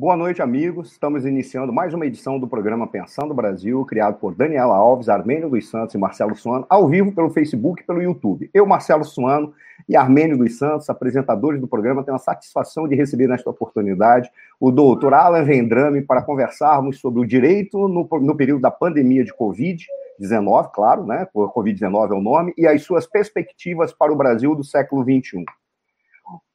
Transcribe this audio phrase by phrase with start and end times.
[0.00, 0.92] Boa noite, amigos.
[0.92, 5.68] Estamos iniciando mais uma edição do programa Pensando Brasil, criado por Daniela Alves, Armênio dos
[5.68, 8.48] Santos e Marcelo Suano, ao vivo pelo Facebook e pelo YouTube.
[8.54, 9.52] Eu, Marcelo Suano
[9.86, 14.70] e Armênio dos Santos, apresentadores do programa, tenho a satisfação de receber nesta oportunidade o
[14.70, 20.70] doutor Alan Vendrame para conversarmos sobre o direito no, no período da pandemia de Covid-19,
[20.72, 21.28] claro, né?
[21.34, 25.44] Covid-19 é o nome, e as suas perspectivas para o Brasil do século XXI.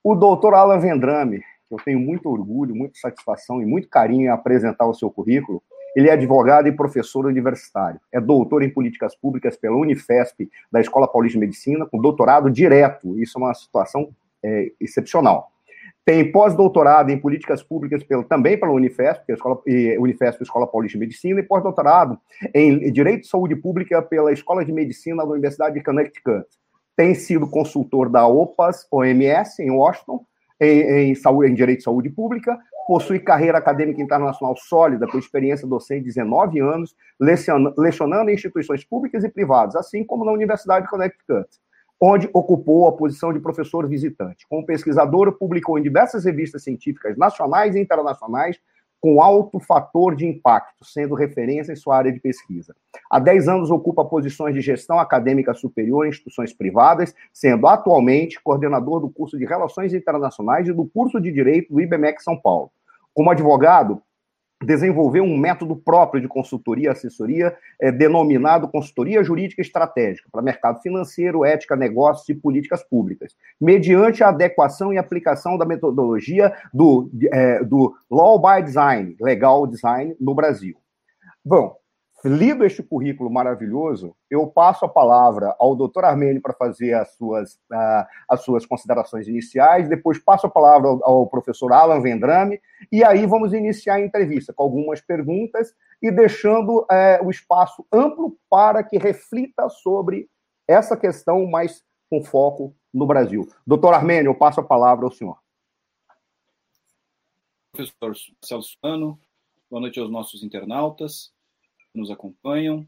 [0.04, 4.88] O doutor Alan Vendrame eu tenho muito orgulho, muita satisfação e muito carinho em apresentar
[4.88, 5.62] o seu currículo.
[5.96, 8.00] Ele é advogado e professor universitário.
[8.12, 13.18] É doutor em políticas públicas pela Unifesp, da Escola Paulista de Medicina, com doutorado direto.
[13.18, 14.10] Isso é uma situação
[14.44, 15.52] é, excepcional.
[16.04, 19.60] Tem pós-doutorado em políticas públicas pelo, também pela Unifesp, é Escola,
[20.00, 22.20] Unifesp, Escola Paulista de Medicina, e pós-doutorado
[22.54, 26.46] em Direito de Saúde Pública pela Escola de Medicina da Universidade de Connecticut.
[26.96, 30.24] Tem sido consultor da OPAS, OMS, em Washington,
[30.60, 35.68] em, em, saúde, em direito de saúde pública, possui carreira acadêmica internacional sólida, com experiência
[35.68, 36.96] docente de 19 anos,
[37.78, 41.48] lecionando em instituições públicas e privadas, assim como na Universidade de Connecticut,
[42.00, 44.46] onde ocupou a posição de professor visitante.
[44.48, 48.60] Como pesquisador, publicou em diversas revistas científicas nacionais e internacionais
[49.06, 52.76] com alto fator de impacto, sendo referência em sua área de pesquisa.
[53.08, 59.00] Há 10 anos ocupa posições de gestão acadêmica superior em instituições privadas, sendo atualmente coordenador
[59.00, 62.72] do curso de Relações Internacionais e do curso de Direito do IBMEC São Paulo.
[63.14, 64.02] Como advogado,
[64.66, 70.82] desenvolveu um método próprio de consultoria e assessoria, é, denominado Consultoria Jurídica Estratégica, para mercado
[70.82, 77.64] financeiro, ética, negócios e políticas públicas, mediante a adequação e aplicação da metodologia do, é,
[77.64, 80.76] do Law by Design, Legal Design, no Brasil.
[81.44, 81.76] Bom,
[82.26, 87.54] lido este currículo maravilhoso, eu passo a palavra ao doutor Armênio para fazer as suas,
[87.72, 92.60] uh, as suas considerações iniciais, depois passo a palavra ao, ao, professor Alan Vendrame,
[92.92, 98.36] e aí vamos iniciar a entrevista com algumas perguntas e deixando uh, o espaço amplo
[98.50, 100.28] para que reflita sobre
[100.68, 103.48] essa questão mais com foco no Brasil.
[103.68, 105.38] Doutor Armênio, eu passo a palavra ao senhor.
[107.72, 109.20] Professor Celso Ano,
[109.70, 111.35] boa noite aos nossos internautas
[111.96, 112.86] nos acompanham.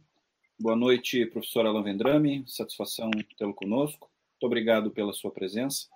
[0.59, 4.09] Boa noite, professor Alan Vendrame, satisfação tê-lo conosco.
[4.33, 5.87] Muito obrigado pela sua presença.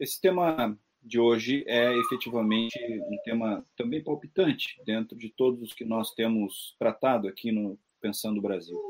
[0.00, 5.84] Esse tema de hoje é efetivamente um tema também palpitante dentro de todos os que
[5.84, 8.80] nós temos tratado aqui no Pensando Brasil.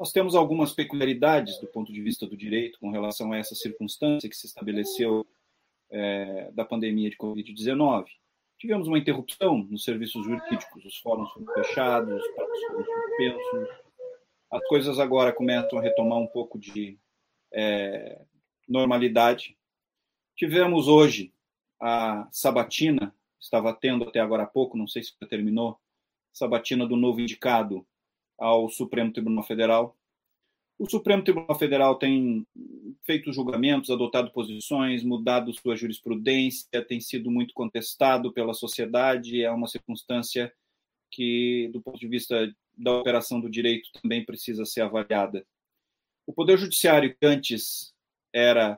[0.00, 4.28] Nós temos algumas peculiaridades do ponto de vista do direito com relação a essa circunstância
[4.28, 5.26] que se estabeleceu
[5.90, 8.06] é, da pandemia de Covid-19.
[8.64, 13.68] Tivemos uma interrupção nos serviços jurídicos, os fóruns foram fechados, os prazos foram suspensos.
[14.50, 16.98] As coisas agora começam a retomar um pouco de
[17.52, 18.22] é,
[18.66, 19.54] normalidade.
[20.34, 21.30] Tivemos hoje
[21.78, 25.78] a sabatina, estava tendo até agora há pouco, não sei se terminou,
[26.32, 27.86] sabatina do novo indicado
[28.38, 29.94] ao Supremo Tribunal Federal.
[30.76, 32.44] O Supremo Tribunal Federal tem
[33.04, 39.68] feito julgamentos, adotado posições, mudado sua jurisprudência, tem sido muito contestado pela sociedade, é uma
[39.68, 40.52] circunstância
[41.10, 45.46] que, do ponto de vista da operação do direito, também precisa ser avaliada.
[46.26, 47.94] O Poder Judiciário, que antes
[48.32, 48.76] era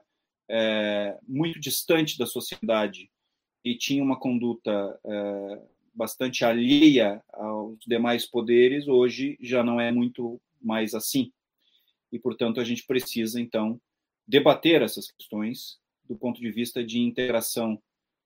[0.50, 3.10] é, muito distante da sociedade
[3.64, 5.62] e tinha uma conduta é,
[5.94, 11.32] bastante alheia aos demais poderes, hoje já não é muito mais assim
[12.12, 13.81] e, portanto, a gente precisa, então,
[14.27, 17.83] debater essas questões do ponto de vista de integração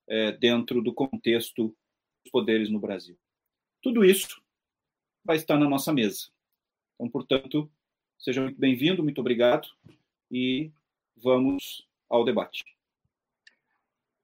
[0.06, 1.74] é, dentro do contexto
[2.22, 3.18] dos poderes no Brasil.
[3.82, 4.42] Tudo isso
[5.24, 6.28] vai estar na nossa mesa.
[6.94, 7.70] Então, portanto,
[8.18, 9.68] seja muito bem-vindo, muito obrigado
[10.30, 10.70] e
[11.16, 12.64] vamos ao debate.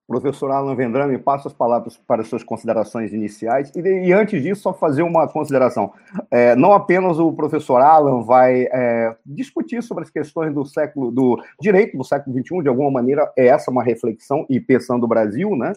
[0.06, 3.73] Professor Alan Vendrame, passo as palavras para as suas considerações iniciais.
[3.75, 5.93] E, e antes disso, só fazer uma consideração.
[6.31, 11.43] É, não apenas o professor Alan vai é, discutir sobre as questões do século, do
[11.61, 15.56] direito do século XXI, de alguma maneira, é essa uma reflexão, e pensando o Brasil,
[15.56, 15.73] né?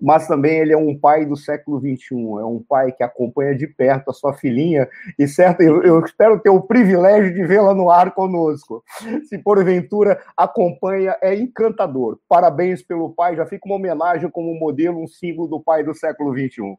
[0.00, 3.66] Mas também ele é um pai do século XXI, é um pai que acompanha de
[3.66, 4.88] perto a sua filhinha,
[5.18, 8.82] e certo, eu, eu espero ter o privilégio de vê-la no ar conosco.
[9.28, 12.18] Se porventura acompanha, é encantador.
[12.28, 16.32] Parabéns pelo pai, já fica uma homenagem como modelo, um símbolo do pai do século
[16.32, 16.76] XXI.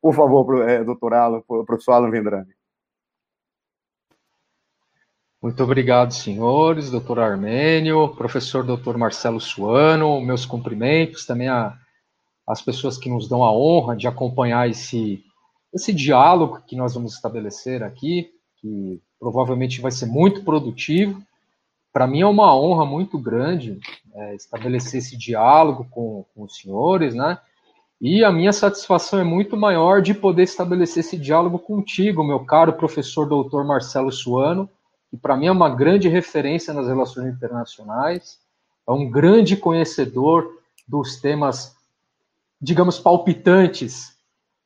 [0.00, 2.58] Por favor, é, doutor Alan, professor Alan Vendrame.
[5.40, 11.78] Muito obrigado, senhores, doutor Armênio, professor doutor Marcelo Suano, meus cumprimentos, também a
[12.48, 15.22] as pessoas que nos dão a honra de acompanhar esse,
[15.72, 21.22] esse diálogo que nós vamos estabelecer aqui, que provavelmente vai ser muito produtivo.
[21.92, 23.78] Para mim é uma honra muito grande
[24.14, 27.38] é, estabelecer esse diálogo com, com os senhores, né?
[28.00, 32.72] E a minha satisfação é muito maior de poder estabelecer esse diálogo contigo, meu caro
[32.72, 34.70] professor doutor Marcelo Suano,
[35.10, 38.38] que para mim é uma grande referência nas relações internacionais,
[38.88, 40.48] é um grande conhecedor
[40.86, 41.76] dos temas,
[42.60, 44.16] digamos, palpitantes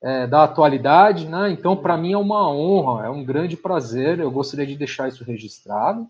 [0.03, 1.51] é, da atualidade, né?
[1.51, 5.23] Então, para mim é uma honra, é um grande prazer, eu gostaria de deixar isso
[5.25, 6.09] registrado.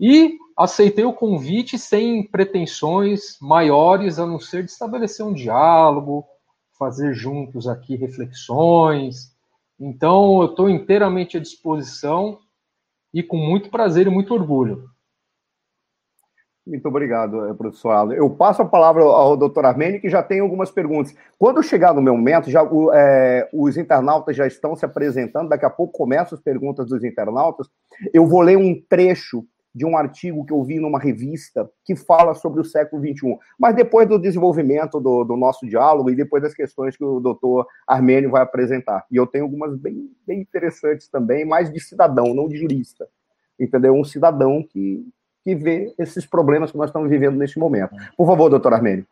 [0.00, 6.26] E aceitei o convite sem pretensões maiores, a não ser de estabelecer um diálogo,
[6.76, 9.32] fazer juntos aqui reflexões.
[9.78, 12.40] Então, eu estou inteiramente à disposição
[13.14, 14.90] e com muito prazer e muito orgulho.
[16.64, 18.12] Muito obrigado, eh, professor Aldo.
[18.14, 21.14] Eu passo a palavra ao doutor Armênio, que já tem algumas perguntas.
[21.36, 22.62] Quando chegar no meu momento, já,
[22.94, 27.68] é, os internautas já estão se apresentando, daqui a pouco começam as perguntas dos internautas.
[28.14, 29.44] Eu vou ler um trecho
[29.74, 33.38] de um artigo que eu vi numa revista que fala sobre o século XXI.
[33.58, 37.66] Mas depois do desenvolvimento do, do nosso diálogo e depois das questões que o doutor
[37.86, 39.04] Armênio vai apresentar.
[39.10, 43.08] E eu tenho algumas bem, bem interessantes também, mais de cidadão, não de jurista.
[43.58, 43.94] Entendeu?
[43.94, 45.04] Um cidadão que,
[45.44, 47.94] que vê esses problemas que nós estamos vivendo neste momento.
[48.16, 49.06] Por favor, doutor Armênio.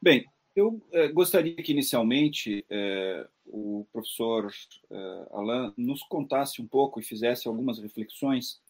[0.00, 4.50] Bem, eu eh, gostaria que inicialmente eh, o professor
[4.90, 8.60] eh, Alain nos contasse um pouco e fizesse algumas reflexões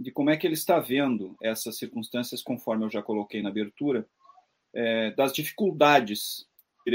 [0.00, 4.06] de como é que ele está vendo essas circunstâncias, conforme eu já coloquei na abertura,
[4.72, 6.46] eh, das dificuldades
[6.82, 6.90] que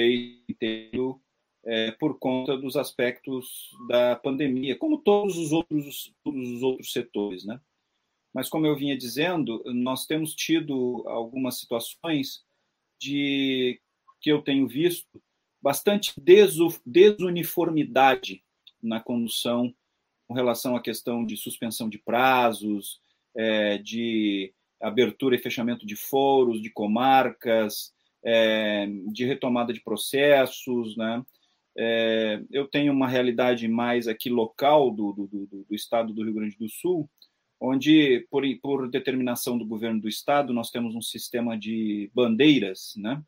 [1.66, 7.46] eh, por conta dos aspectos da pandemia, como todos os outros, todos os outros setores,
[7.46, 7.60] né?
[8.34, 12.44] Mas como eu vinha dizendo, nós temos tido algumas situações
[13.00, 13.80] de
[14.20, 15.22] que eu tenho visto
[15.62, 16.14] bastante
[16.86, 18.44] desuniformidade
[18.82, 19.74] na condução
[20.28, 23.00] com relação à questão de suspensão de prazos,
[23.36, 31.24] é, de abertura e fechamento de foros, de comarcas, é, de retomada de processos, né?
[31.77, 36.33] É, eu tenho uma realidade mais aqui local do, do, do, do, estado do Rio
[36.33, 37.10] Grande do Sul,
[37.60, 43.22] onde, por, por determinação do governo do estado, nós temos um sistema de bandeiras, né?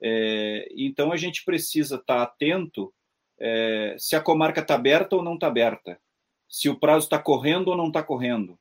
[0.00, 2.92] É, então a gente precisa estar atento
[3.38, 6.00] é, se a comarca está aberta ou não está aberta,
[6.48, 8.58] se o prazo está correndo ou não está correndo.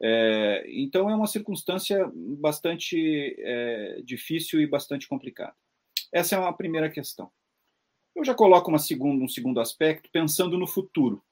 [0.00, 5.54] É, então é uma circunstância bastante é, difícil e bastante complicada.
[6.12, 7.30] Essa é uma primeira questão.
[8.18, 11.22] Eu já coloco uma segunda, um segundo aspecto, pensando no futuro.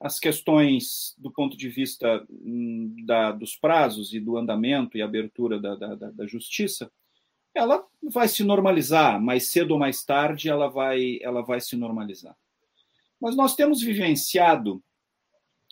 [0.00, 5.60] As questões do ponto de vista hum, da, dos prazos e do andamento e abertura
[5.60, 6.90] da, da, da justiça,
[7.54, 12.34] ela vai se normalizar, mais cedo ou mais tarde ela vai, ela vai se normalizar.
[13.20, 14.82] Mas nós temos vivenciado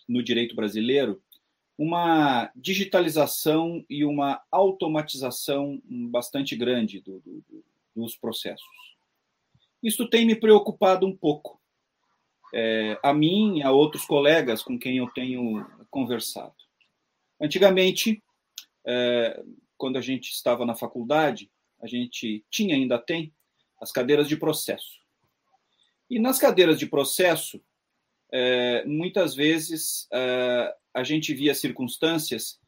[0.06, 1.23] no direito brasileiro
[1.79, 7.64] uma digitalização e uma automatização bastante grande do, do,
[7.96, 8.94] dos processos.
[9.85, 11.61] Isso tem me preocupado um pouco.
[12.55, 16.55] É, a mim a outros colegas com quem eu tenho conversado.
[17.39, 18.23] Antigamente,
[18.87, 19.45] é,
[19.77, 21.51] quando a gente estava na faculdade,
[21.82, 23.31] a gente tinha, ainda tem,
[23.79, 24.99] as cadeiras de processo.
[26.08, 27.61] E nas cadeiras de processo,
[28.32, 32.58] é, muitas vezes é, a gente via circunstâncias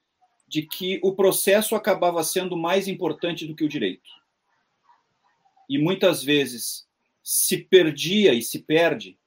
[0.46, 4.10] de que o processo acabava sendo mais importante do que o direito.
[5.68, 6.85] E muitas vezes
[7.28, 9.18] se perdia e se perde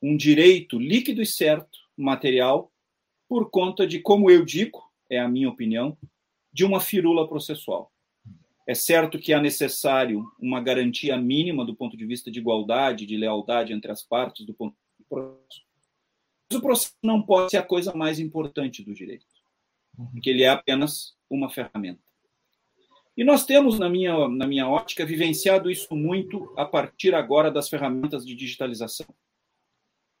[0.00, 2.72] um direito líquido e certo, material,
[3.28, 5.98] por conta de, como eu digo, é a minha opinião,
[6.52, 7.92] de uma firula processual.
[8.64, 13.16] É certo que é necessário uma garantia mínima do ponto de vista de igualdade, de
[13.16, 15.66] lealdade entre as partes do ponto de processo.
[16.48, 19.26] Mas o processo não pode ser a coisa mais importante do direito,
[20.12, 22.07] porque ele é apenas uma ferramenta.
[23.18, 27.68] E nós temos, na minha, na minha ótica, vivenciado isso muito a partir agora das
[27.68, 29.08] ferramentas de digitalização.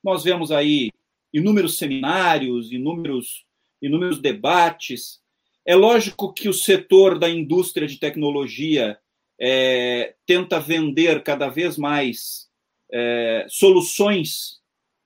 [0.02, 0.90] Nós vemos aí
[1.32, 3.46] inúmeros seminários, inúmeros,
[3.80, 5.22] inúmeros debates
[5.64, 8.98] é lógico que o setor da indústria de tecnologia
[9.38, 12.48] é, tenta vender cada vez mais
[12.90, 14.60] é, soluções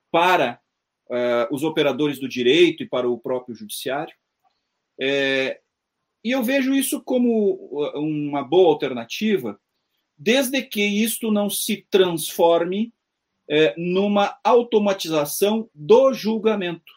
[0.09, 0.59] para
[1.11, 4.15] é, os operadores do direito e para o próprio judiciário.
[4.99, 5.59] É,
[6.23, 7.55] e eu vejo isso como
[7.95, 9.59] uma boa alternativa,
[10.17, 12.93] desde que isto não se transforme
[13.49, 16.93] é, numa automatização do julgamento.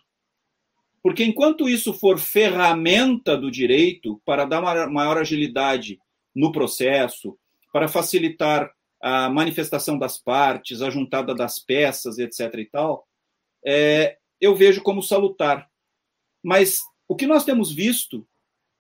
[1.03, 5.99] Porque enquanto isso for ferramenta do direito para dar maior agilidade
[6.35, 7.37] no processo,
[7.73, 12.55] para facilitar a manifestação das partes, a juntada das peças, etc.
[12.59, 13.07] e tal,
[13.65, 15.69] é, eu vejo como salutar.
[16.43, 18.27] Mas o que nós temos visto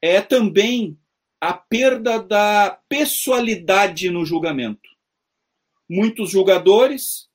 [0.00, 0.98] é também
[1.40, 4.88] a perda da pessoalidade no julgamento.
[5.88, 7.28] Muitos julgadores,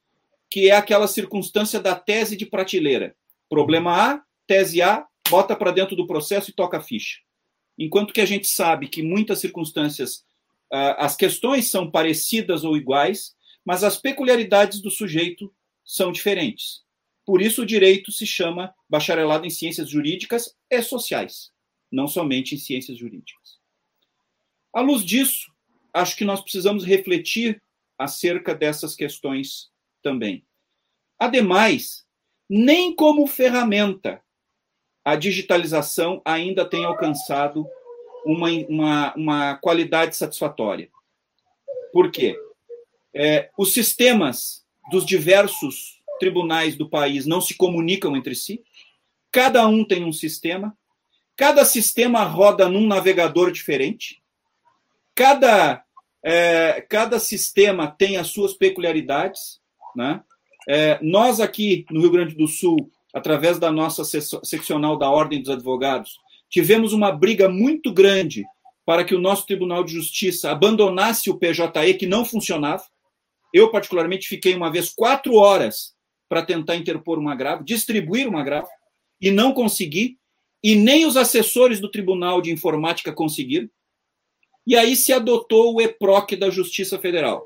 [0.49, 3.15] que é aquela circunstância da tese de prateleira.
[3.49, 7.19] Problema A, tese A, bota para dentro do processo e toca a ficha.
[7.77, 10.23] Enquanto que a gente sabe que muitas circunstâncias,
[10.69, 13.33] as questões são parecidas ou iguais,
[13.65, 15.53] mas as peculiaridades do sujeito
[15.85, 16.81] são diferentes.
[17.25, 21.51] Por isso, o direito se chama bacharelado em ciências jurídicas e sociais,
[21.91, 23.59] não somente em ciências jurídicas.
[24.73, 25.51] À luz disso,
[25.93, 27.61] acho que nós precisamos refletir
[27.97, 29.69] acerca dessas questões
[30.01, 30.45] também.
[31.19, 32.05] Ademais,
[32.49, 34.23] nem como ferramenta
[35.03, 37.67] a digitalização ainda tem alcançado
[38.25, 40.89] uma, uma, uma qualidade satisfatória.
[41.91, 42.37] Por quê?
[43.13, 48.63] É, os sistemas dos diversos tribunais do país não se comunicam entre si,
[49.31, 50.77] cada um tem um sistema,
[51.41, 54.21] cada sistema roda num navegador diferente,
[55.15, 55.83] cada,
[56.23, 59.59] é, cada sistema tem as suas peculiaridades.
[59.95, 60.21] Né?
[60.69, 65.49] É, nós aqui no Rio Grande do Sul, através da nossa seccional da Ordem dos
[65.49, 68.45] Advogados, tivemos uma briga muito grande
[68.85, 72.83] para que o nosso Tribunal de Justiça abandonasse o PJE, que não funcionava.
[73.51, 75.95] Eu, particularmente, fiquei uma vez quatro horas
[76.29, 78.67] para tentar interpor um agravo, distribuir um agravo,
[79.19, 80.20] e não consegui,
[80.63, 83.69] e nem os assessores do Tribunal de Informática conseguiram.
[84.65, 87.43] E aí se adotou o EPROC da Justiça Federal.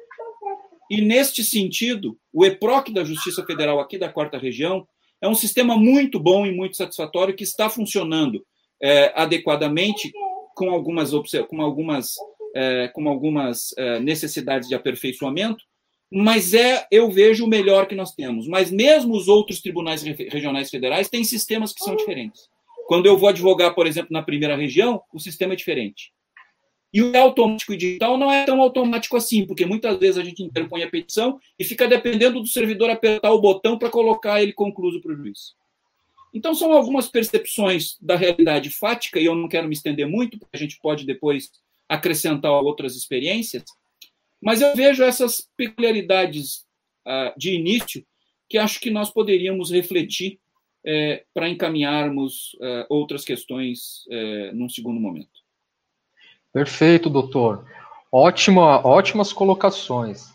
[0.90, 4.88] E neste sentido, o EPROC da Justiça Federal aqui da quarta região
[5.22, 8.46] é um sistema muito bom e muito satisfatório que está funcionando
[8.82, 10.12] é, adequadamente
[10.56, 11.12] com algumas,
[11.50, 12.16] com algumas,
[12.54, 15.64] é, com algumas é, necessidades de aperfeiçoamento,
[16.12, 18.48] mas é, eu vejo o melhor que nós temos.
[18.48, 22.50] Mas mesmo os outros tribunais regionais federais têm sistemas que são diferentes.
[22.88, 26.12] Quando eu vou advogar, por exemplo, na primeira região, o sistema é diferente.
[26.94, 30.44] E o automático e digital não é tão automático assim, porque muitas vezes a gente
[30.44, 35.02] interpõe a petição e fica dependendo do servidor apertar o botão para colocar ele concluso
[35.02, 35.56] para o juiz.
[36.34, 40.56] Então, são algumas percepções da realidade fática, e eu não quero me estender muito, porque
[40.56, 41.50] a gente pode depois
[41.88, 43.64] acrescentar outras experiências,
[44.42, 46.66] mas eu vejo essas peculiaridades
[47.08, 48.06] uh, de início
[48.50, 50.40] que acho que nós poderíamos refletir
[50.86, 55.44] eh, para encaminharmos uh, outras questões uh, num segundo momento.
[56.54, 57.66] Perfeito, doutor.
[58.12, 60.34] Ótima, ótimas colocações.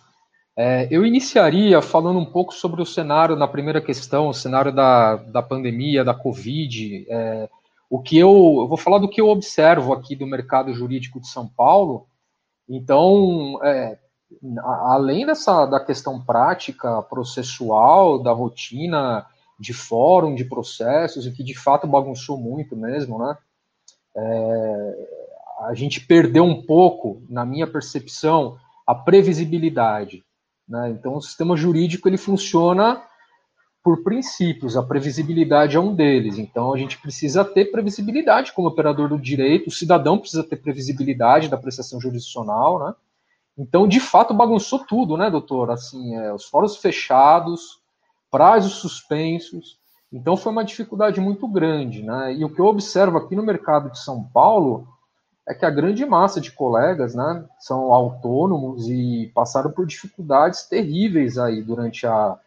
[0.56, 5.16] É, eu iniciaria falando um pouco sobre o cenário na primeira questão, o cenário da,
[5.16, 7.06] da pandemia, da Covid.
[7.08, 7.48] É,
[7.88, 8.28] o que eu,
[8.60, 12.06] eu vou falar do que eu observo aqui do mercado jurídico de São Paulo
[12.70, 13.98] então, é,
[14.62, 19.26] além dessa da questão prática, processual, da rotina
[19.60, 23.36] de fórum, de processos, e que de fato bagunçou muito mesmo, né?
[24.16, 25.08] É,
[25.60, 30.24] a gente perdeu um pouco, na minha percepção, a previsibilidade.
[30.66, 30.90] Né?
[30.90, 33.02] Então, o sistema jurídico ele funciona
[33.82, 36.38] por princípios, a previsibilidade é um deles.
[36.38, 41.48] Então a gente precisa ter previsibilidade como operador do direito, o cidadão precisa ter previsibilidade
[41.48, 42.94] da prestação jurisdicional, né?
[43.58, 45.70] Então, de fato, bagunçou tudo, né, doutor?
[45.70, 47.79] Assim, é, os fóruns fechados,
[48.30, 49.78] prazos suspensos.
[50.12, 52.34] Então, foi uma dificuldade muito grande, né?
[52.34, 54.86] E o que eu observo aqui no mercado de São Paulo
[55.50, 61.38] é que a grande massa de colegas, né, são autônomos e passaram por dificuldades terríveis
[61.38, 62.38] aí durante a,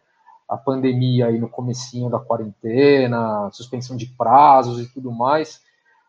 [0.48, 5.60] a pandemia aí no comecinho da quarentena, suspensão de prazos e tudo mais,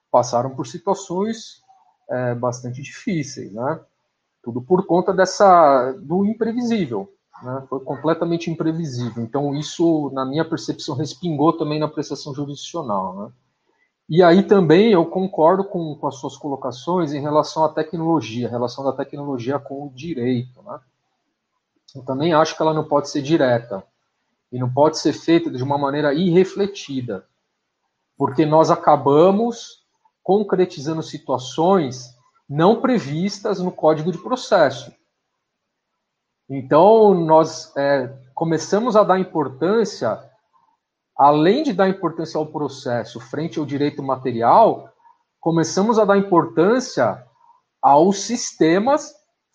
[0.10, 1.62] passaram por situações
[2.10, 3.80] é, bastante difíceis, né?
[4.42, 7.12] Tudo por conta dessa do imprevisível,
[7.44, 7.64] né?
[7.70, 9.24] Foi completamente imprevisível.
[9.24, 13.32] Então isso, na minha percepção, respingou também na prestação jurisdicional, né?
[14.08, 18.84] E aí também eu concordo com, com as suas colocações em relação à tecnologia, relação
[18.84, 20.80] da tecnologia com o direito, né?
[21.96, 23.84] Eu também acho que ela não pode ser direta
[24.52, 27.26] e não pode ser feita de uma maneira irrefletida,
[28.18, 29.84] porque nós acabamos
[30.22, 32.16] concretizando situações
[32.48, 34.94] não previstas no Código de Processo.
[36.50, 40.20] Então, nós é, começamos a dar importância,
[41.18, 44.90] além de dar importância ao processo frente ao direito material,
[45.40, 47.24] começamos a dar importância
[47.82, 49.14] aos sistemas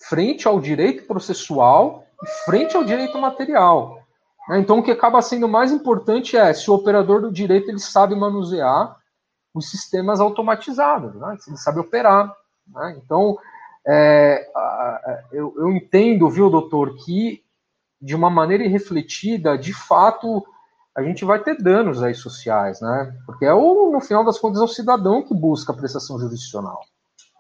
[0.09, 4.01] frente ao direito processual e frente ao direito material.
[4.49, 4.59] Né?
[4.59, 8.15] Então, o que acaba sendo mais importante é se o operador do direito ele sabe
[8.17, 8.97] manusear
[9.55, 11.37] os sistemas automatizados, né?
[11.39, 12.35] se ele sabe operar.
[12.67, 13.01] Né?
[13.05, 13.39] Então,
[13.87, 14.47] é,
[15.33, 17.43] eu, eu, entendo, viu, doutor, que
[18.01, 20.45] de uma maneira irrefletida, de fato,
[20.97, 23.15] a gente vai ter danos aí sociais, né?
[23.27, 26.81] Porque é o, no final das contas, é o cidadão que busca a prestação jurisdicional.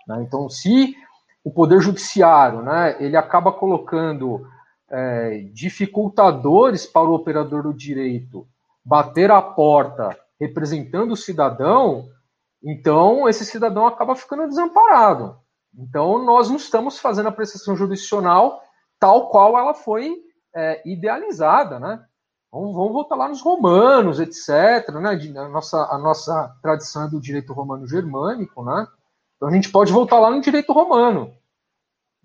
[0.06, 0.23] Né?
[0.26, 0.94] Então, se
[1.42, 4.47] o poder judiciário, né, ele acaba colocando
[4.90, 8.47] é, dificultadores para o operador do direito
[8.85, 12.09] bater a porta representando o cidadão,
[12.62, 15.37] então esse cidadão acaba ficando desamparado.
[15.77, 18.62] Então, nós não estamos fazendo a prestação jurisdicional
[18.99, 20.15] tal qual ela foi
[20.55, 22.05] é, idealizada, né?
[22.53, 24.89] Vamos, vamos, voltar lá nos romanos, etc.
[24.95, 25.11] Né?
[25.39, 28.87] A, nossa, a nossa tradição é do direito romano germânico, né?
[29.37, 31.33] Então a gente pode voltar lá no direito romano,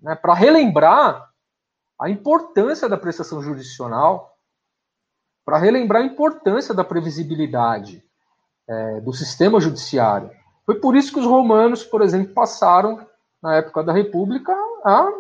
[0.02, 0.16] né?
[0.16, 1.30] Para relembrar
[2.02, 4.36] a importância da prestação jurisdicional,
[5.46, 8.04] para relembrar a importância da previsibilidade
[8.68, 10.32] é, do sistema judiciário.
[10.66, 13.08] Foi por isso que os romanos, por exemplo, passaram
[13.42, 15.12] na época da República a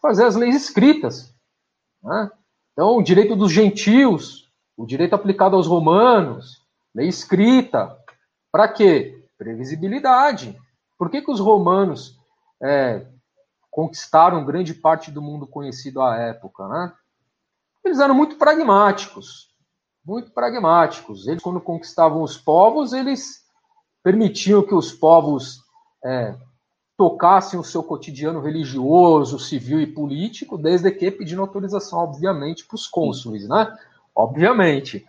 [0.00, 1.34] fazer as leis escritas.
[2.02, 2.30] Né?
[2.72, 6.62] Então, o direito dos gentios, o direito aplicado aos romanos,
[6.94, 7.96] lei escrita.
[8.50, 9.24] Para quê?
[9.38, 10.58] Previsibilidade.
[10.98, 12.18] Por que, que os romanos
[12.62, 13.06] é,
[13.70, 16.68] conquistaram grande parte do mundo conhecido à época?
[16.68, 16.92] Né?
[17.84, 19.52] Eles eram muito pragmáticos.
[20.04, 21.26] Muito pragmáticos.
[21.26, 23.42] Eles, quando conquistavam os povos, eles
[24.02, 25.62] permitiam que os povos
[26.04, 26.36] é,
[26.96, 32.86] tocassem o seu cotidiano religioso, civil e político, desde que pedindo autorização, obviamente, para os
[32.86, 33.76] cônsules, né?
[34.14, 35.06] Obviamente.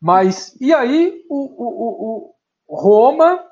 [0.00, 2.34] Mas, e aí, o, o,
[2.66, 3.44] o, Roma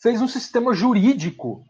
[0.00, 1.62] fez um sistema jurídico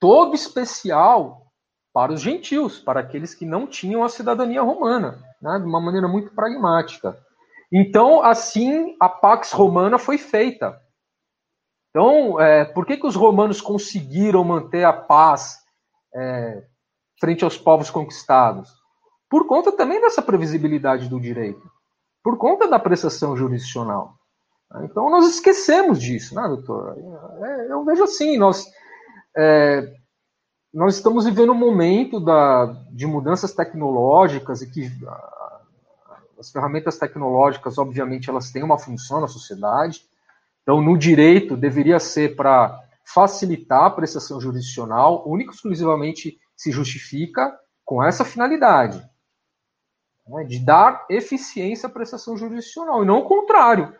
[0.00, 1.46] todo especial
[1.92, 5.58] para os gentios, para aqueles que não tinham a cidadania romana, né?
[5.58, 7.16] de uma maneira muito pragmática.
[7.70, 10.80] Então, assim, a Pax Romana foi feita.
[11.98, 15.56] Então, é, por que, que os romanos conseguiram manter a paz
[16.14, 16.62] é,
[17.18, 18.70] frente aos povos conquistados?
[19.28, 21.68] Por conta também dessa previsibilidade do direito,
[22.22, 24.14] por conta da prestação jurisdicional.
[24.84, 26.96] Então, nós esquecemos disso, né, doutor?
[27.42, 28.64] É, eu vejo assim, nós,
[29.36, 29.92] é,
[30.72, 34.88] nós estamos vivendo um momento da, de mudanças tecnológicas e que
[36.38, 40.07] as ferramentas tecnológicas, obviamente, elas têm uma função na sociedade,
[40.68, 48.04] então, no direito, deveria ser para facilitar a prestação jurisdicional, único exclusivamente se justifica com
[48.04, 49.02] essa finalidade,
[50.26, 53.96] né, de dar eficiência à prestação jurisdicional, e não o contrário.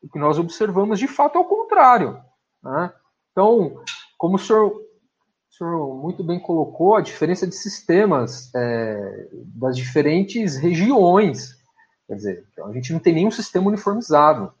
[0.00, 2.22] O que nós observamos, de fato, é o contrário.
[2.62, 2.92] Né?
[3.32, 3.82] Então,
[4.16, 10.54] como o senhor, o senhor, muito bem colocou, a diferença de sistemas é, das diferentes
[10.56, 11.60] regiões.
[12.06, 14.54] Quer dizer, a gente não tem nenhum sistema uniformizado.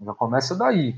[0.00, 0.94] Já começa daí.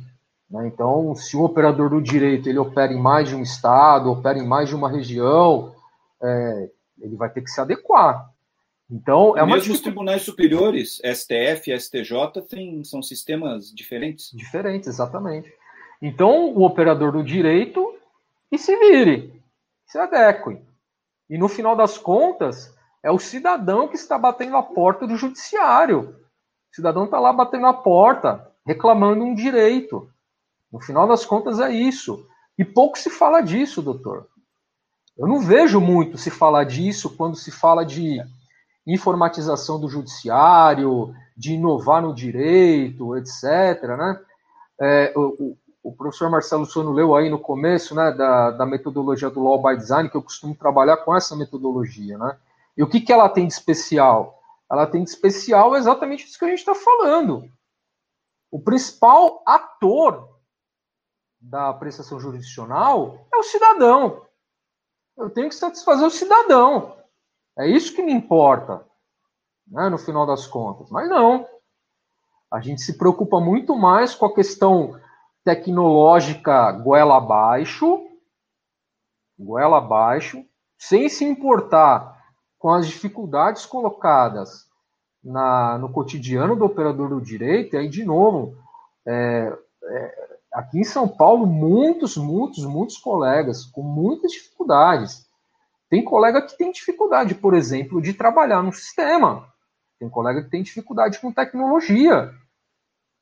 [0.51, 0.69] Né?
[0.69, 4.47] Então, se o operador do direito ele opera em mais de um estado, opera em
[4.47, 5.75] mais de uma região,
[6.23, 8.31] é, ele vai ter que se adequar.
[8.91, 14.31] Então, é uma mesmo os tribunais superiores, STF e STJ, tem, são sistemas diferentes?
[14.33, 15.53] Diferentes, exatamente.
[16.01, 17.95] Então, o operador do direito
[18.51, 19.43] e se vire,
[19.87, 20.59] se adeque.
[21.29, 26.15] E no final das contas, é o cidadão que está batendo a porta do judiciário.
[26.71, 30.11] O cidadão está lá batendo a porta, reclamando um direito.
[30.72, 32.26] No final das contas é isso.
[32.59, 34.26] E pouco se fala disso, doutor.
[35.16, 38.20] Eu não vejo muito se falar disso quando se fala de
[38.87, 43.83] informatização do judiciário, de inovar no direito, etc.
[43.96, 44.20] Né?
[44.81, 49.42] É, o, o, professor Marcelo Sono leu aí no começo né, da, da metodologia do
[49.42, 52.18] Law by Design, que eu costumo trabalhar com essa metodologia.
[52.18, 52.37] Né?
[52.76, 54.38] E o que, que ela tem de especial?
[54.70, 57.48] Ela tem de especial exatamente isso que a gente está falando
[58.57, 60.35] o principal ator
[61.38, 64.25] da prestação jurisdicional é o cidadão.
[65.14, 66.97] Eu tenho que satisfazer o cidadão.
[67.59, 68.83] É isso que me importa,
[69.66, 70.90] né, no final das contas.
[70.90, 71.47] Mas não.
[72.51, 74.99] A gente se preocupa muito mais com a questão
[75.45, 78.09] tecnológica goela abaixo,
[79.38, 80.42] goela abaixo,
[80.79, 82.25] sem se importar
[82.59, 84.65] com as dificuldades colocadas
[85.27, 88.57] na, no cotidiano do operador do direito, e aí, de novo,
[89.05, 95.27] é, é, aqui em São Paulo, muitos, muitos, muitos colegas com muitas dificuldades.
[95.91, 99.53] Tem colega que tem dificuldade, por exemplo, de trabalhar no sistema.
[99.99, 102.33] Tem colega que tem dificuldade com tecnologia.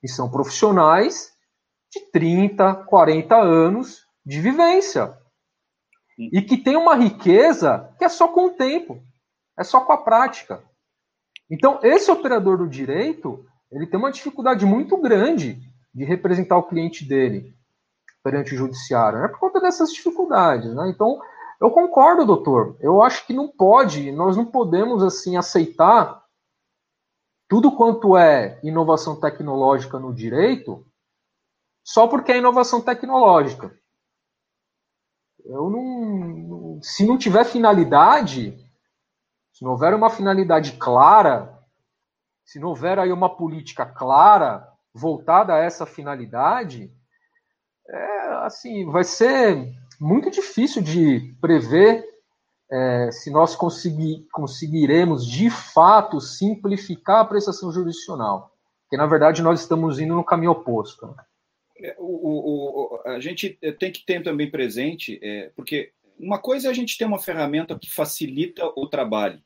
[0.03, 1.33] E são profissionais
[1.90, 5.17] de 30, 40 anos de vivência.
[6.19, 9.03] E que tem uma riqueza que é só com o tempo,
[9.59, 10.62] é só com a prática.
[11.55, 15.61] Então, esse operador do direito, ele tem uma dificuldade muito grande
[15.95, 17.55] de representar o cliente dele
[18.25, 19.29] perante o judiciário, né?
[19.29, 20.90] Por conta dessas dificuldades, né?
[20.90, 21.21] Então,
[21.61, 22.77] eu concordo, doutor.
[22.81, 26.25] Eu acho que não pode, nós não podemos assim aceitar
[27.49, 30.85] tudo quanto é inovação tecnológica no direito
[31.85, 33.73] só porque é inovação tecnológica.
[35.45, 38.63] eu não, se não tiver finalidade,
[39.55, 41.57] se não houver uma finalidade clara,
[42.45, 46.93] se não houver aí uma política clara voltada a essa finalidade,
[47.88, 52.05] é, assim, vai ser muito difícil de prever
[52.71, 58.53] é, se nós conseguir, conseguiremos de fato simplificar a prestação jurisdicional.
[58.83, 61.07] Porque, na verdade, nós estamos indo no caminho oposto.
[61.07, 61.14] Né?
[61.79, 66.68] É, o, o, o, a gente tem que ter também presente, é, porque uma coisa
[66.68, 69.42] é a gente ter uma ferramenta que facilita o trabalho,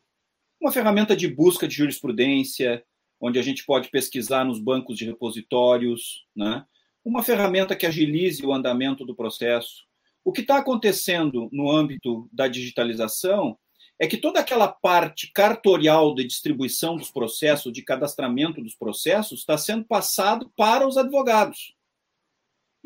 [0.61, 2.85] uma ferramenta de busca de jurisprudência,
[3.21, 6.65] onde a gente pode pesquisar nos bancos de repositórios, né?
[7.05, 9.87] uma ferramenta que agilize o andamento do processo.
[10.25, 13.59] O que está acontecendo no âmbito da digitalização
[13.99, 19.59] é que toda aquela parte cartorial de distribuição dos processos, de cadastramento dos processos, está
[19.59, 21.75] sendo passado para os advogados.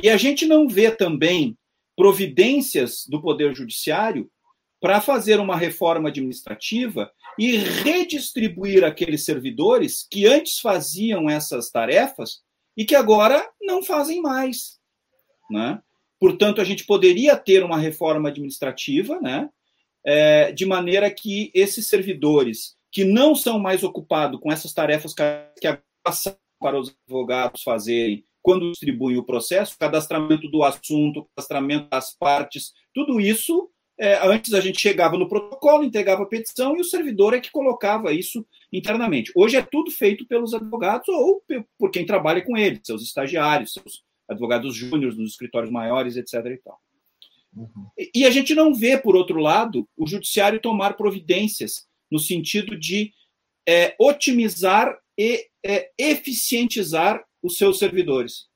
[0.03, 1.57] E a gente não vê também
[1.97, 4.31] providências do Poder Judiciário
[4.81, 12.41] para fazer uma reforma administrativa e redistribuir aqueles servidores que antes faziam essas tarefas
[12.77, 14.81] e que agora não fazem mais.
[15.49, 15.81] Né?
[16.19, 19.49] Portanto, a gente poderia ter uma reforma administrativa né,
[20.05, 25.23] é, de maneira que esses servidores que não são mais ocupados com essas tarefas que
[26.03, 32.73] passam para os advogados fazerem quando distribuem o processo, cadastramento do assunto, cadastramento das partes,
[32.93, 37.35] tudo isso, é, antes a gente chegava no protocolo, entregava a petição e o servidor
[37.35, 39.31] é que colocava isso internamente.
[39.37, 41.43] Hoje é tudo feito pelos advogados ou
[41.79, 46.35] por quem trabalha com eles, seus estagiários, seus advogados júniores nos escritórios maiores, etc.
[46.47, 46.81] E, tal.
[47.55, 47.87] Uhum.
[48.15, 53.13] e a gente não vê, por outro lado, o judiciário tomar providências no sentido de
[53.69, 58.49] é, otimizar e é, eficientizar os seus servidores.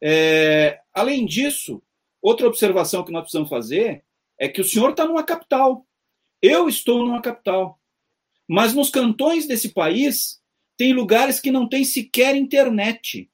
[0.00, 1.82] É, além disso,
[2.22, 4.04] outra observação que nós precisamos fazer
[4.38, 5.86] é que o senhor está numa capital.
[6.40, 7.80] Eu estou numa capital.
[8.48, 10.40] Mas nos cantões desse país,
[10.76, 13.30] tem lugares que não tem sequer internet.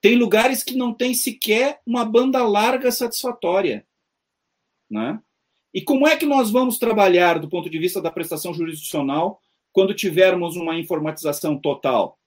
[0.00, 3.86] Tem lugares que não tem sequer uma banda larga satisfatória.
[4.90, 5.20] Né?
[5.74, 9.40] E como é que nós vamos trabalhar do ponto de vista da prestação jurisdicional
[9.72, 12.18] quando tivermos uma informatização total?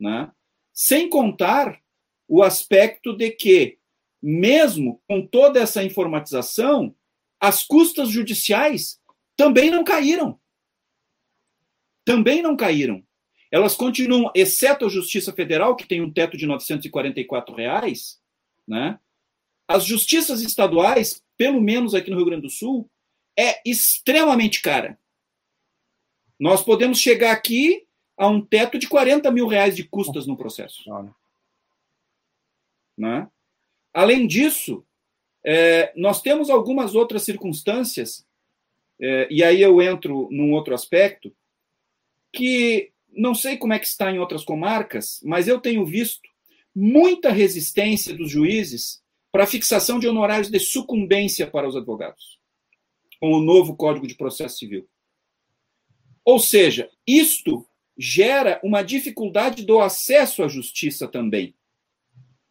[0.00, 0.30] Né?
[0.80, 1.82] Sem contar
[2.28, 3.80] o aspecto de que,
[4.22, 6.94] mesmo com toda essa informatização,
[7.40, 9.00] as custas judiciais
[9.36, 10.38] também não caíram.
[12.04, 13.04] Também não caíram.
[13.50, 18.20] Elas continuam, exceto a Justiça Federal, que tem um teto de 944 reais,
[18.64, 19.00] né?
[19.66, 22.88] As justiças estaduais, pelo menos aqui no Rio Grande do Sul,
[23.36, 24.96] é extremamente cara.
[26.38, 27.87] Nós podemos chegar aqui
[28.18, 30.82] a um teto de 40 mil reais de custas no processo.
[32.96, 33.28] Né?
[33.94, 34.84] Além disso,
[35.44, 38.26] é, nós temos algumas outras circunstâncias,
[39.00, 41.32] é, e aí eu entro num outro aspecto,
[42.32, 46.28] que não sei como é que está em outras comarcas, mas eu tenho visto
[46.74, 49.00] muita resistência dos juízes
[49.30, 52.40] para a fixação de honorários de sucumbência para os advogados,
[53.20, 54.88] com o novo Código de Processo Civil.
[56.24, 57.66] Ou seja, isto
[57.98, 61.54] gera uma dificuldade do acesso à justiça também.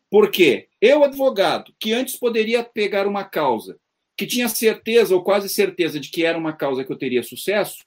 [0.09, 3.79] Porque eu, advogado, que antes poderia pegar uma causa,
[4.17, 7.85] que tinha certeza ou quase certeza de que era uma causa que eu teria sucesso,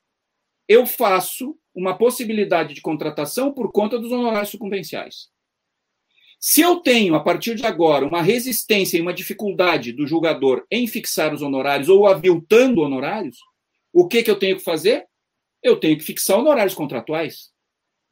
[0.69, 5.29] eu faço uma possibilidade de contratação por conta dos honorários sucumbenciais.
[6.39, 10.87] Se eu tenho, a partir de agora, uma resistência e uma dificuldade do julgador em
[10.87, 13.39] fixar os honorários ou aviltando honorários,
[13.93, 15.07] o que, que eu tenho que fazer?
[15.63, 17.50] Eu tenho que fixar honorários contratuais.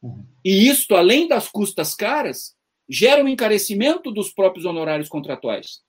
[0.01, 0.25] Uhum.
[0.43, 2.55] E isto, além das custas caras,
[2.87, 5.81] gera um encarecimento dos próprios honorários contratuais,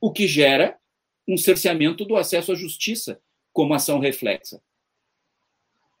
[0.00, 0.78] o que gera
[1.28, 3.20] um cerceamento do acesso à justiça
[3.52, 4.60] como ação reflexa.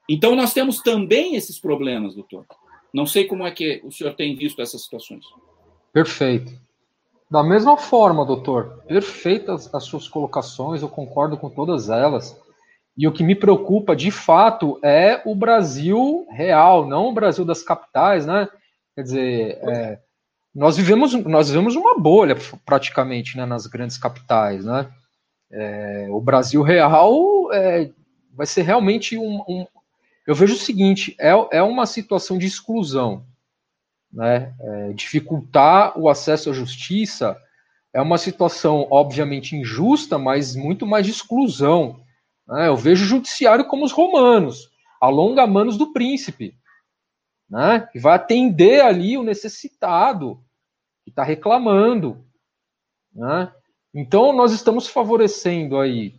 [0.08, 2.46] Então, nós temos também esses problemas, doutor.
[2.92, 5.24] Não sei como é que o senhor tem visto essas situações.
[5.92, 6.52] Perfeito.
[7.28, 12.38] Da mesma forma, doutor, perfeitas as suas colocações, eu concordo com todas elas.
[12.96, 17.62] E o que me preocupa, de fato, é o Brasil real, não o Brasil das
[17.62, 18.48] capitais, né?
[18.94, 19.98] Quer dizer, é,
[20.54, 24.88] nós vivemos nós vivemos uma bolha praticamente né, nas grandes capitais, né?
[25.52, 27.90] É, o Brasil real é,
[28.32, 29.66] vai ser realmente um, um,
[30.26, 33.26] Eu vejo o seguinte: é, é uma situação de exclusão,
[34.10, 34.54] né?
[34.58, 37.36] É, dificultar o acesso à justiça
[37.92, 42.00] é uma situação obviamente injusta, mas muito mais de exclusão
[42.46, 42.68] né?
[42.68, 46.56] Eu vejo o judiciário como os romanos, alonga manos do príncipe,
[47.48, 47.88] né?
[47.92, 50.42] que vai atender ali o necessitado,
[51.04, 52.24] que está reclamando.
[53.12, 53.52] Né?
[53.94, 56.14] Então, nós estamos favorecendo aí,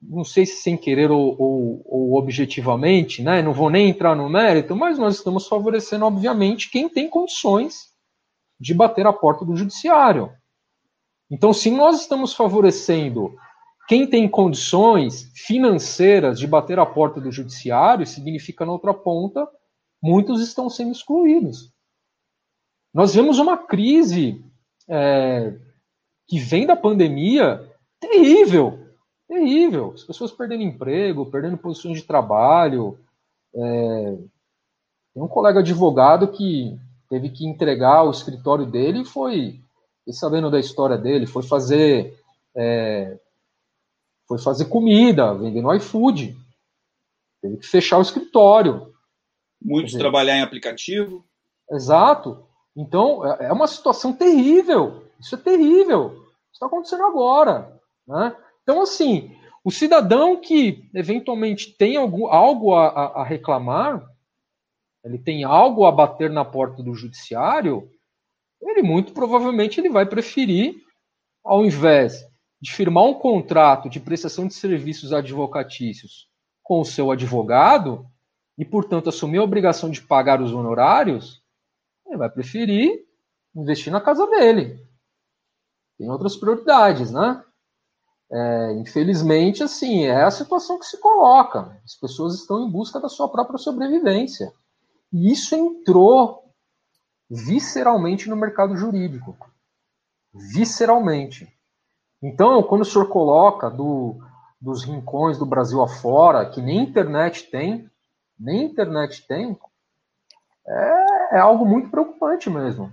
[0.00, 3.42] não sei se sem querer ou, ou, ou, objetivamente, né?
[3.42, 7.88] não vou nem entrar no mérito, mas nós estamos favorecendo, obviamente, quem tem condições
[8.60, 10.32] de bater a porta do judiciário.
[11.30, 13.36] Então, se nós estamos favorecendo
[13.88, 19.48] quem tem condições financeiras de bater a porta do judiciário, significa na outra ponta,
[20.00, 21.72] muitos estão sendo excluídos.
[22.92, 24.44] Nós vemos uma crise
[24.86, 25.58] é,
[26.26, 27.66] que vem da pandemia
[27.98, 28.78] terrível,
[29.26, 29.92] terrível.
[29.94, 32.98] As pessoas perdendo emprego, perdendo posições de trabalho.
[33.54, 34.18] É,
[35.14, 39.62] tem um colega advogado que teve que entregar o escritório dele e foi,
[40.10, 42.18] sabendo da história dele, foi fazer
[42.54, 43.18] é,
[44.28, 46.36] foi fazer comida, vendendo iFood.
[47.40, 48.92] Teve que fechar o escritório.
[49.60, 51.24] Muitos dizer, trabalhar em aplicativo.
[51.70, 52.46] Exato.
[52.76, 55.04] Então, é, é uma situação terrível.
[55.18, 56.12] Isso é terrível.
[56.12, 57.80] Isso está acontecendo agora.
[58.06, 58.36] Né?
[58.62, 64.06] Então, assim, o cidadão que eventualmente tem algo, algo a, a, reclamar,
[65.04, 67.90] ele tem algo a bater na porta do judiciário,
[68.60, 70.76] ele muito provavelmente ele vai preferir,
[71.44, 72.27] ao invés
[72.60, 76.28] de firmar um contrato de prestação de serviços advocatícios
[76.62, 78.06] com o seu advogado
[78.56, 81.42] e, portanto, assumir a obrigação de pagar os honorários,
[82.06, 83.06] ele vai preferir
[83.54, 84.84] investir na casa dele.
[85.96, 87.44] Tem outras prioridades, né?
[88.30, 91.80] É, infelizmente, assim, é a situação que se coloca.
[91.84, 94.52] As pessoas estão em busca da sua própria sobrevivência.
[95.12, 96.44] E isso entrou
[97.30, 99.36] visceralmente no mercado jurídico.
[100.32, 101.57] Visceralmente.
[102.22, 104.18] Então, quando o senhor coloca do,
[104.60, 107.88] dos rincões do Brasil afora, que nem internet tem,
[108.38, 109.56] nem internet tem,
[110.66, 112.92] é, é algo muito preocupante mesmo.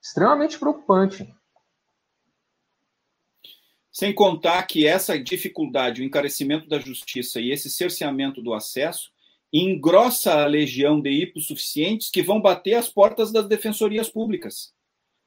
[0.00, 1.34] Extremamente preocupante.
[3.90, 9.12] Sem contar que essa dificuldade, o encarecimento da justiça e esse cerceamento do acesso
[9.52, 14.74] engrossa a legião de hipossuficientes que vão bater as portas das defensorias públicas.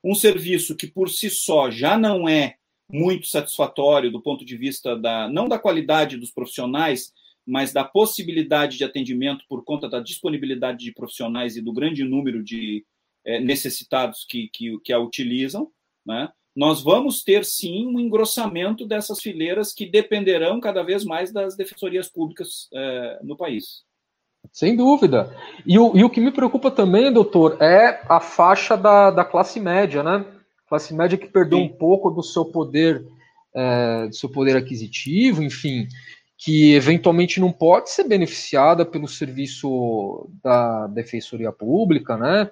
[0.04, 2.58] Um serviço que por si só já não é
[2.92, 7.14] muito satisfatório do ponto de vista da não da qualidade dos profissionais,
[7.46, 12.44] mas da possibilidade de atendimento por conta da disponibilidade de profissionais e do grande número
[12.44, 12.86] de
[13.26, 15.70] é, necessitados que, que, que a utilizam,
[16.06, 16.30] né?
[16.56, 22.10] nós vamos ter sim um engrossamento dessas fileiras que dependerão cada vez mais das defensorias
[22.10, 23.84] públicas é, no país.
[24.52, 25.36] Sem dúvida.
[25.66, 29.60] E o, e o que me preocupa também, doutor, é a faixa da, da classe
[29.60, 30.26] média, né?
[30.68, 31.66] Classe média que perdeu Sim.
[31.66, 33.06] um pouco do seu poder,
[33.54, 35.88] é, do seu poder aquisitivo, enfim,
[36.38, 42.50] que eventualmente não pode ser beneficiada pelo serviço da defensoria pública, né?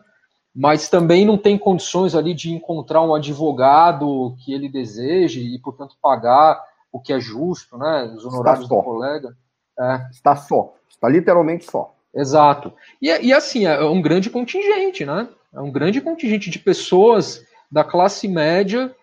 [0.55, 5.97] Mas também não tem condições ali de encontrar um advogado que ele deseje e, portanto,
[6.01, 8.13] pagar o que é justo, né?
[8.15, 9.35] Os honorários do colega.
[9.77, 10.07] É.
[10.09, 11.93] Está só, está literalmente só.
[12.13, 12.71] Exato.
[13.01, 15.27] E, e assim, é um grande contingente, né?
[15.53, 18.93] É um grande contingente de pessoas da classe média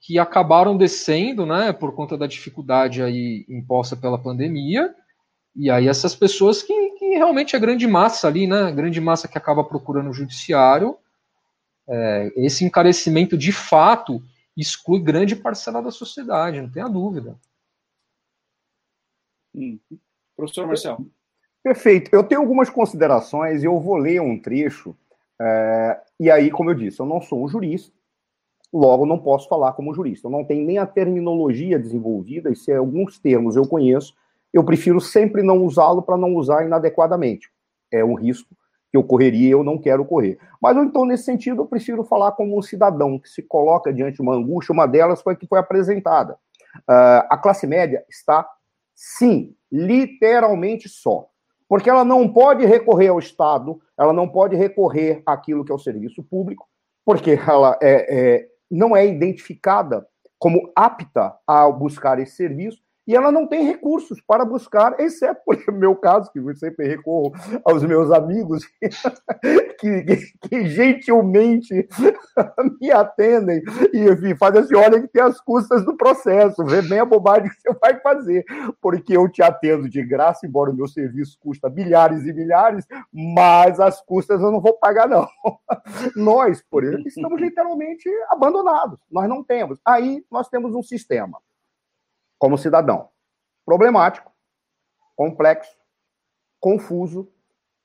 [0.00, 4.94] que acabaram descendo, né, por conta da dificuldade aí imposta pela pandemia.
[5.54, 9.38] E aí essas pessoas que, que realmente é grande massa ali, né, grande massa que
[9.38, 10.96] acaba procurando o judiciário,
[11.88, 14.22] é, esse encarecimento de fato
[14.56, 17.38] exclui grande parcela da sociedade, não tenha dúvida.
[19.54, 19.78] Hum.
[20.36, 21.10] Professor Marcelo.
[21.62, 22.10] Perfeito.
[22.12, 24.96] Eu tenho algumas considerações e eu vou ler um trecho.
[25.40, 27.92] É, e aí, como eu disse, eu não sou um jurista,
[28.76, 30.26] logo não posso falar como jurista.
[30.26, 34.14] Eu não tenho nem a terminologia desenvolvida, e se alguns termos eu conheço,
[34.52, 37.50] eu prefiro sempre não usá-lo para não usar inadequadamente.
[37.90, 38.54] É um risco
[38.90, 40.38] que eu correria e eu não quero correr.
[40.60, 44.22] Mas então, nesse sentido, eu prefiro falar como um cidadão que se coloca diante de
[44.22, 46.34] uma angústia, uma delas foi a que foi apresentada.
[46.78, 48.46] Uh, a classe média está,
[48.94, 51.28] sim, literalmente só.
[51.68, 55.78] Porque ela não pode recorrer ao Estado, ela não pode recorrer àquilo que é o
[55.78, 56.68] serviço público,
[57.04, 60.06] porque ela é, é não é identificada
[60.38, 65.56] como apta a buscar esse serviço e ela não tem recursos para buscar, exceto por
[65.72, 67.32] meu caso, que eu sempre recorro
[67.64, 68.66] aos meus amigos,
[69.78, 71.88] que, que, que, gentilmente
[72.80, 76.98] me atendem e enfim, fazem assim: olha que tem as custas do processo, vê bem
[76.98, 78.44] a bobagem que você vai fazer,
[78.80, 83.78] porque eu te atendo de graça, embora o meu serviço custa milhares e milhares, mas
[83.78, 85.28] as custas eu não vou pagar, não.
[86.16, 89.78] Nós, por exemplo, estamos literalmente abandonados, nós não temos.
[89.84, 91.38] Aí nós temos um sistema
[92.38, 93.08] como cidadão.
[93.64, 94.32] Problemático,
[95.14, 95.76] complexo,
[96.60, 97.28] confuso,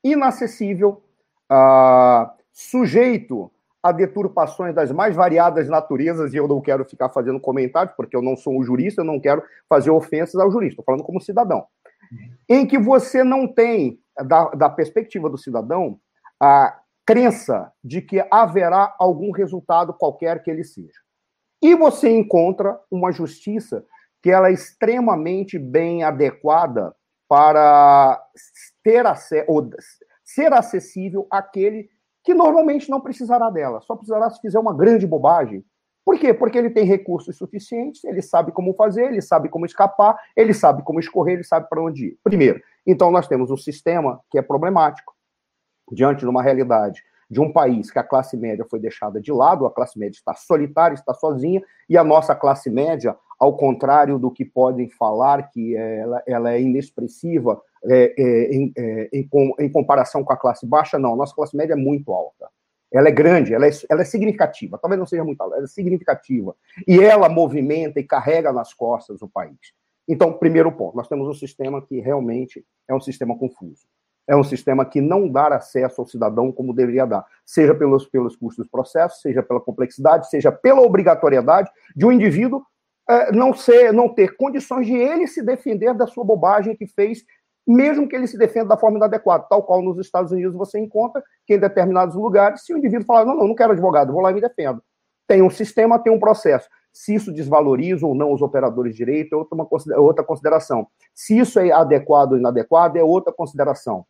[0.03, 1.03] inacessível,
[1.51, 3.51] uh, sujeito
[3.83, 8.21] a deturpações das mais variadas naturezas, e eu não quero ficar fazendo comentários, porque eu
[8.21, 11.65] não sou um jurista, eu não quero fazer ofensas ao jurista, estou falando como cidadão.
[12.47, 15.99] Em que você não tem, da, da perspectiva do cidadão,
[16.39, 20.99] a crença de que haverá algum resultado qualquer que ele seja.
[21.61, 23.85] E você encontra uma justiça
[24.21, 26.95] que ela é extremamente bem adequada
[27.27, 28.21] para
[28.83, 29.45] ter acesso,
[30.23, 31.89] ser acessível àquele
[32.23, 35.65] que normalmente não precisará dela, só precisará se fizer uma grande bobagem.
[36.05, 36.33] Por quê?
[36.33, 40.83] Porque ele tem recursos suficientes, ele sabe como fazer, ele sabe como escapar, ele sabe
[40.83, 42.19] como escorrer, ele sabe para onde ir.
[42.23, 45.15] Primeiro, então nós temos um sistema que é problemático
[45.91, 49.65] diante de uma realidade de um país que a classe média foi deixada de lado,
[49.65, 54.29] a classe média está solitária, está sozinha, e a nossa classe média, ao contrário do
[54.29, 59.27] que podem falar, que ela, ela é inexpressiva é, é, em, é, em,
[59.57, 62.47] em, comparação com a classe baixa, não, nossa classe média é muito alta.
[62.93, 65.67] Ela é grande, ela é, ela é significativa, talvez não seja muito alta, ela é
[65.67, 66.55] significativa.
[66.87, 69.57] E ela movimenta e carrega nas costas o país.
[70.07, 73.87] Então, primeiro ponto, nós temos um sistema que realmente é um sistema confuso
[74.27, 78.35] é um sistema que não dá acesso ao cidadão como deveria dar, seja pelos, pelos
[78.35, 82.65] custos do processo, seja pela complexidade, seja pela obrigatoriedade de um indivíduo é,
[83.33, 87.23] não ser, não ter condições de ele se defender da sua bobagem que fez,
[87.65, 91.23] mesmo que ele se defenda da forma inadequada, tal qual nos Estados Unidos você encontra
[91.45, 94.31] que em determinados lugares, se o indivíduo falar, não, não, não quero advogado, vou lá
[94.31, 94.81] e me defendo.
[95.27, 96.67] Tem um sistema, tem um processo.
[96.91, 100.87] Se isso desvaloriza ou não os operadores de direito é outra, uma, outra consideração.
[101.13, 104.05] Se isso é adequado ou inadequado é outra consideração.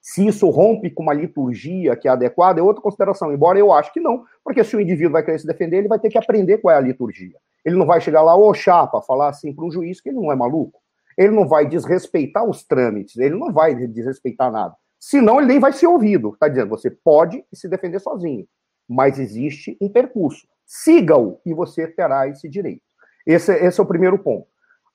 [0.00, 3.92] Se isso rompe com uma liturgia que é adequada, é outra consideração, embora eu acho
[3.92, 6.58] que não, porque se o indivíduo vai querer se defender, ele vai ter que aprender
[6.58, 7.36] qual é a liturgia.
[7.64, 10.32] Ele não vai chegar lá, ô chapa, falar assim para um juiz que ele não
[10.32, 10.80] é maluco.
[11.16, 14.74] Ele não vai desrespeitar os trâmites, ele não vai desrespeitar nada.
[15.00, 16.30] Senão, ele nem vai ser ouvido.
[16.30, 18.46] Está dizendo, você pode se defender sozinho,
[18.88, 20.46] mas existe um percurso.
[20.64, 22.82] Siga-o e você terá esse direito.
[23.26, 24.46] Esse, esse é o primeiro ponto.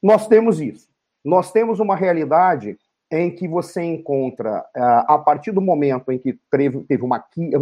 [0.01, 0.87] Nós temos isso.
[1.23, 2.77] Nós temos uma realidade
[3.11, 7.19] em que você encontra, ah, a partir do momento em que teve uma,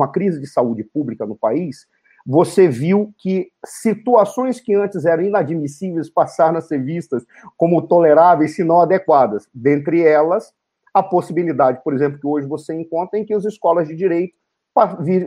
[0.07, 1.87] crise de saúde pública no país,
[2.25, 7.25] você viu que situações que antes eram inadmissíveis passaram a ser vistas
[7.57, 9.47] como toleráveis, se não adequadas.
[9.53, 10.53] Dentre elas,
[10.93, 14.35] a possibilidade, por exemplo, que hoje você encontra em que as escolas de direito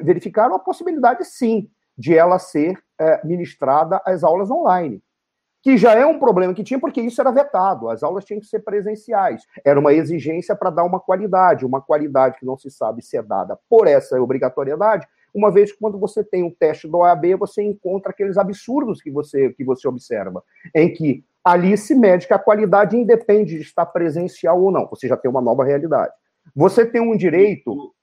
[0.03, 5.03] verificaram a possibilidade, sim, de ela ser é, ministrada às aulas online
[5.65, 8.47] que já é um problema que tinha, porque isso era vetado, as aulas tinham que
[8.47, 9.45] ser presenciais.
[9.65, 13.23] Era uma exigência para dar uma qualidade, uma qualidade que não se sabe se é
[13.23, 17.63] dada por essa obrigatoriedade, uma vez que quando você tem um teste do OAB, você
[17.63, 22.39] encontra aqueles absurdos que você, que você observa, em que ali se mede que a
[22.39, 26.13] qualidade independe de estar presencial ou não, você já tem uma nova realidade.
[26.55, 27.95] Você tem um direito.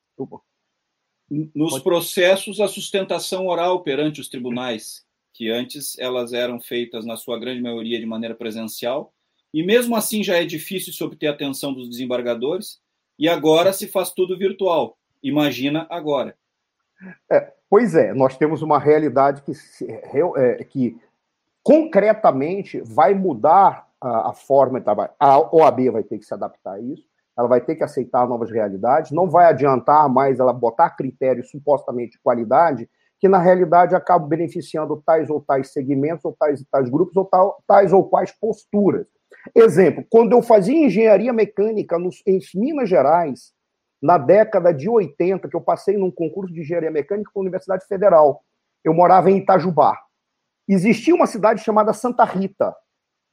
[1.54, 5.06] Nos processos, a sustentação oral perante os tribunais
[5.41, 9.12] que antes elas eram feitas, na sua grande maioria, de maneira presencial,
[9.51, 12.80] e mesmo assim já é difícil se obter a atenção dos desembargadores,
[13.17, 14.99] e agora se faz tudo virtual.
[15.23, 16.38] Imagina agora.
[17.27, 19.51] É, pois é, nós temos uma realidade que,
[20.38, 20.95] é, que
[21.63, 25.15] concretamente vai mudar a, a forma de trabalhar.
[25.19, 28.51] A OAB vai ter que se adaptar a isso, ela vai ter que aceitar novas
[28.51, 32.88] realidades, não vai adiantar mais ela botar critérios supostamente de qualidade
[33.21, 37.63] que na realidade acabam beneficiando tais ou tais segmentos, ou tais, tais grupos, ou tal,
[37.67, 39.05] tais ou quais posturas.
[39.55, 43.53] Exemplo, quando eu fazia engenharia mecânica nos, em Minas Gerais,
[44.01, 47.86] na década de 80, que eu passei num concurso de engenharia mecânica com a Universidade
[47.86, 48.43] Federal,
[48.84, 49.95] eu morava em Itajubá.
[50.67, 52.75] Existia uma cidade chamada Santa Rita,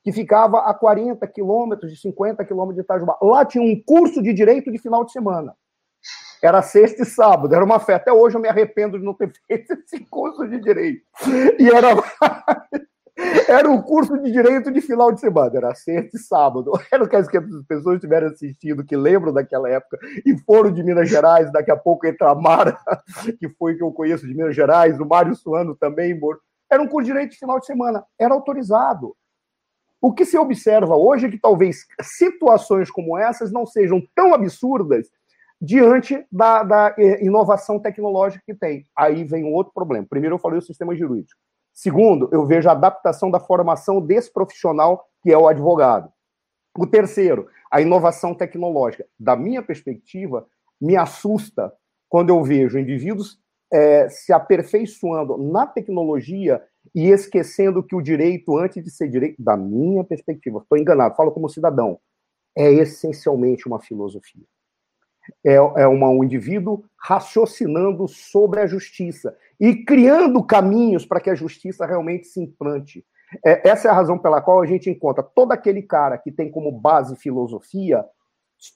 [0.05, 3.17] que ficava a 40 quilômetros, de 50 quilômetros de Itajubá.
[3.23, 5.57] Lá tinha um curso de direito de final de semana.
[6.43, 8.11] Era sexta e sábado, era uma festa.
[8.11, 11.03] Até hoje eu me arrependo de não ter feito esse curso de direito.
[11.59, 11.89] E era.
[13.49, 16.71] Era um curso de direito de final de semana, era sexta e sábado.
[16.93, 20.85] Eu não quero que as pessoas tiverem assistido, que lembram daquela época, e foram de
[20.85, 22.79] Minas Gerais, daqui a pouco entra a Mara,
[23.41, 26.19] que foi que eu conheço de Minas Gerais, o Mário Suano também.
[26.71, 29.17] Era um curso de direito de final de semana, era autorizado.
[30.01, 35.09] O que se observa hoje é que talvez situações como essas não sejam tão absurdas
[35.61, 38.87] diante da, da, inovação tecnológica que tem.
[38.97, 40.07] Aí vem um outro problema.
[40.09, 41.41] Primeiro, eu falei o sistema jurídico.
[41.75, 46.11] Segundo, eu vejo a adaptação da formação desse profissional, que é o advogado.
[46.77, 49.07] O terceiro, a inovação tecnológica.
[49.19, 50.47] Da minha perspectiva,
[50.81, 51.73] me assusta
[52.09, 53.39] quando eu vejo indivíduos
[53.73, 56.63] é, se aperfeiçoando na tecnologia
[56.95, 61.33] e esquecendo que o direito, antes de ser direito, da minha perspectiva, estou enganado, falo
[61.33, 61.99] como cidadão,
[62.57, 64.45] é essencialmente uma filosofia
[65.45, 71.35] É, é uma, um indivíduo raciocinando sobre a justiça e criando caminhos para que a
[71.35, 73.05] justiça realmente se implante.
[73.45, 76.51] É, essa é a razão pela qual a gente encontra todo aquele cara que tem
[76.51, 78.05] como base filosofia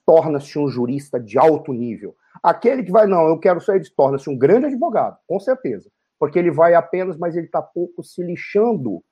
[0.07, 2.15] torna-se um jurista de alto nível.
[2.43, 6.51] Aquele que vai, não, eu quero ser, torna-se um grande advogado, com certeza, porque ele
[6.51, 9.03] vai apenas, mas ele está pouco se lixando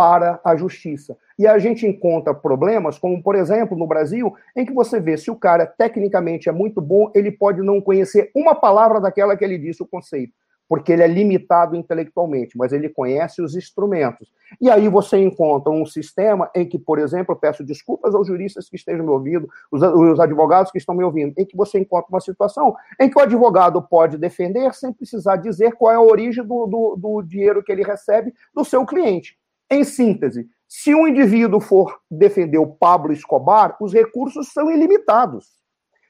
[0.00, 1.14] para a justiça.
[1.38, 5.30] E a gente encontra problemas, como por exemplo no Brasil, em que você vê se
[5.30, 9.58] o cara tecnicamente é muito bom, ele pode não conhecer uma palavra daquela que ele
[9.58, 10.32] disse o conceito
[10.70, 14.32] porque ele é limitado intelectualmente, mas ele conhece os instrumentos.
[14.60, 18.68] E aí você encontra um sistema em que, por exemplo, eu peço desculpas aos juristas
[18.68, 22.06] que estejam me ouvindo, os, os advogados que estão me ouvindo, em que você encontra
[22.08, 26.44] uma situação em que o advogado pode defender sem precisar dizer qual é a origem
[26.44, 29.39] do, do, do dinheiro que ele recebe do seu cliente.
[29.70, 35.46] Em síntese, se um indivíduo for defender o Pablo Escobar, os recursos são ilimitados.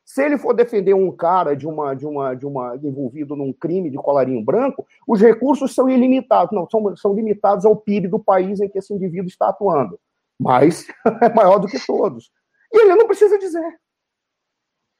[0.04, 3.90] Se ele for defender um cara de uma, de uma, de uma envolvido num crime
[3.90, 8.61] de colarinho branco, os recursos são ilimitados, não são, são limitados ao PIB do país
[8.61, 10.00] em que esse indivíduo está atuando.
[10.38, 10.86] Mas
[11.22, 12.30] é maior do que todos.
[12.72, 13.78] E ele não precisa dizer.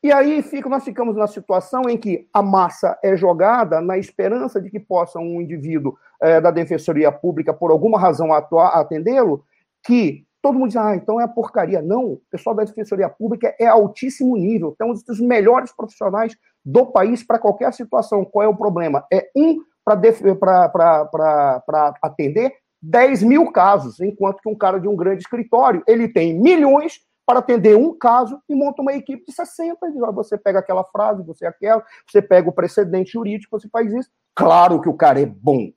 [0.03, 4.61] E aí fica, nós ficamos na situação em que a massa é jogada na esperança
[4.61, 9.44] de que possa um indivíduo é, da Defensoria Pública, por alguma razão, atendê-lo,
[9.84, 11.82] que Todo mundo diz, ah, então é porcaria.
[11.82, 16.34] Não, o pessoal da Defensoria Pública é altíssimo nível, temos os melhores profissionais
[16.64, 18.24] do país para qualquer situação.
[18.24, 19.05] Qual é o problema?
[19.12, 25.82] É um para atender 10 mil casos, enquanto que um cara de um grande escritório,
[25.86, 29.78] ele tem milhões para atender um caso e monta uma equipe de 60.
[30.12, 34.10] Você pega aquela frase, você aquela, você pega o precedente jurídico, você faz isso.
[34.34, 35.70] Claro que o cara é bom.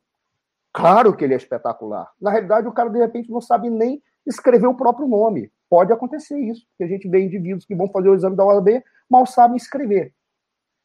[0.73, 2.11] Claro que ele é espetacular.
[2.19, 5.51] Na realidade, o cara, de repente, não sabe nem escrever o próprio nome.
[5.69, 8.81] Pode acontecer isso, porque a gente vê indivíduos que vão fazer o exame da OAB,
[9.07, 10.11] mal sabem escrever.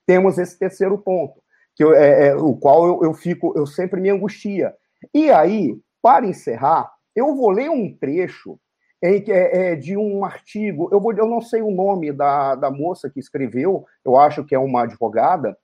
[0.07, 1.41] Temos esse terceiro ponto,
[1.75, 4.75] que eu, é, é, o qual eu, eu fico, eu sempre me angustia.
[5.15, 8.61] E aí, para encerrar, eu vou ler um trecho
[9.03, 13.09] é, é, de um artigo, eu, vou, eu não sei o nome da, da moça
[13.09, 15.57] que escreveu, eu acho que é uma advogada,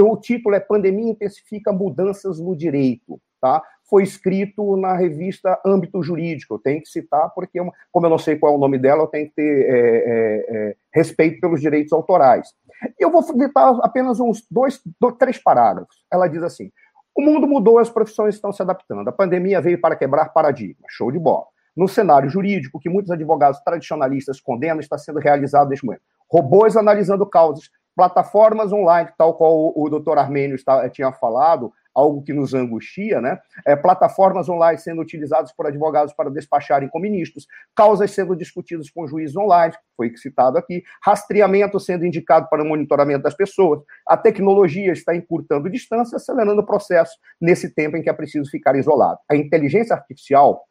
[0.00, 3.20] o título é Pandemia Intensifica Mudanças no Direito.
[3.40, 3.62] Tá?
[3.88, 6.54] foi escrito na revista Âmbito Jurídico.
[6.54, 7.58] Eu tenho que citar, porque,
[7.92, 10.46] como eu não sei qual é o nome dela, eu tenho que ter é, é,
[10.48, 12.52] é, respeito pelos direitos autorais.
[12.98, 16.04] Eu vou citar apenas uns dois, dois, três parágrafos.
[16.12, 16.70] Ela diz assim:
[17.16, 19.08] o mundo mudou, as profissões estão se adaptando.
[19.08, 20.86] A pandemia veio para quebrar paradigmas.
[20.90, 21.46] Show de bola.
[21.76, 26.02] No cenário jurídico, que muitos advogados tradicionalistas condenam, está sendo realizado neste momento.
[26.30, 32.22] Robôs analisando causas, plataformas online, tal qual o, o doutor Armênio está, tinha falado, algo
[32.22, 33.38] que nos angustia, né?
[33.66, 39.08] É, plataformas online sendo utilizadas por advogados para despacharem com ministros, causas sendo discutidas com
[39.08, 44.92] juízes online, foi citado aqui, rastreamento sendo indicado para o monitoramento das pessoas, a tecnologia
[44.92, 49.18] está encurtando distância, acelerando o processo nesse tempo em que é preciso ficar isolado.
[49.30, 50.66] A inteligência artificial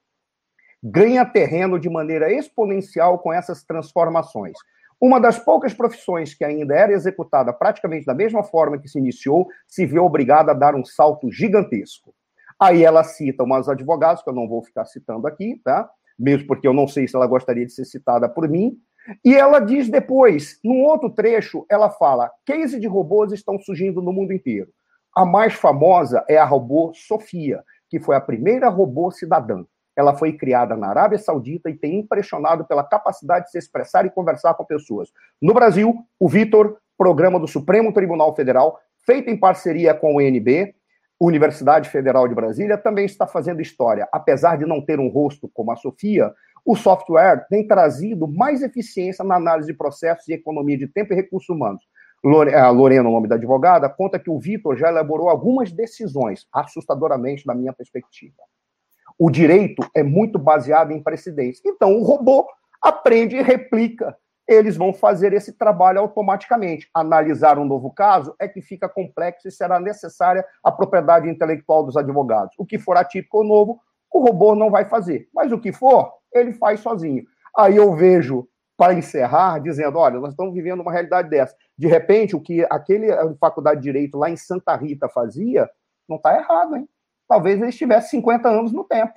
[0.87, 4.55] ganha terreno de maneira exponencial com essas transformações.
[5.01, 9.47] Uma das poucas profissões que ainda era executada praticamente da mesma forma que se iniciou,
[9.67, 12.13] se vê obrigada a dar um salto gigantesco.
[12.59, 15.89] Aí ela cita umas advogados, que eu não vou ficar citando aqui, tá?
[16.17, 18.77] Mesmo porque eu não sei se ela gostaria de ser citada por mim.
[19.23, 24.13] E ela diz depois, num outro trecho, ela fala: case de robôs estão surgindo no
[24.13, 24.69] mundo inteiro.
[25.15, 29.65] A mais famosa é a robô Sofia, que foi a primeira robô cidadã.
[29.95, 34.09] Ela foi criada na Arábia Saudita e tem impressionado pela capacidade de se expressar e
[34.09, 35.09] conversar com pessoas.
[35.41, 40.75] No Brasil, o Vitor, programa do Supremo Tribunal Federal, feito em parceria com o INB,
[41.19, 44.07] Universidade Federal de Brasília, também está fazendo história.
[44.11, 46.33] Apesar de não ter um rosto como a Sofia,
[46.65, 51.15] o software tem trazido mais eficiência na análise de processos e economia de tempo e
[51.15, 51.83] recursos humanos.
[52.23, 57.53] Lorena, o nome da advogada, conta que o Vitor já elaborou algumas decisões, assustadoramente, na
[57.53, 58.41] minha perspectiva.
[59.17, 61.61] O direito é muito baseado em precedentes.
[61.65, 62.45] Então, o robô
[62.81, 64.15] aprende e replica.
[64.47, 66.89] Eles vão fazer esse trabalho automaticamente.
[66.93, 71.97] Analisar um novo caso é que fica complexo e será necessária a propriedade intelectual dos
[71.97, 72.53] advogados.
[72.59, 73.79] O que for atípico ou novo,
[74.13, 75.27] o robô não vai fazer.
[75.33, 77.23] Mas o que for, ele faz sozinho.
[77.57, 78.47] Aí eu vejo,
[78.77, 81.55] para encerrar, dizendo: olha, nós estamos vivendo uma realidade dessa.
[81.77, 83.07] De repente, o que aquele
[83.39, 85.69] faculdade de direito lá em Santa Rita fazia,
[86.07, 86.87] não está errado, hein?
[87.27, 89.13] Talvez ele estivesse 50 anos no tempo.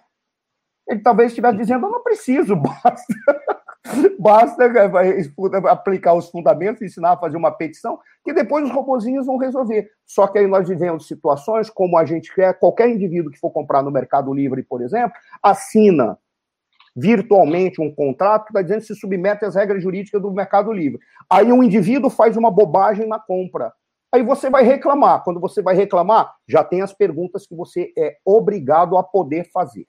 [0.89, 3.15] Ele talvez estivesse dizendo: eu não preciso, basta.
[4.19, 9.39] Basta é, aplicar os fundamentos, ensinar a fazer uma petição, que depois os robozinhos vão
[9.39, 9.89] resolver.
[10.05, 13.83] Só que aí nós vivemos situações como a gente quer, qualquer indivíduo que for comprar
[13.83, 16.19] no Mercado Livre, por exemplo, assina
[16.95, 20.99] virtualmente um contrato que está dizendo que se submete às regras jurídicas do mercado livre.
[21.31, 23.73] Aí um indivíduo faz uma bobagem na compra.
[24.13, 25.23] Aí você vai reclamar.
[25.23, 29.85] Quando você vai reclamar, já tem as perguntas que você é obrigado a poder fazer.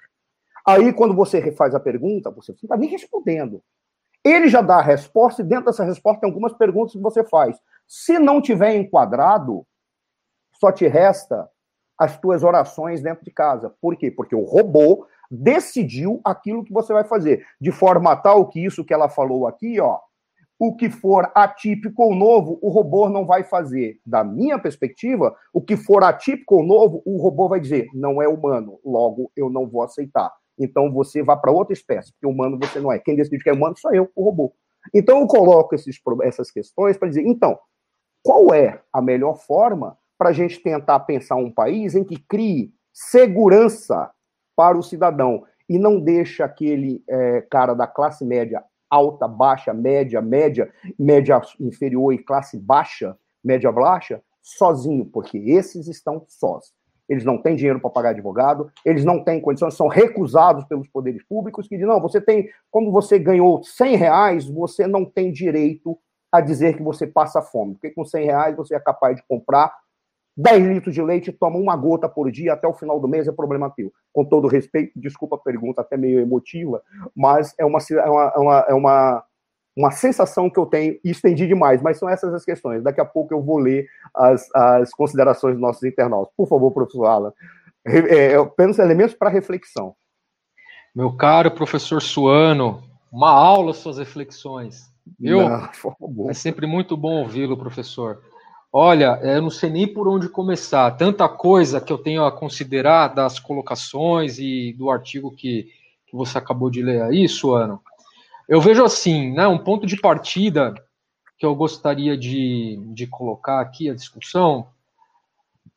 [0.67, 3.63] Aí, quando você faz a pergunta, você não está nem respondendo.
[4.23, 7.57] Ele já dá a resposta, e dentro dessa resposta tem algumas perguntas que você faz.
[7.87, 9.65] Se não tiver enquadrado,
[10.59, 11.49] só te resta
[11.97, 13.73] as tuas orações dentro de casa.
[13.81, 14.11] Por quê?
[14.11, 18.93] Porque o robô decidiu aquilo que você vai fazer, de forma tal que isso que
[18.93, 19.99] ela falou aqui, ó,
[20.59, 23.97] o que for atípico ou novo, o robô não vai fazer.
[24.05, 28.27] Da minha perspectiva, o que for atípico ou novo, o robô vai dizer, não é
[28.27, 30.29] humano, logo eu não vou aceitar.
[30.59, 32.99] Então você vai para outra espécie, porque humano você não é.
[32.99, 34.53] Quem decide que é humano sou eu, o robô.
[34.93, 37.57] Então eu coloco esses, essas questões para dizer, então,
[38.21, 42.73] qual é a melhor forma para a gente tentar pensar um país em que crie
[42.91, 44.11] segurança
[44.57, 50.21] para o cidadão e não deixa aquele é, cara da classe média alta, baixa, média,
[50.21, 56.73] média, média inferior e classe baixa, média baixa, sozinho, porque esses estão sós.
[57.07, 61.23] Eles não têm dinheiro para pagar advogado, eles não têm condições, são recusados pelos poderes
[61.23, 65.97] públicos que dizem, não, você tem, como você ganhou 100 reais, você não tem direito
[66.31, 69.73] a dizer que você passa fome, porque com 100 reais você é capaz de comprar
[70.39, 73.31] 10 litros de leite, toma uma gota por dia, até o final do mês é
[73.31, 73.91] problema teu.
[74.13, 76.81] Com todo respeito, desculpa a pergunta, até meio emotiva,
[77.13, 79.23] mas é uma, é uma, é uma, é uma,
[79.75, 82.81] uma sensação que eu tenho, e estendi demais, mas são essas as questões.
[82.81, 83.85] Daqui a pouco eu vou ler
[84.15, 86.33] as, as considerações dos nossos internautas.
[86.37, 87.33] Por favor, professor Alan,
[87.85, 89.93] é, apenas elementos para reflexão.
[90.95, 92.81] Meu caro professor Suano,
[93.11, 94.89] uma aula suas reflexões.
[95.19, 95.41] Viu?
[95.41, 98.21] Não, é sempre muito bom ouvi-lo, professor.
[98.71, 100.91] Olha, eu não sei nem por onde começar.
[100.91, 105.71] Tanta coisa que eu tenho a considerar das colocações e do artigo que,
[106.05, 107.81] que você acabou de ler aí, Suano.
[108.47, 110.75] Eu vejo assim, né, um ponto de partida
[111.37, 114.67] que eu gostaria de, de colocar aqui a discussão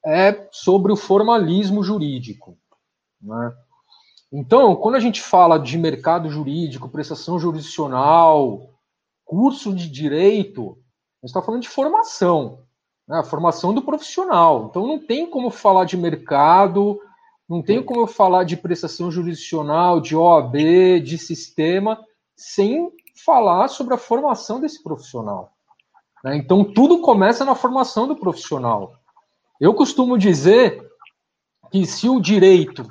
[0.05, 2.59] é sobre o formalismo jurídico.
[3.23, 3.55] Né?
[4.31, 8.69] Então, quando a gente fala de mercado jurídico, prestação jurisdicional,
[9.25, 10.77] curso de direito,
[11.23, 12.62] a gente está falando de formação
[13.13, 14.69] né, a formação do profissional.
[14.71, 16.99] Então não tem como falar de mercado,
[17.47, 20.57] não tem como falar de prestação jurisdicional, de OAB,
[21.05, 22.03] de sistema,
[22.35, 22.91] sem
[23.23, 25.53] falar sobre a formação desse profissional.
[26.25, 26.39] Né?
[26.39, 28.95] Então tudo começa na formação do profissional.
[29.61, 30.83] Eu costumo dizer
[31.71, 32.89] que se o direito,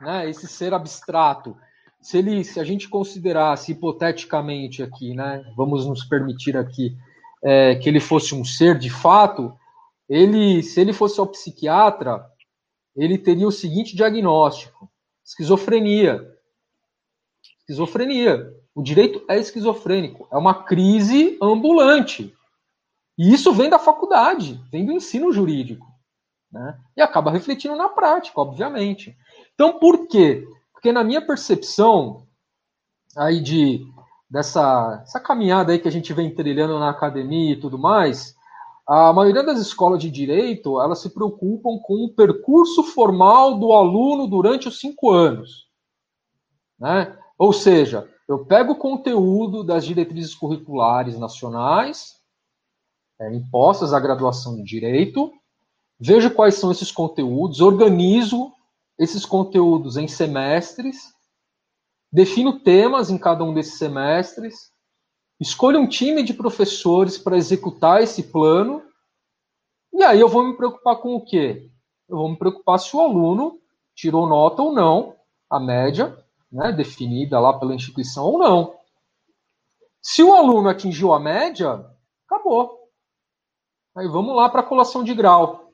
[0.00, 1.56] né, esse ser abstrato,
[2.00, 6.96] se ele, se a gente considerasse hipoteticamente aqui, né, vamos nos permitir aqui
[7.40, 9.56] é, que ele fosse um ser de fato,
[10.10, 12.28] ele, se ele fosse ao psiquiatra,
[12.96, 14.90] ele teria o seguinte diagnóstico:
[15.24, 16.28] esquizofrenia.
[17.60, 18.52] Esquizofrenia.
[18.74, 22.34] O direito é esquizofrênico, é uma crise ambulante.
[23.16, 25.86] E isso vem da faculdade, vem do ensino jurídico.
[26.50, 26.76] Né?
[26.96, 29.16] E acaba refletindo na prática, obviamente.
[29.54, 30.46] Então, por quê?
[30.72, 32.26] Porque na minha percepção
[33.16, 33.86] aí de
[34.28, 38.34] dessa essa caminhada aí que a gente vem trilhando na academia e tudo mais,
[38.92, 44.26] a maioria das escolas de direito elas se preocupam com o percurso formal do aluno
[44.26, 45.68] durante os cinco anos,
[46.78, 47.16] né?
[47.38, 52.16] Ou seja, eu pego o conteúdo das diretrizes curriculares nacionais
[53.20, 55.32] é, impostas à graduação de direito,
[55.98, 58.52] vejo quais são esses conteúdos, organizo
[58.98, 61.14] esses conteúdos em semestres
[62.12, 64.69] defino temas em cada um desses semestres,
[65.40, 68.82] escolho um time de professores para executar esse plano,
[69.92, 71.70] e aí eu vou me preocupar com o quê?
[72.08, 73.58] Eu vou me preocupar se o aluno
[73.94, 75.16] tirou nota ou não,
[75.48, 76.16] a média,
[76.50, 78.74] né, definida lá pela instituição ou não.
[80.02, 81.84] Se o aluno atingiu a média,
[82.26, 82.88] acabou.
[83.96, 85.72] Aí vamos lá para a colação de grau.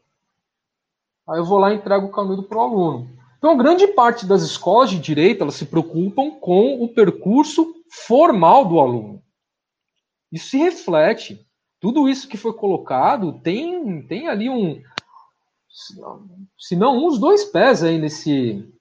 [1.28, 3.10] Aí eu vou lá e entrego o canudo para o aluno.
[3.38, 7.74] Então, grande parte das escolas de direito elas se preocupam com o percurso
[8.06, 9.22] formal do aluno.
[10.32, 11.46] Isso se reflete.
[11.80, 14.82] Tudo isso que foi colocado tem, tem ali um.
[16.58, 18.72] Se não, uns dois pés aí nesse,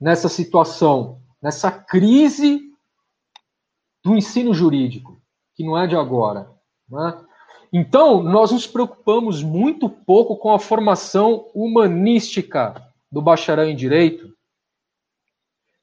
[0.00, 2.70] nessa situação, nessa crise
[4.04, 5.20] do ensino jurídico,
[5.54, 6.50] que não é de agora.
[6.88, 7.24] Né?
[7.72, 14.34] Então, nós nos preocupamos muito pouco com a formação humanística do bacharel em direito?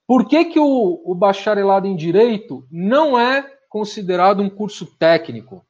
[0.05, 5.65] Por que, que o, o bacharelado em direito não é considerado um curso técnico?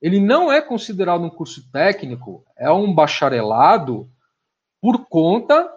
[0.00, 4.08] Ele não é considerado um curso técnico, é um bacharelado
[4.80, 5.68] por conta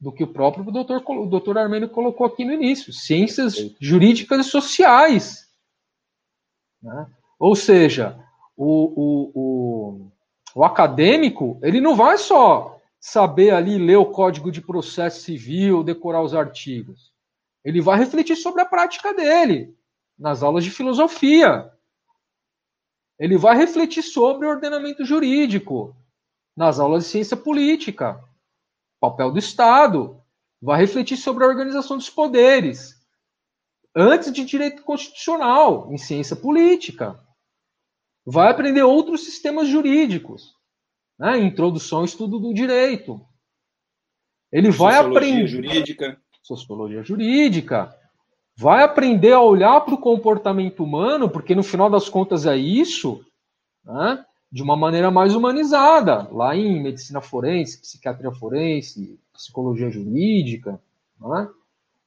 [0.00, 4.50] do que o próprio doutor, o doutor Armênio colocou aqui no início: ciências jurídicas e
[4.50, 5.48] sociais.
[6.82, 7.06] Né?
[7.38, 8.18] Ou seja,
[8.56, 10.10] o, o, o,
[10.56, 16.22] o acadêmico ele não vai só saber ali ler o código de processo civil, decorar
[16.22, 17.12] os artigos.
[17.64, 19.78] Ele vai refletir sobre a prática dele
[20.18, 21.72] nas aulas de filosofia.
[23.18, 25.96] Ele vai refletir sobre o ordenamento jurídico
[26.56, 28.22] nas aulas de ciência política,
[29.00, 30.22] papel do Estado.
[30.60, 32.98] Vai refletir sobre a organização dos poderes.
[33.94, 37.18] Antes de direito constitucional, em ciência política.
[38.26, 40.58] Vai aprender outros sistemas jurídicos
[41.18, 41.38] né?
[41.38, 43.20] introdução ao estudo do direito.
[44.52, 45.46] Ele vai aprender.
[45.46, 46.20] jurídica.
[46.42, 47.97] Sociologia jurídica.
[48.60, 53.24] Vai aprender a olhar para o comportamento humano, porque no final das contas é isso,
[53.84, 54.24] né?
[54.50, 60.80] de uma maneira mais humanizada, lá em medicina forense, psiquiatria forense, psicologia jurídica.
[61.20, 61.48] Né?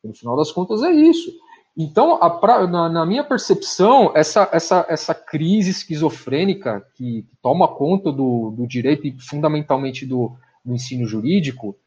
[0.03, 1.31] No final das contas é isso.
[1.77, 8.11] Então, a, na, na, minha percepção, essa, essa, essa crise esquizofrênica que, que toma conta
[8.11, 10.33] do, do, direito e fundamentalmente do,
[10.65, 11.77] do, ensino jurídico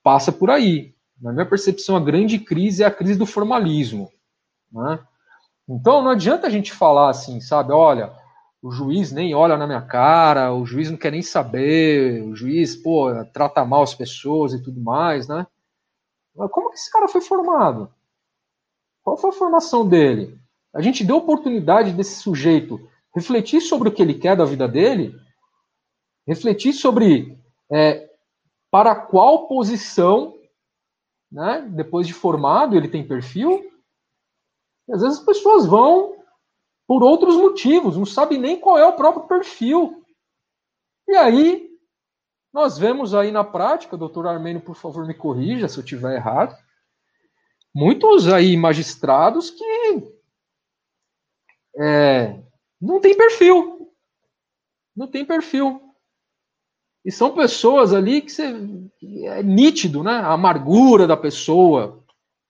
[0.00, 0.94] passa por aí.
[1.20, 4.10] Na minha percepção, a grande crise é a crise do formalismo.
[4.70, 4.98] Né?
[5.68, 7.72] Então, não adianta a gente falar assim, sabe?
[7.72, 8.12] Olha,
[8.62, 12.76] o juiz nem olha na minha cara, o juiz não quer nem saber, o juiz,
[12.76, 15.46] pô, trata mal as pessoas e tudo mais, né?
[16.34, 17.90] Mas como que esse cara foi formado?
[19.02, 20.38] Qual foi a formação dele?
[20.74, 22.78] A gente deu oportunidade desse sujeito
[23.14, 25.14] refletir sobre o que ele quer da vida dele,
[26.26, 27.38] refletir sobre
[27.72, 28.10] é,
[28.70, 30.35] para qual posição,
[31.30, 33.70] né, depois de formado, ele tem perfil.
[34.88, 36.16] E às vezes as pessoas vão
[36.86, 40.04] por outros motivos, não sabem nem qual é o próprio perfil.
[41.08, 41.68] E aí,
[42.52, 46.56] nós vemos aí na prática, doutor Armênio, por favor, me corrija se eu estiver errado,
[47.74, 50.16] muitos aí magistrados que
[51.78, 52.42] é,
[52.80, 53.92] não tem perfil.
[54.96, 55.85] Não tem perfil.
[57.06, 58.52] E são pessoas ali que, você,
[59.26, 60.10] é nítido, né?
[60.10, 62.02] A amargura da pessoa,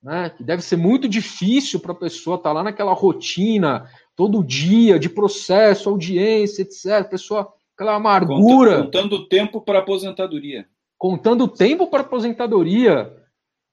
[0.03, 0.31] né?
[0.31, 3.87] Que deve ser muito difícil para a pessoa estar tá lá naquela rotina
[4.17, 7.07] todo dia de processo, audiência, etc.
[7.07, 8.85] Pessoa, aquela amargura.
[8.85, 10.67] Contando tempo para aposentadoria.
[10.97, 13.15] Contando tempo para aposentadoria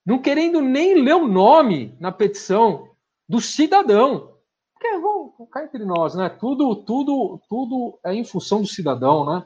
[0.05, 2.89] não querendo nem ler o nome na petição
[3.25, 4.33] do cidadão.
[4.73, 6.27] Porque vamos cá entre nós, né?
[6.27, 9.45] Tudo, tudo, tudo é em função do cidadão, né?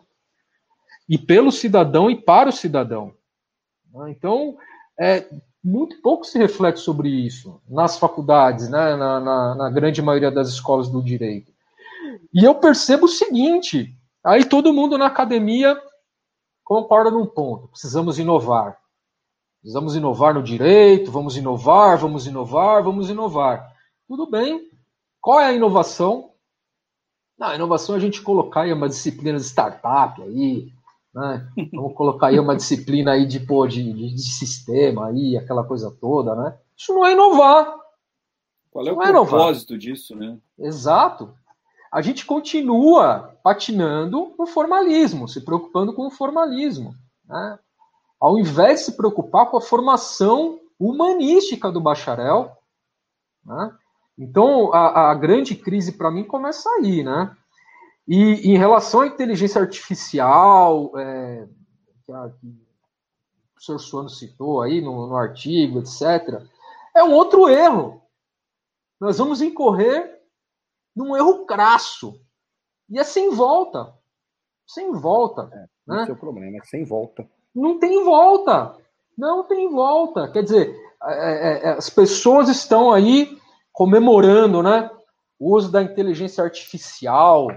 [1.08, 3.14] E pelo cidadão e para o cidadão.
[4.10, 4.58] Então,
[5.00, 5.26] é,
[5.64, 8.96] muito pouco se reflete sobre isso nas faculdades, né?
[8.96, 11.52] na, na, na grande maioria das escolas do direito.
[12.34, 15.80] E eu percebo o seguinte: aí todo mundo na academia
[16.64, 18.78] concorda num ponto, precisamos inovar.
[19.62, 23.74] Precisamos inovar no direito, vamos inovar, vamos inovar, vamos inovar.
[24.08, 24.70] Tudo bem.
[25.20, 26.32] Qual é a inovação?
[27.38, 30.72] Não, a inovação é a gente colocar aí uma disciplina de startup aí,
[31.18, 31.48] né?
[31.74, 36.36] Vamos colocar aí uma disciplina aí de, pô, de, de, sistema aí, aquela coisa toda,
[36.36, 36.58] né?
[36.76, 37.76] Isso não é inovar.
[38.72, 39.80] Qual é o é propósito inovar.
[39.80, 40.38] disso, né?
[40.60, 41.34] Exato.
[41.92, 46.94] A gente continua patinando no formalismo, se preocupando com o formalismo.
[47.28, 47.60] Né?
[48.20, 52.58] ao invés de se preocupar com a formação humanística do bacharel.
[53.46, 53.72] Né?
[54.18, 57.36] Então, a, a, grande crise para mim começa aí, né?
[58.08, 61.48] E em relação à inteligência artificial, é,
[62.06, 62.48] que, a, que
[63.58, 66.42] o senhor Suano citou aí no, no artigo, etc.,
[66.96, 68.02] é um outro erro.
[69.00, 70.20] Nós vamos incorrer
[70.96, 72.20] num erro crasso.
[72.90, 73.94] E é sem volta.
[74.66, 75.50] Sem volta.
[75.52, 76.02] É, né?
[76.04, 77.28] Esse é o problema, é sem volta.
[77.54, 78.76] Não tem volta.
[79.18, 80.32] Não tem volta.
[80.32, 83.38] Quer dizer, é, é, é, as pessoas estão aí
[83.72, 84.90] comemorando né,
[85.38, 87.48] o uso da inteligência artificial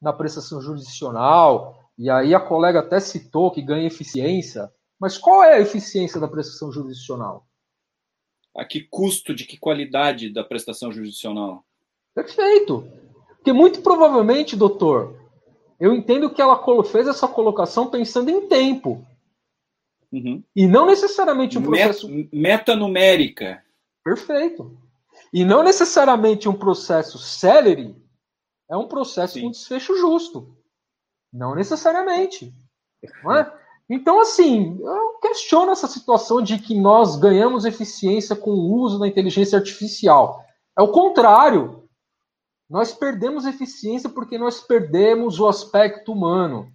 [0.00, 1.90] na prestação jurisdicional.
[1.96, 4.70] E aí a colega até citou que ganha eficiência.
[4.98, 7.46] Mas qual é a eficiência da prestação jurisdicional?
[8.56, 11.64] A que custo, de que qualidade da prestação jurisdicional?
[12.14, 12.88] Perfeito.
[13.36, 15.16] Porque muito provavelmente, doutor,
[15.78, 19.06] eu entendo que ela fez essa colocação pensando em tempo.
[20.10, 20.42] Uhum.
[20.56, 22.08] E não necessariamente um processo.
[22.32, 23.62] Metanumérica.
[24.02, 24.76] Perfeito.
[25.32, 27.94] E não necessariamente um processo celery
[28.70, 29.42] é um processo Sim.
[29.42, 30.56] com desfecho justo.
[31.32, 32.54] Não necessariamente.
[33.22, 33.52] Não é?
[33.88, 39.08] Então, assim, eu questiono essa situação de que nós ganhamos eficiência com o uso da
[39.08, 40.44] inteligência artificial.
[40.78, 41.88] É o contrário.
[42.68, 46.70] Nós perdemos eficiência porque nós perdemos o aspecto humano,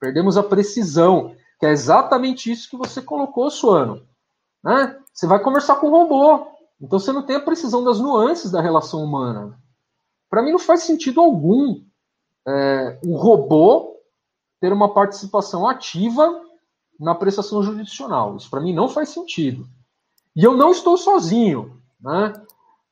[0.00, 4.06] perdemos a precisão que é exatamente isso que você colocou, Suano.
[4.62, 4.98] Né?
[5.12, 6.48] Você vai conversar com o robô.
[6.80, 9.58] Então você não tem a precisão das nuances da relação humana.
[10.28, 11.82] Para mim não faz sentido algum
[12.46, 13.96] é, um robô
[14.60, 16.42] ter uma participação ativa
[16.98, 18.36] na prestação jurisdicional.
[18.36, 19.66] Isso para mim não faz sentido.
[20.34, 22.32] E eu não estou sozinho, né?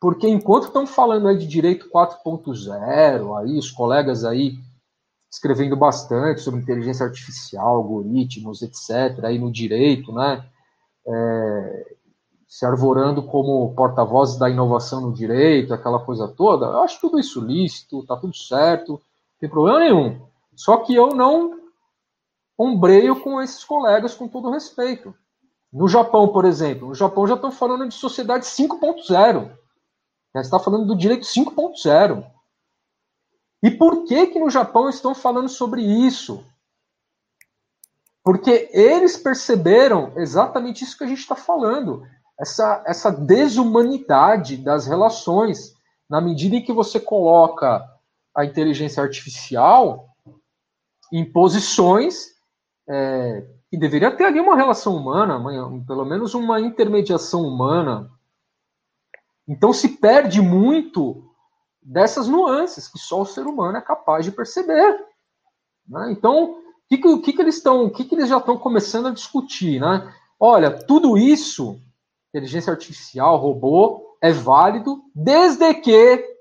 [0.01, 4.59] Porque enquanto estão falando aí de direito 4.0, aí os colegas aí
[5.30, 10.47] escrevendo bastante sobre inteligência artificial, algoritmos, etc., aí no direito, né?
[11.07, 11.97] É,
[12.55, 17.40] se arvorando como porta-voz da inovação no direito, aquela coisa toda, eu acho tudo isso
[17.40, 19.00] lícito, tá tudo certo, não
[19.40, 20.24] tem problema nenhum.
[20.55, 21.59] Só que eu não
[22.57, 25.12] ombreio com esses colegas com todo respeito.
[25.72, 29.50] No Japão, por exemplo, no Japão já estão falando de sociedade 5.0.
[30.32, 32.24] Já está falando do direito 5.0.
[33.64, 36.46] E por que que no Japão estão falando sobre isso?
[38.22, 42.07] Porque eles perceberam exatamente isso que a gente está falando,
[42.39, 45.74] essa, essa desumanidade das relações,
[46.09, 47.82] na medida em que você coloca
[48.37, 50.09] a inteligência artificial
[51.12, 52.35] em posições
[52.89, 55.41] é, que deveria ter ali uma relação humana,
[55.87, 58.11] pelo menos uma intermediação humana.
[59.47, 61.24] Então se perde muito
[61.82, 65.05] dessas nuances que só o ser humano é capaz de perceber.
[65.87, 66.12] Né?
[66.12, 69.12] Então, o que, que, que, eles estão, o que, que eles já estão começando a
[69.12, 69.80] discutir?
[69.80, 70.12] Né?
[70.41, 71.78] Olha, tudo isso,
[72.35, 76.37] inteligência artificial, robô, é válido desde que,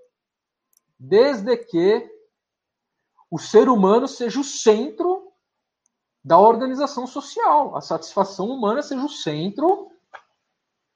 [0.98, 2.10] desde que
[3.30, 5.32] o ser humano seja o centro
[6.24, 9.92] da organização social, a satisfação humana seja o centro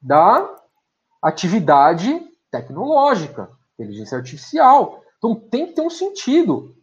[0.01, 0.55] da
[1.21, 2.19] atividade
[2.49, 5.03] tecnológica inteligência artificial.
[5.19, 6.75] Então tem que ter um sentido,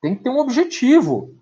[0.00, 1.38] tem que ter um objetivo.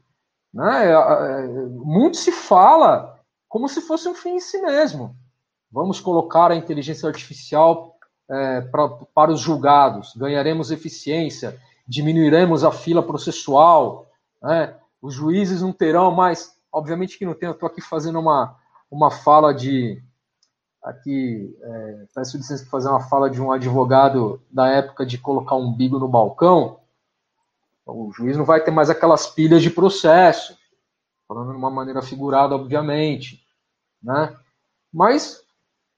[0.53, 0.89] Né?
[0.89, 5.17] É, é, muito se fala como se fosse um fim em si mesmo.
[5.73, 7.97] Vamos colocar a inteligência artificial
[8.29, 11.59] é, pra, para os julgados, ganharemos eficiência,
[11.89, 14.07] diminuiremos a fila processual,
[14.43, 14.77] né?
[15.01, 16.55] os juízes não terão mais.
[16.71, 18.57] Obviamente que não tem, eu estou aqui fazendo uma,
[18.91, 20.03] uma fala de,
[20.83, 25.57] aqui, é, peço licença para fazer uma fala de um advogado da época de colocar
[25.57, 26.81] um umbigo no balcão.
[27.87, 30.57] O juiz não vai ter mais aquelas pilhas de processo,
[31.27, 33.43] falando de uma maneira figurada, obviamente,
[34.03, 34.37] né?
[34.93, 35.42] Mas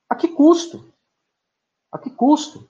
[0.08, 0.92] a que custo?
[1.90, 2.68] A que custo?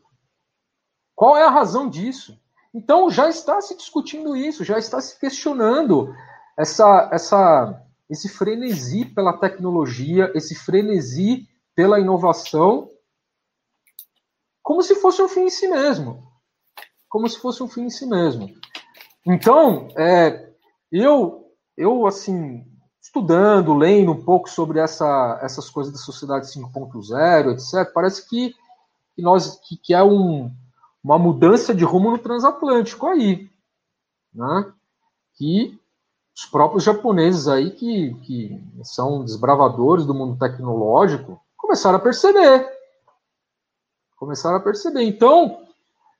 [1.15, 2.39] Qual é a razão disso?
[2.73, 6.15] Então já está se discutindo isso, já está se questionando
[6.59, 12.91] essa, essa, esse frenesi pela tecnologia, esse frenesi pela inovação
[14.65, 16.27] como se fosse um fim em si mesmo.
[17.07, 18.49] Como se fosse um fim em si mesmo.
[19.27, 20.51] Então, é,
[20.91, 22.65] eu, eu, assim,
[23.15, 28.53] estudando, lendo um pouco sobre essa, essas coisas da sociedade 5.0, etc., parece que,
[29.15, 30.51] que, nós, que, que é um,
[31.03, 33.49] uma mudança de rumo no transatlântico aí.
[34.35, 34.73] Né?
[35.37, 35.79] Que
[36.37, 42.69] os próprios japoneses aí, que, que são desbravadores do mundo tecnológico, começaram a perceber.
[44.17, 45.03] Começaram a perceber.
[45.03, 45.61] Então,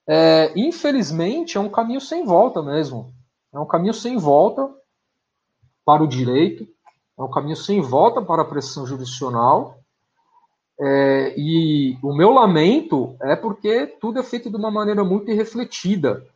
[0.07, 3.13] é, infelizmente, é um caminho sem volta mesmo.
[3.53, 4.73] É um caminho sem volta
[5.85, 6.67] para o direito,
[7.19, 9.79] é um caminho sem volta para a pressão jurisdicional.
[10.81, 16.27] É, e o meu lamento é porque tudo é feito de uma maneira muito irrefletida.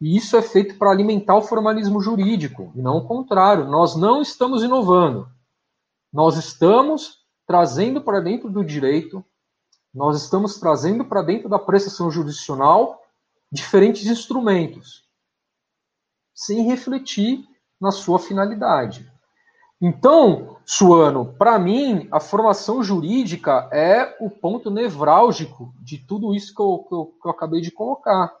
[0.00, 3.66] E isso é feito para alimentar o formalismo jurídico, e não o contrário.
[3.66, 5.28] Nós não estamos inovando.
[6.12, 9.24] Nós estamos trazendo para dentro do direito,
[9.92, 13.02] nós estamos trazendo para dentro da prestação jurisdicional
[13.50, 15.04] diferentes instrumentos,
[16.34, 17.46] sem refletir
[17.80, 19.11] na sua finalidade.
[19.84, 26.62] Então, Suano, para mim, a formação jurídica é o ponto nevrálgico de tudo isso que
[26.62, 28.32] eu, que eu, que eu acabei de colocar.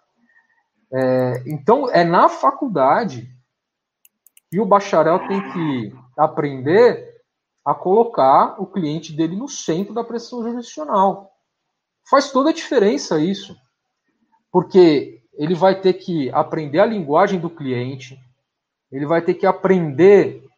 [0.92, 3.28] É, então, é na faculdade
[4.48, 7.12] que o bacharel tem que aprender
[7.64, 11.32] a colocar o cliente dele no centro da pressão jurisdicional.
[12.08, 13.56] Faz toda a diferença isso,
[14.52, 18.16] porque ele vai ter que aprender a linguagem do cliente,
[18.92, 20.51] ele vai ter que aprender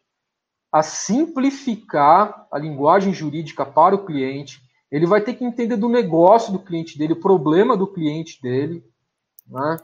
[0.75, 4.61] a simplificar a linguagem jurídica para o cliente,
[4.91, 8.83] ele vai ter que entender do negócio do cliente dele, o problema do cliente dele,
[9.47, 9.77] né?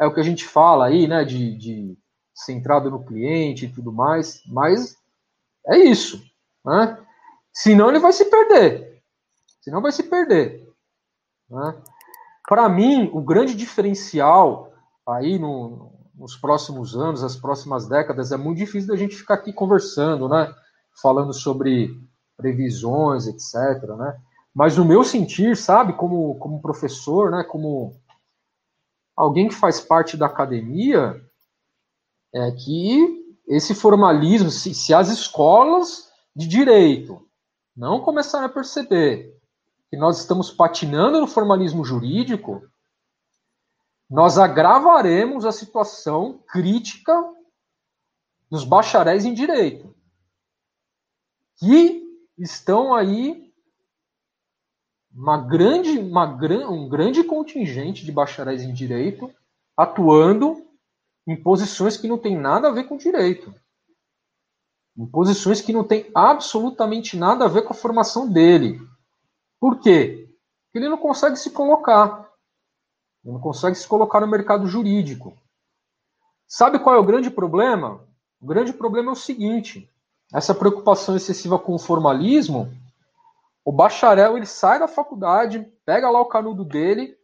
[0.00, 1.98] É o que a gente fala aí, né, de, de
[2.34, 4.96] centrado no cliente e tudo mais, mas
[5.64, 6.20] é isso.
[6.64, 6.98] Né?
[7.52, 9.00] Senão ele vai se perder.
[9.60, 10.68] Senão vai se perder.
[11.48, 11.82] Né?
[12.48, 14.72] Para mim, o grande diferencial
[15.06, 19.52] aí no, nos próximos anos, as próximas décadas, é muito difícil da gente ficar aqui
[19.52, 20.52] conversando, né?
[21.00, 21.90] Falando sobre
[22.36, 23.82] previsões, etc.
[23.96, 24.16] Né?
[24.54, 27.94] Mas no meu sentir, sabe, como, como professor, né, como
[29.16, 31.22] alguém que faz parte da academia,
[32.34, 37.26] é que esse formalismo, se, se as escolas de direito
[37.76, 39.34] não começarem a perceber
[39.90, 42.62] que nós estamos patinando no formalismo jurídico,
[44.08, 47.12] nós agravaremos a situação crítica
[48.50, 49.94] dos bacharéis em direito,
[51.58, 52.04] que
[52.38, 53.52] estão aí
[55.12, 56.26] uma grande, uma,
[56.70, 59.34] um grande contingente de bacharéis em direito
[59.76, 60.64] atuando
[61.26, 63.54] em posições que não tem nada a ver com direito.
[64.96, 68.80] Em posições que não tem absolutamente nada a ver com a formação dele.
[69.60, 70.28] Por quê?
[70.64, 72.25] Porque ele não consegue se colocar.
[73.26, 75.36] Ele não consegue se colocar no mercado jurídico.
[76.46, 78.00] Sabe qual é o grande problema?
[78.40, 79.90] O grande problema é o seguinte:
[80.32, 82.72] essa preocupação excessiva com o formalismo,
[83.64, 87.18] o bacharel ele sai da faculdade, pega lá o canudo dele.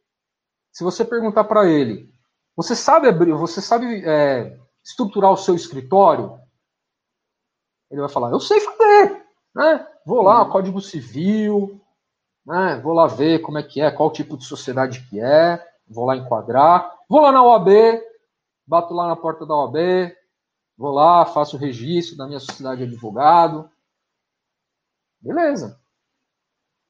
[0.72, 2.12] Se você perguntar para ele,
[2.56, 6.36] você sabe abrir, você sabe é, estruturar o seu escritório?
[7.88, 9.24] Ele vai falar, eu sei fazer,
[9.54, 9.86] né?
[10.04, 10.50] Vou lá, uhum.
[10.50, 11.80] Código Civil,
[12.44, 12.80] né?
[12.82, 16.16] Vou lá ver como é que é, qual tipo de sociedade que é, vou lá
[16.16, 17.68] enquadrar, vou lá na OAB,
[18.66, 19.76] bato lá na porta da OAB,
[20.76, 23.70] vou lá, faço o registro da minha sociedade de advogado.
[25.20, 25.80] Beleza.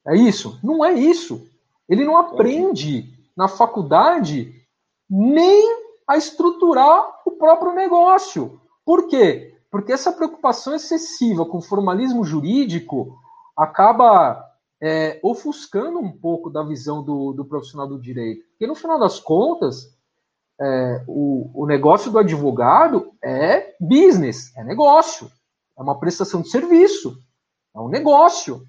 [0.07, 0.59] É isso?
[0.62, 1.46] Não é isso.
[1.88, 4.55] Ele não aprende na faculdade
[5.09, 8.61] nem a estruturar o próprio negócio.
[8.84, 9.55] Por quê?
[9.70, 13.18] Porque essa preocupação excessiva com formalismo jurídico
[13.57, 14.51] acaba
[14.83, 18.45] é, ofuscando um pouco da visão do, do, profissional do direito.
[18.51, 19.97] Porque, no final das contas,
[20.61, 25.30] é, o, o negócio do advogado é business, é negócio,
[25.78, 27.16] é uma prestação de serviço,
[27.72, 28.66] é um negócio.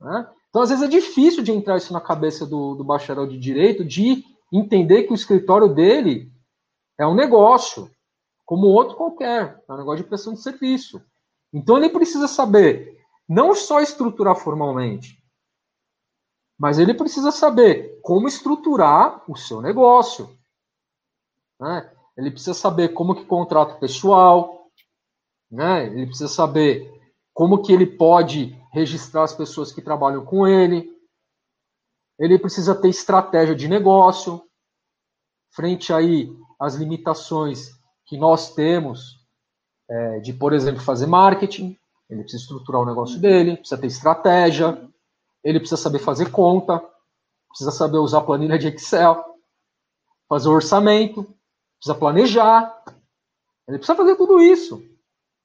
[0.00, 0.28] Né?
[0.48, 3.84] Então, às vezes, é difícil de entrar isso na cabeça do, do bacharel de direito,
[3.84, 6.32] de entender que o escritório dele
[6.98, 7.88] é um negócio,
[8.44, 11.00] como outro qualquer, é um negócio de prestação de serviço.
[11.52, 12.95] Então, ele precisa saber
[13.28, 15.22] não só estruturar formalmente,
[16.58, 20.36] mas ele precisa saber como estruturar o seu negócio.
[21.60, 21.92] Né?
[22.16, 24.70] Ele precisa saber como que contrata o pessoal,
[25.50, 25.86] né?
[25.86, 26.92] ele precisa saber
[27.34, 30.90] como que ele pode registrar as pessoas que trabalham com ele,
[32.18, 34.42] ele precisa ter estratégia de negócio,
[35.50, 37.70] frente aí às limitações
[38.06, 39.18] que nós temos
[39.88, 41.78] é, de, por exemplo, fazer marketing,
[42.08, 44.88] ele precisa estruturar o negócio dele, precisa ter estratégia,
[45.42, 46.82] ele precisa saber fazer conta,
[47.48, 49.24] precisa saber usar planilha de Excel,
[50.28, 51.24] fazer orçamento,
[51.78, 52.82] precisa planejar.
[53.68, 54.82] Ele precisa fazer tudo isso.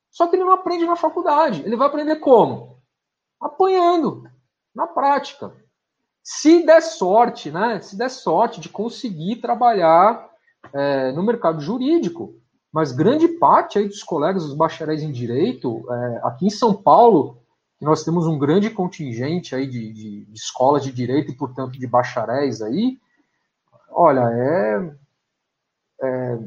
[0.10, 1.64] Só que ele não aprende na faculdade.
[1.64, 2.82] Ele vai aprender como?
[3.40, 4.30] Apanhando,
[4.76, 5.56] na prática.
[6.24, 7.82] Se der sorte, né?
[7.82, 10.30] Se der sorte de conseguir trabalhar
[10.74, 12.40] é, no mercado jurídico,
[12.72, 17.38] mas grande parte aí dos colegas, dos bacharéis em direito, é, aqui em São Paulo,
[17.82, 21.86] nós temos um grande contingente aí de, de, de, escolas de direito e, portanto, de
[21.86, 22.98] bacharéis aí,
[23.90, 24.96] olha, é,
[26.02, 26.40] é,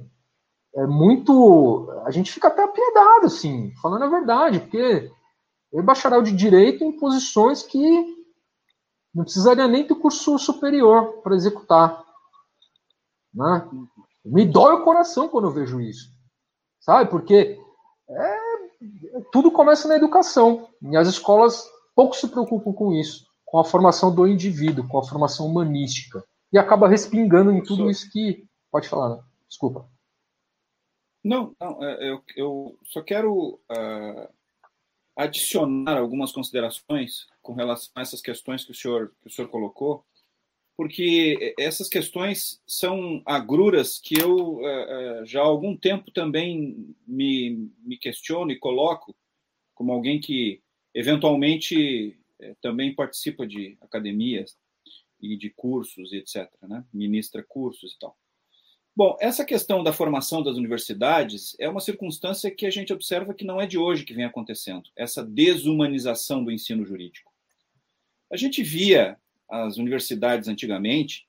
[0.76, 1.90] é muito.
[2.06, 5.10] A gente fica até apiedado, assim, falando a verdade, porque
[5.74, 8.14] é bacharel de direito em posições que
[9.14, 12.02] não precisaria nem do curso superior para executar.
[13.34, 13.68] Né?
[14.24, 16.13] Me dói o coração quando eu vejo isso
[16.84, 17.10] sabe?
[17.10, 17.58] Porque
[18.08, 18.36] é,
[19.32, 20.68] tudo começa na educação.
[20.82, 25.04] E as escolas pouco se preocupam com isso, com a formação do indivíduo, com a
[25.04, 26.22] formação humanística.
[26.52, 28.46] E acaba respingando em tudo isso que.
[28.70, 29.22] Pode falar, né?
[29.48, 29.88] desculpa.
[31.22, 34.28] Não, não é, eu, eu só quero uh,
[35.16, 40.04] adicionar algumas considerações com relação a essas questões que o senhor, que o senhor colocou
[40.76, 47.70] porque essas questões são agruras que eu eh, eh, já há algum tempo também me,
[47.84, 49.14] me questiono e coloco
[49.74, 50.60] como alguém que
[50.92, 54.56] eventualmente eh, também participa de academias
[55.20, 56.84] e de cursos e etc, né?
[56.92, 58.16] ministra cursos e tal.
[58.96, 63.44] Bom, essa questão da formação das universidades é uma circunstância que a gente observa que
[63.44, 67.32] não é de hoje que vem acontecendo, essa desumanização do ensino jurídico.
[68.30, 69.18] A gente via
[69.54, 71.26] as universidades antigamente,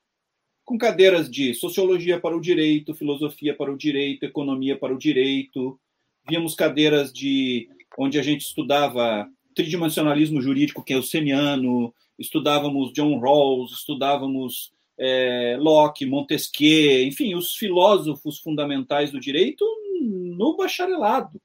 [0.64, 5.80] com cadeiras de sociologia para o direito, filosofia para o direito, economia para o direito.
[6.28, 15.56] Víamos cadeiras de onde a gente estudava tridimensionalismo jurídico keynesiano, estudávamos John Rawls, estudávamos é,
[15.60, 19.64] Locke, Montesquieu, enfim, os filósofos fundamentais do direito
[20.02, 21.40] no bacharelado.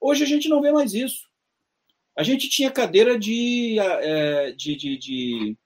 [0.00, 1.28] Hoje a gente não vê mais isso.
[2.16, 5.56] a gente tinha cadeira de, é, de, de, de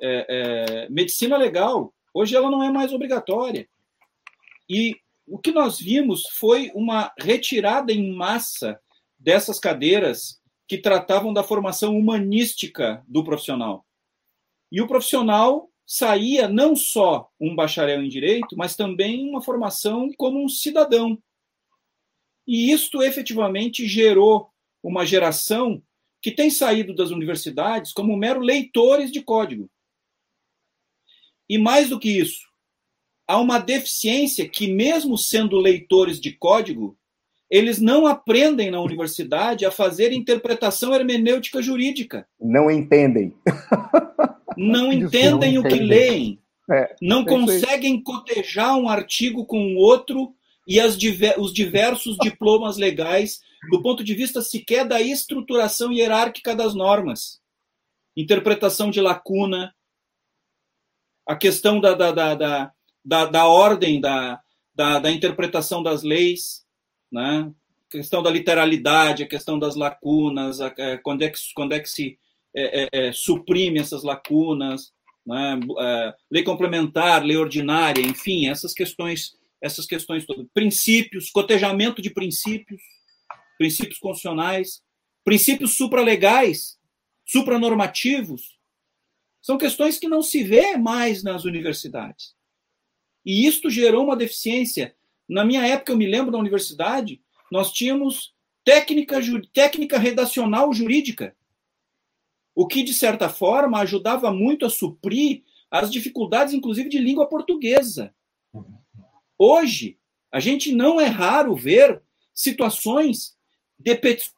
[0.00, 1.92] é, é, medicina legal.
[2.12, 3.68] Hoje ela não é mais obrigatória.
[4.68, 4.96] E
[5.26, 8.80] o que nós vimos foi uma retirada em massa
[9.18, 13.84] dessas cadeiras que tratavam da formação humanística do profissional.
[14.70, 20.42] E o profissional saía não só um bacharel em direito, mas também uma formação como
[20.42, 21.20] um cidadão.
[22.46, 24.50] E isto efetivamente gerou
[24.82, 25.82] uma geração
[26.22, 29.68] que tem saído das universidades como mero leitores de código.
[31.50, 32.46] E mais do que isso,
[33.26, 36.96] há uma deficiência que, mesmo sendo leitores de código,
[37.50, 42.24] eles não aprendem na universidade a fazer interpretação hermenêutica jurídica.
[42.40, 43.34] Não entendem.
[44.56, 46.38] Não entendem não o que leem.
[46.70, 50.34] É, não é conseguem cotejar um artigo com o outro
[50.68, 53.40] e diver, os diversos diplomas legais
[53.70, 57.40] do ponto de vista sequer da estruturação hierárquica das normas.
[58.14, 59.72] Interpretação de lacuna,
[61.30, 62.72] a questão da, da, da,
[63.04, 64.40] da, da, ordem da,
[64.74, 66.66] da, da interpretação das leis,
[67.10, 67.48] né?
[67.86, 71.72] a questão da literalidade, a questão das lacunas, a, a, é, quando, é que, quando
[71.72, 72.18] é que se
[72.52, 74.92] é, é, é, suprime essas lacunas,
[75.24, 75.60] né?
[75.78, 82.82] É, lei complementar, lei ordinária, enfim, essas questões, essas questões todas, princípios, cotejamento de princípios,
[83.56, 84.82] princípios constitucionais,
[85.24, 86.76] princípios supralegais,
[87.24, 88.58] supranormativos,
[89.40, 92.34] são questões que não se vê mais nas universidades.
[93.24, 94.94] E isto gerou uma deficiência.
[95.28, 97.20] Na minha época, eu me lembro da universidade,
[97.50, 98.34] nós tínhamos
[98.64, 99.18] técnica,
[99.52, 101.34] técnica redacional jurídica
[102.54, 108.14] o que, de certa forma, ajudava muito a suprir as dificuldades, inclusive, de língua portuguesa.
[109.38, 109.98] Hoje,
[110.30, 112.02] a gente não é raro ver
[112.34, 113.36] situações
[113.78, 114.34] de petições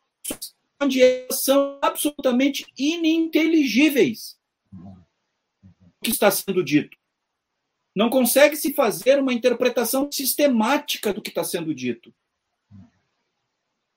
[0.80, 4.38] onde elas são absolutamente ininteligíveis
[6.02, 6.96] que está sendo dito.
[7.94, 12.12] Não consegue se fazer uma interpretação sistemática do que está sendo dito.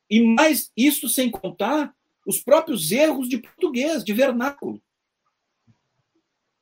[0.10, 1.96] E mais isso sem contar
[2.26, 4.82] os próprios erros de português, de vernáculo.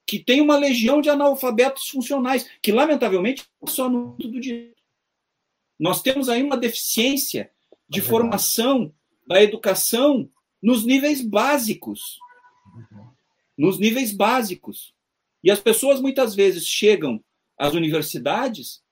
[0.05, 4.81] Que tem uma legião de analfabetos funcionais, que lamentavelmente só no mundo do direito.
[5.79, 7.51] Nós temos aí uma deficiência
[7.89, 8.93] de é formação
[9.27, 10.29] da educação
[10.61, 12.19] nos níveis básicos.
[13.57, 14.93] Nos níveis básicos.
[15.43, 17.23] E as pessoas muitas vezes chegam
[17.57, 18.83] às universidades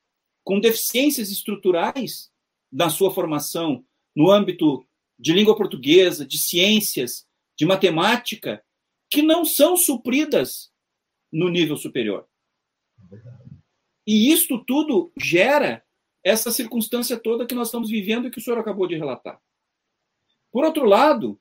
[0.44, 2.32] com deficiências estruturais
[2.72, 3.86] na sua formação
[4.16, 4.86] no âmbito
[5.18, 8.64] de língua portuguesa, de ciências, de matemática,
[9.10, 10.72] que não são supridas
[11.32, 12.28] no nível superior.
[14.06, 15.84] E isto tudo gera
[16.24, 19.40] essa circunstância toda que nós estamos vivendo e que o senhor acabou de relatar.
[20.52, 21.40] Por outro lado,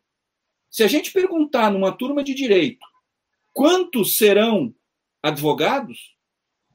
[0.71, 2.87] se a gente perguntar numa turma de direito
[3.53, 4.75] quantos serão
[5.23, 6.17] advogados,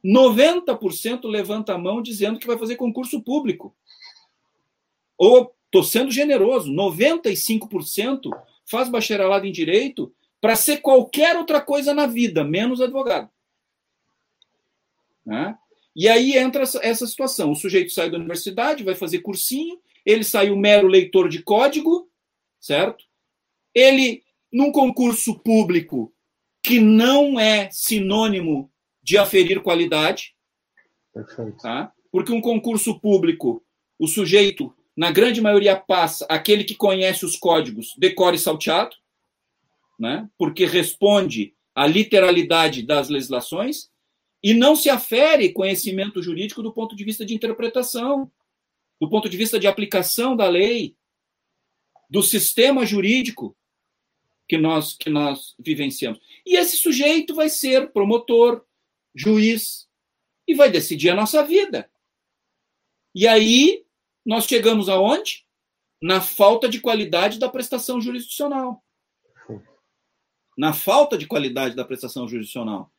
[0.04, 3.76] 90% levanta a mão dizendo que vai fazer concurso público.
[5.18, 6.72] Ou Estou sendo generoso.
[6.72, 8.30] 95%
[8.66, 13.30] faz bacharelado em direito para ser qualquer outra coisa na vida, menos advogado.
[15.26, 15.58] Né?
[15.94, 17.52] E aí entra essa situação.
[17.52, 22.10] O sujeito sai da universidade, vai fazer cursinho, ele sai o mero leitor de código,
[22.58, 23.04] certo?
[23.74, 26.14] Ele, num concurso público
[26.66, 28.72] que não é sinônimo
[29.04, 30.36] de aferir qualidade,
[31.14, 31.58] Perfeito.
[31.62, 31.94] Tá?
[32.12, 33.64] porque um concurso público,
[34.00, 38.96] o sujeito na grande maioria passa aquele que conhece os códigos decore salteado,
[40.00, 40.28] né?
[40.40, 43.92] porque responde à literalidade das legislações,
[44.42, 48.32] e não se afere conhecimento jurídico do ponto de vista de interpretação,
[49.00, 50.96] do ponto de vista de aplicação da lei,
[52.10, 53.56] do sistema jurídico
[54.48, 56.20] que nós, que nós vivenciamos.
[56.46, 58.64] E esse sujeito vai ser promotor,
[59.14, 59.88] juiz,
[60.48, 61.90] e vai decidir a nossa vida.
[63.14, 63.86] E aí
[64.26, 65.46] nós chegamos aonde?
[66.02, 68.84] Na falta de qualidade da prestação jurisdicional.
[70.58, 72.92] Na falta de qualidade da prestação jurisdicional.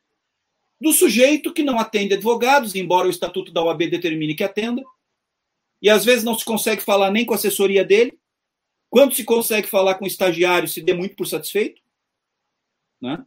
[0.79, 4.83] Do sujeito que não atende advogados, embora o estatuto da OAB determine que atenda,
[5.81, 8.16] e às vezes não se consegue falar nem com a assessoria dele.
[8.89, 11.81] Quando se consegue falar com o estagiário, se dê muito por satisfeito.
[13.01, 13.23] Né?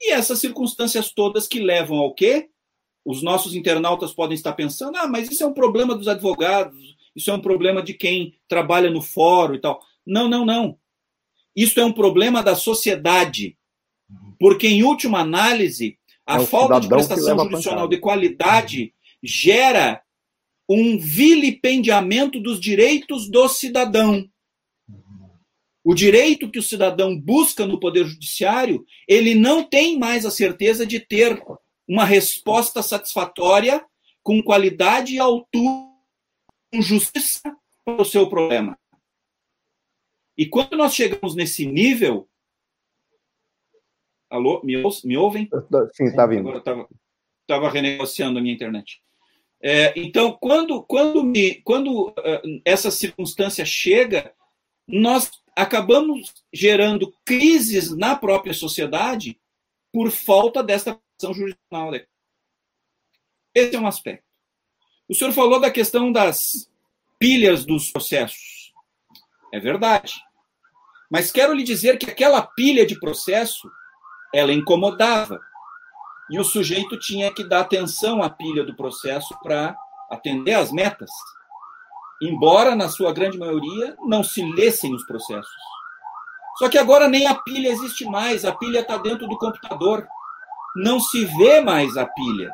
[0.00, 2.48] E essas circunstâncias todas que levam ao quê?
[3.04, 7.30] Os nossos internautas podem estar pensando: ah, mas isso é um problema dos advogados, isso
[7.30, 9.80] é um problema de quem trabalha no fórum e tal.
[10.06, 10.78] Não, não, não.
[11.54, 13.56] Isso é um problema da sociedade.
[14.38, 20.02] Porque, em última análise, a é falta de prestação jurisdicional de qualidade gera
[20.68, 24.28] um vilipendiamento dos direitos do cidadão.
[25.84, 30.86] O direito que o cidadão busca no Poder Judiciário, ele não tem mais a certeza
[30.86, 31.42] de ter
[31.88, 33.84] uma resposta satisfatória,
[34.22, 35.90] com qualidade e altura,
[36.72, 38.78] com justiça para o seu problema.
[40.38, 42.28] E quando nós chegamos nesse nível.
[44.30, 45.48] Alô, me, me ouvem?
[45.92, 46.48] Sim, está vindo.
[46.48, 46.88] Agora
[47.42, 49.02] estava renegociando a minha internet.
[49.60, 52.14] É, então, quando, quando, me, quando uh,
[52.64, 54.34] essa circunstância chega,
[54.88, 59.38] nós acabamos gerando crises na própria sociedade
[59.92, 61.92] por falta desta ação jurisdicional.
[63.54, 64.24] Esse é um aspecto.
[65.08, 66.70] O senhor falou da questão das
[67.18, 68.72] pilhas dos processos.
[69.52, 70.14] É verdade.
[71.10, 73.70] Mas quero lhe dizer que aquela pilha de processo,
[74.32, 75.38] ela incomodava.
[76.30, 79.76] E o sujeito tinha que dar atenção à pilha do processo para
[80.10, 81.10] atender às metas
[82.22, 85.50] embora na sua grande maioria não se lessem os processos.
[86.58, 90.06] Só que agora nem a pilha existe mais, a pilha está dentro do computador.
[90.76, 92.52] Não se vê mais a pilha.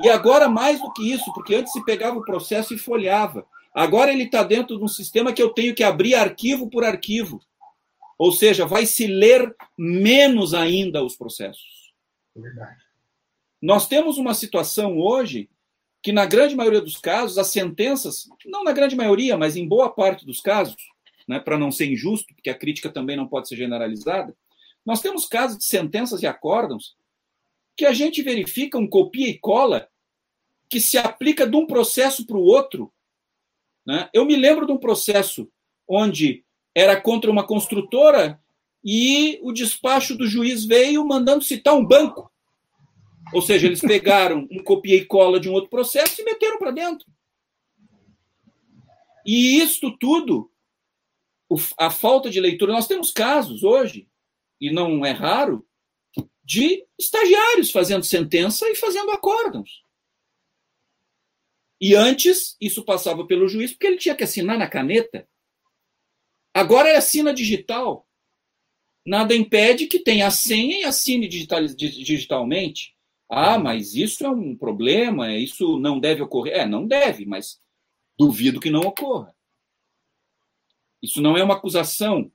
[0.00, 3.46] E agora, mais do que isso, porque antes se pegava o processo e folhava.
[3.74, 7.40] Agora ele está dentro de um sistema que eu tenho que abrir arquivo por arquivo.
[8.18, 11.92] Ou seja, vai se ler menos ainda os processos.
[12.36, 12.86] É verdade.
[13.60, 15.50] Nós temos uma situação hoje
[16.06, 19.90] que na grande maioria dos casos as sentenças, não na grande maioria, mas em boa
[19.90, 20.76] parte dos casos,
[21.26, 24.32] né, para não ser injusto, porque a crítica também não pode ser generalizada,
[24.84, 26.94] nós temos casos de sentenças e acórdãos
[27.76, 29.88] que a gente verifica um copia e cola
[30.70, 32.92] que se aplica de um processo para o outro.
[33.84, 34.08] Né?
[34.14, 35.50] Eu me lembro de um processo
[35.88, 38.40] onde era contra uma construtora
[38.84, 42.30] e o despacho do juiz veio mandando citar um banco.
[43.32, 46.70] Ou seja, eles pegaram um copia e cola de um outro processo e meteram para
[46.70, 47.06] dentro.
[49.24, 50.52] E isto tudo,
[51.76, 54.08] a falta de leitura, nós temos casos hoje,
[54.60, 55.66] e não é raro,
[56.44, 59.82] de estagiários fazendo sentença e fazendo acórdãos.
[61.80, 65.28] E antes, isso passava pelo juiz, porque ele tinha que assinar na caneta.
[66.54, 68.08] Agora é assina digital.
[69.04, 72.95] Nada impede que tenha a senha e assine digital, digitalmente.
[73.28, 76.54] Ah, mas isso é um problema, isso não deve ocorrer.
[76.54, 77.60] É, não deve, mas
[78.16, 79.34] duvido que não ocorra.
[81.02, 82.30] Isso não é uma acusação,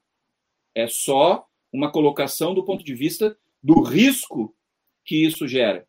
[0.76, 4.56] é só uma colocação do ponto de vista do risco
[5.06, 5.88] que isso gera.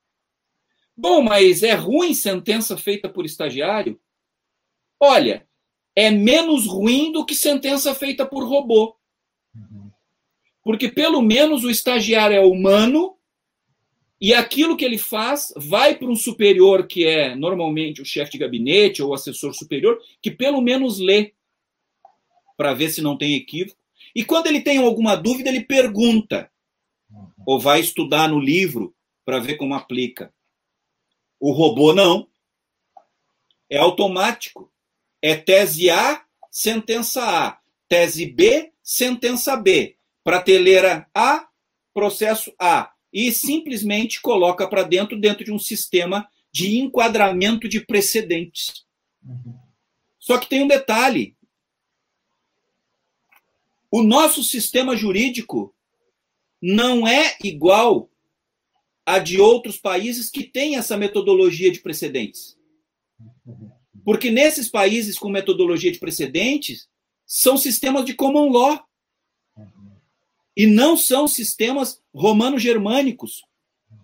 [0.97, 4.01] Bom, mas é ruim sentença feita por estagiário?
[5.01, 5.47] Olha,
[5.97, 8.97] é menos ruim do que sentença feita por robô.
[9.55, 9.91] Uhum.
[10.63, 13.19] Porque pelo menos o estagiário é humano
[14.23, 18.39] e aquilo que ele faz vai para um superior, que é normalmente o chefe de
[18.39, 21.33] gabinete ou o assessor superior, que pelo menos lê
[22.57, 23.83] para ver se não tem equívoco.
[24.15, 26.49] E quando ele tem alguma dúvida, ele pergunta
[27.45, 28.95] ou vai estudar no livro
[29.25, 30.33] para ver como aplica.
[31.41, 32.29] O robô não.
[33.69, 34.73] É automático.
[35.21, 37.59] É tese A, sentença A.
[37.89, 39.97] Tese B, sentença B.
[40.23, 41.49] Prateleira A,
[41.93, 48.85] processo A e simplesmente coloca para dentro, dentro de um sistema de enquadramento de precedentes.
[49.25, 49.59] Uhum.
[50.19, 51.37] Só que tem um detalhe.
[53.91, 55.75] O nosso sistema jurídico
[56.61, 58.09] não é igual
[59.05, 62.57] a de outros países que têm essa metodologia de precedentes.
[64.05, 66.89] Porque nesses países com metodologia de precedentes,
[67.27, 68.87] são sistemas de common law.
[70.57, 73.43] E não são sistemas romano-germânicos,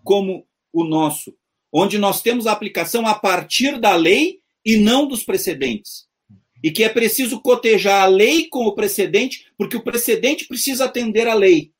[0.03, 1.35] como o nosso,
[1.73, 6.09] onde nós temos a aplicação a partir da lei e não dos precedentes.
[6.62, 11.29] E que é preciso cotejar a lei com o precedente, porque o precedente precisa atender
[11.29, 11.73] à lei.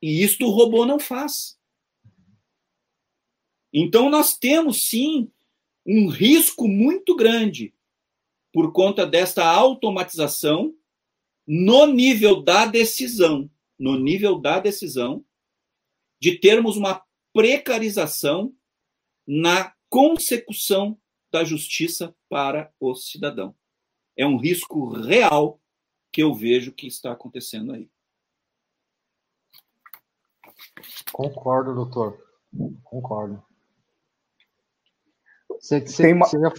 [0.00, 1.58] E isto o robô não faz.
[3.72, 5.30] Então nós temos sim
[5.86, 7.74] um risco muito grande
[8.52, 10.74] por conta desta automatização
[11.46, 15.24] no nível da decisão, no nível da decisão,
[16.20, 17.02] de termos uma
[17.32, 18.54] precarização
[19.26, 20.98] na consecução
[21.32, 23.54] da justiça para o cidadão.
[24.16, 25.60] É um risco real
[26.12, 27.88] que eu vejo que está acontecendo aí.
[31.12, 32.18] Concordo, doutor.
[32.84, 33.42] Concordo.
[35.48, 36.26] Você, você, Tem uma...
[36.26, 36.52] você ia...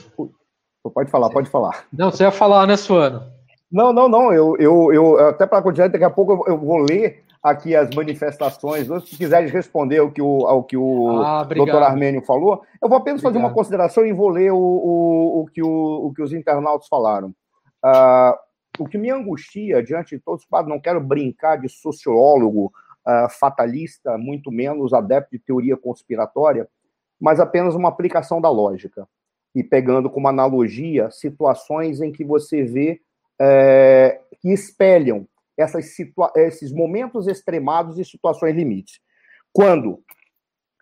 [0.93, 1.87] Pode falar, pode falar.
[1.93, 3.31] Não, você ia falar, né, Suano?
[3.71, 4.33] Não, não, não.
[4.33, 7.89] Eu, eu, eu até para continuar, daqui a pouco eu, eu, vou ler aqui as
[7.95, 8.87] manifestações.
[9.05, 12.97] Se quiseres responder ao que o, ao que o ah, doutor Armênio falou, eu vou
[12.97, 13.33] apenas obrigado.
[13.33, 16.87] fazer uma consideração e vou ler o, o, o, que, o, o que os internautas
[16.87, 17.29] falaram.
[17.83, 18.37] Uh,
[18.77, 22.71] o que me angustia diante de todos os quadros, não quero brincar de sociólogo
[23.07, 26.67] uh, fatalista, muito menos adepto de teoria conspiratória,
[27.19, 29.07] mas apenas uma aplicação da lógica.
[29.53, 33.01] E pegando como analogia situações em que você vê
[33.41, 35.27] é, que espelham
[35.57, 38.99] esses momentos extremados e situações limites.
[39.51, 40.03] Quando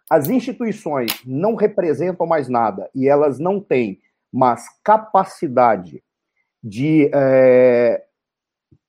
[0.09, 3.99] as instituições não representam mais nada e elas não têm
[4.31, 6.03] mais capacidade
[6.63, 8.03] de é,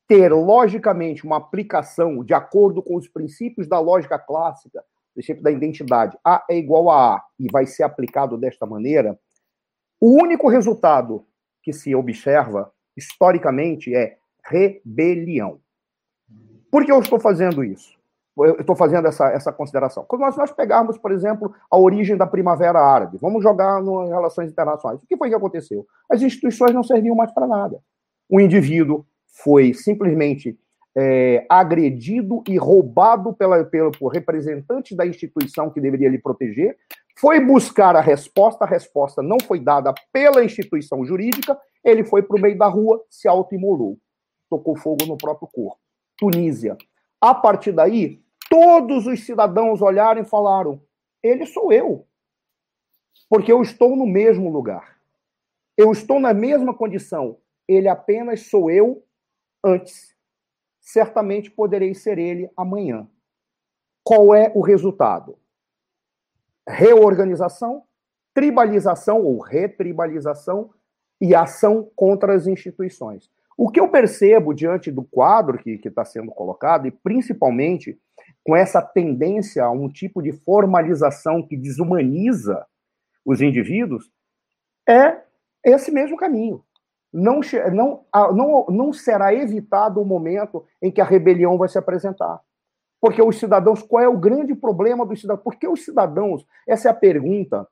[0.08, 4.82] ter logicamente uma aplicação de acordo com os princípios da lógica clássica,
[5.14, 9.18] princípio da identidade, A é igual a A e vai ser aplicado desta maneira,
[10.00, 11.26] o único resultado
[11.62, 15.58] que se observa historicamente é rebelião.
[16.70, 17.98] Por que eu estou fazendo isso?
[18.38, 20.04] Eu estou fazendo essa, essa consideração.
[20.06, 24.50] Quando nós, nós pegarmos, por exemplo, a origem da Primavera Árabe, vamos jogar nas relações
[24.50, 25.02] internacionais.
[25.02, 25.84] O que foi que aconteceu?
[26.10, 27.80] As instituições não serviam mais para nada.
[28.28, 29.04] O indivíduo
[29.42, 30.56] foi simplesmente
[30.96, 36.76] é, agredido e roubado pela, pela, por representantes da instituição que deveria lhe proteger,
[37.18, 42.36] foi buscar a resposta, a resposta não foi dada pela instituição jurídica, ele foi para
[42.36, 43.98] o meio da rua, se autoimolou,
[44.48, 45.80] tocou fogo no próprio corpo.
[46.16, 46.76] Tunísia.
[47.20, 50.82] A partir daí, todos os cidadãos olharam e falaram:
[51.22, 52.06] ele sou eu.
[53.28, 54.98] Porque eu estou no mesmo lugar.
[55.76, 57.38] Eu estou na mesma condição.
[57.68, 59.04] Ele apenas sou eu
[59.64, 60.16] antes.
[60.80, 63.08] Certamente poderei ser ele amanhã.
[64.02, 65.38] Qual é o resultado?
[66.66, 67.84] Reorganização,
[68.34, 70.72] tribalização ou retribalização
[71.20, 73.30] e ação contra as instituições.
[73.56, 77.98] O que eu percebo diante do quadro que está sendo colocado, e principalmente
[78.42, 82.64] com essa tendência a um tipo de formalização que desumaniza
[83.24, 84.10] os indivíduos,
[84.88, 85.20] é
[85.62, 86.64] esse mesmo caminho.
[87.12, 87.40] Não,
[87.72, 92.40] não, não, não será evitado o momento em que a rebelião vai se apresentar.
[93.00, 95.42] Porque os cidadãos, qual é o grande problema dos cidadãos?
[95.42, 96.46] Por que os cidadãos?
[96.68, 97.66] Essa é a pergunta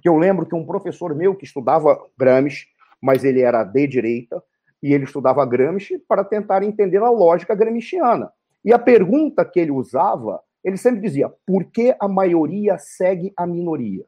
[0.00, 2.66] que eu lembro que um professor meu que estudava Gramsci,
[3.00, 4.42] mas ele era de direita,
[4.82, 8.30] e ele estudava Gramsci para tentar entender a lógica gramsciana.
[8.64, 13.46] E a pergunta que ele usava, ele sempre dizia: por que a maioria segue a
[13.46, 14.04] minoria?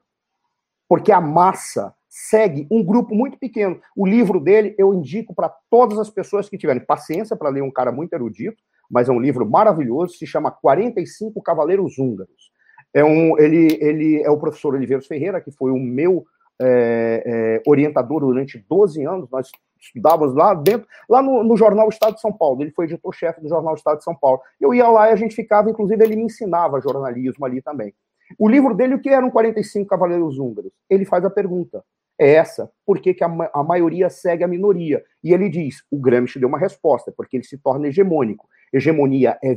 [0.89, 3.81] Porque a massa segue um grupo muito pequeno.
[3.97, 7.71] O livro dele eu indico para todas as pessoas que tiverem paciência para ler um
[7.71, 8.61] cara muito erudito,
[8.91, 12.51] mas é um livro maravilhoso, se chama 45 Cavaleiros Húngaros.
[12.93, 16.27] É um, ele, ele é o professor Oliveiros Ferreira, que foi o meu
[16.61, 19.29] é, é, orientador durante 12 anos.
[19.31, 19.51] Nós
[19.81, 22.63] estudávamos lá dentro, lá no, no, jornal Estado de São Paulo.
[22.63, 24.41] Ele foi editor-chefe do jornal Estado de São Paulo.
[24.61, 27.95] Eu ia lá e a gente ficava, inclusive, ele me ensinava jornalismo ali também.
[28.39, 30.73] O livro dele, o que eram 45 Cavaleiros Húngaros?
[30.89, 31.83] Ele faz a pergunta.
[32.19, 35.03] É essa, por que, que a, a maioria segue a minoria?
[35.25, 38.47] E ele diz: o Gramsci deu uma resposta, porque ele se torna hegemônico.
[38.73, 39.55] Hegemonia é,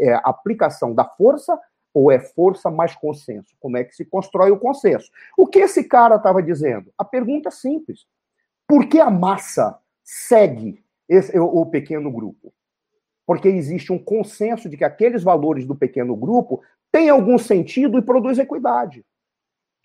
[0.00, 1.58] é a aplicação da força
[1.96, 3.56] ou é força mais consenso?
[3.58, 5.10] Como é que se constrói o consenso?
[5.34, 6.92] O que esse cara estava dizendo?
[6.98, 8.04] A pergunta é simples.
[8.68, 12.52] Por que a massa segue esse, o, o pequeno grupo?
[13.26, 16.60] Porque existe um consenso de que aqueles valores do pequeno grupo
[16.92, 19.02] têm algum sentido e produzem equidade.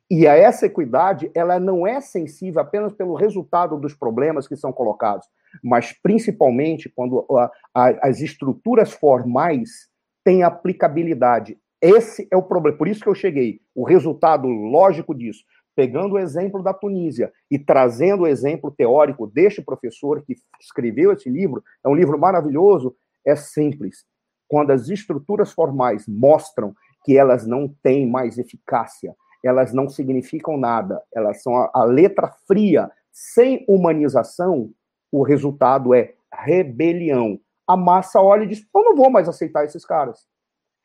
[0.09, 4.73] E a essa equidade, ela não é sensível apenas pelo resultado dos problemas que são
[4.73, 5.25] colocados,
[5.63, 9.89] mas principalmente quando a, a, as estruturas formais
[10.25, 11.57] têm aplicabilidade.
[11.81, 12.77] Esse é o problema.
[12.77, 13.59] Por isso que eu cheguei.
[13.73, 15.43] O resultado lógico disso
[15.75, 21.29] pegando o exemplo da Tunísia e trazendo o exemplo teórico deste professor que escreveu esse
[21.29, 22.95] livro, é um livro maravilhoso,
[23.25, 24.05] é simples.
[24.47, 26.75] Quando as estruturas formais mostram
[27.05, 32.31] que elas não têm mais eficácia, elas não significam nada, elas são a, a letra
[32.47, 34.71] fria, sem humanização,
[35.11, 37.39] o resultado é rebelião.
[37.67, 40.27] A massa olha e diz: eu não vou mais aceitar esses caras.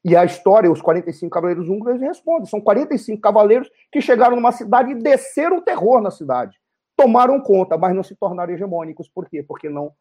[0.04, 2.46] E a história, os 45 cavaleiros húngaros respondem.
[2.46, 6.56] São 45 cavaleiros que chegaram numa cidade e desceram o terror na cidade.
[6.96, 9.08] Tomaram conta, mas não se tornaram hegemônicos.
[9.08, 9.42] Por quê?
[9.42, 9.92] Porque não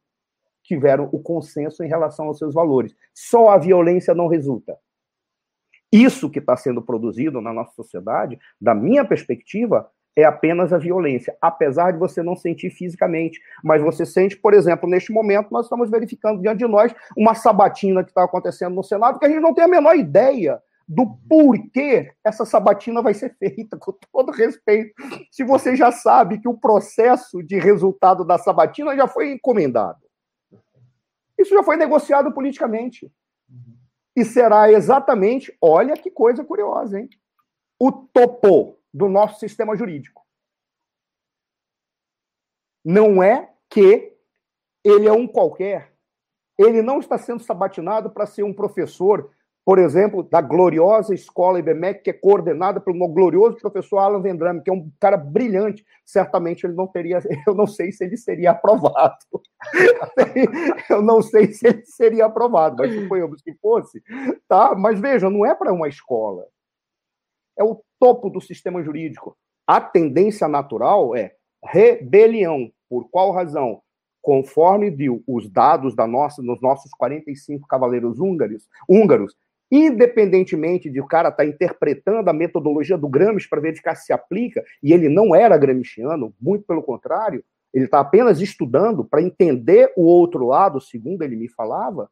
[0.63, 2.95] tiveram o consenso em relação aos seus valores.
[3.13, 4.77] Só a violência não resulta.
[5.91, 11.35] Isso que está sendo produzido na nossa sociedade, da minha perspectiva, é apenas a violência,
[11.41, 13.39] apesar de você não sentir fisicamente.
[13.63, 18.03] Mas você sente, por exemplo, neste momento, nós estamos verificando diante de nós uma sabatina
[18.03, 22.11] que está acontecendo no Senado, que a gente não tem a menor ideia do porquê
[22.23, 24.93] essa sabatina vai ser feita, com todo respeito.
[25.31, 29.99] Se você já sabe que o processo de resultado da sabatina já foi encomendado.
[31.37, 33.11] Isso já foi negociado politicamente.
[34.15, 37.09] E será exatamente, olha que coisa curiosa, hein?
[37.77, 40.25] O topo do nosso sistema jurídico.
[42.83, 44.13] Não é que
[44.85, 45.91] ele é um qualquer.
[46.57, 49.29] Ele não está sendo sabatinado para ser um professor,
[49.65, 54.69] por exemplo, da gloriosa escola IBMEC, que é coordenada pelo glorioso professor Alan Vendrame, que
[54.69, 55.85] é um cara brilhante.
[56.05, 59.17] Certamente ele não teria, eu não sei se ele seria aprovado.
[60.89, 64.01] eu não sei se ele seria aprovado, mas suponhamos que fosse,
[64.47, 64.73] tá?
[64.73, 66.47] Mas veja, não é para uma escola.
[67.57, 69.37] É o topo do sistema jurídico.
[69.67, 72.71] A tendência natural é rebelião.
[72.89, 73.81] Por qual razão?
[74.21, 79.35] Conforme viu os dados da nossa, nos nossos 45 cavaleiros húngaros, húngaros
[79.71, 84.63] independentemente de o cara estar tá interpretando a metodologia do Gramsci para verificar se aplica,
[84.81, 90.03] e ele não era gramsciano, muito pelo contrário, ele está apenas estudando para entender o
[90.03, 92.09] outro lado, segundo ele me falava.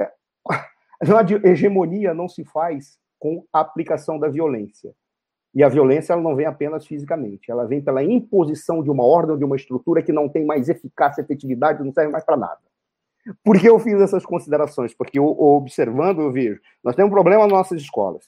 [0.00, 0.10] É,
[1.44, 4.92] hegemonia não se faz com a aplicação da violência.
[5.54, 9.38] E a violência ela não vem apenas fisicamente, ela vem pela imposição de uma ordem,
[9.38, 12.58] de uma estrutura que não tem mais eficácia, efetividade, não serve mais para nada.
[13.44, 14.92] Por que eu fiz essas considerações?
[14.92, 18.26] Porque eu, observando, eu vejo, nós temos um problema nas nossas escolas,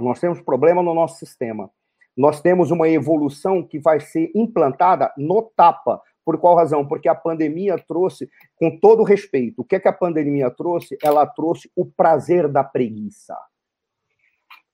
[0.00, 1.70] nós temos problema no nosso sistema,
[2.16, 6.00] nós temos uma evolução que vai ser implantada no tapa.
[6.24, 6.88] Por qual razão?
[6.88, 10.96] Porque a pandemia trouxe, com todo respeito, o que, é que a pandemia trouxe?
[11.02, 13.36] Ela trouxe o prazer da preguiça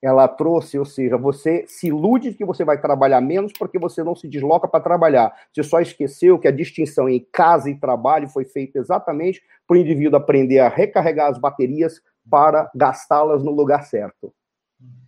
[0.02, 4.16] ela trouxe, ou seja, você se ilude que você vai trabalhar menos porque você não
[4.16, 5.32] se desloca para trabalhar.
[5.54, 9.78] Você só esqueceu que a distinção em casa e trabalho foi feita exatamente para o
[9.78, 14.34] indivíduo aprender a recarregar as baterias para gastá-las no lugar certo.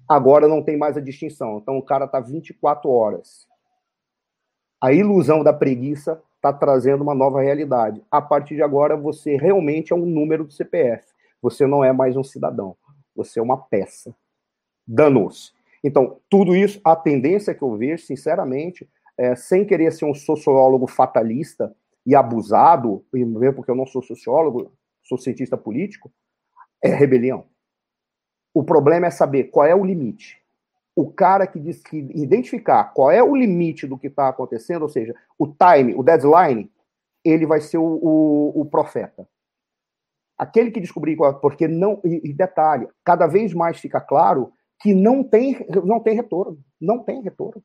[0.09, 1.59] Agora não tem mais a distinção.
[1.59, 3.49] Então o cara está 24 horas.
[4.81, 8.01] A ilusão da preguiça está trazendo uma nova realidade.
[8.09, 11.05] A partir de agora, você realmente é um número do CPF.
[11.43, 12.77] Você não é mais um cidadão.
[13.17, 14.15] Você é uma peça
[14.87, 15.53] danoso.
[15.83, 18.89] Então, tudo isso, a tendência que eu vejo, sinceramente,
[19.19, 21.75] é, sem querer ser um sociólogo fatalista
[22.07, 23.05] e abusado,
[23.55, 26.11] porque eu não sou sociólogo, sou cientista político,
[26.83, 27.47] é rebelião.
[28.53, 30.43] O problema é saber qual é o limite.
[30.95, 34.89] O cara que diz que identificar qual é o limite do que está acontecendo, ou
[34.89, 36.71] seja, o time, o deadline,
[37.25, 39.27] ele vai ser o, o, o profeta.
[40.39, 44.53] Aquele que descobrir qual, porque não e, e detalhe, cada vez mais fica claro
[44.85, 46.59] que não tem, não tem retorno.
[46.79, 47.63] Não tem retorno.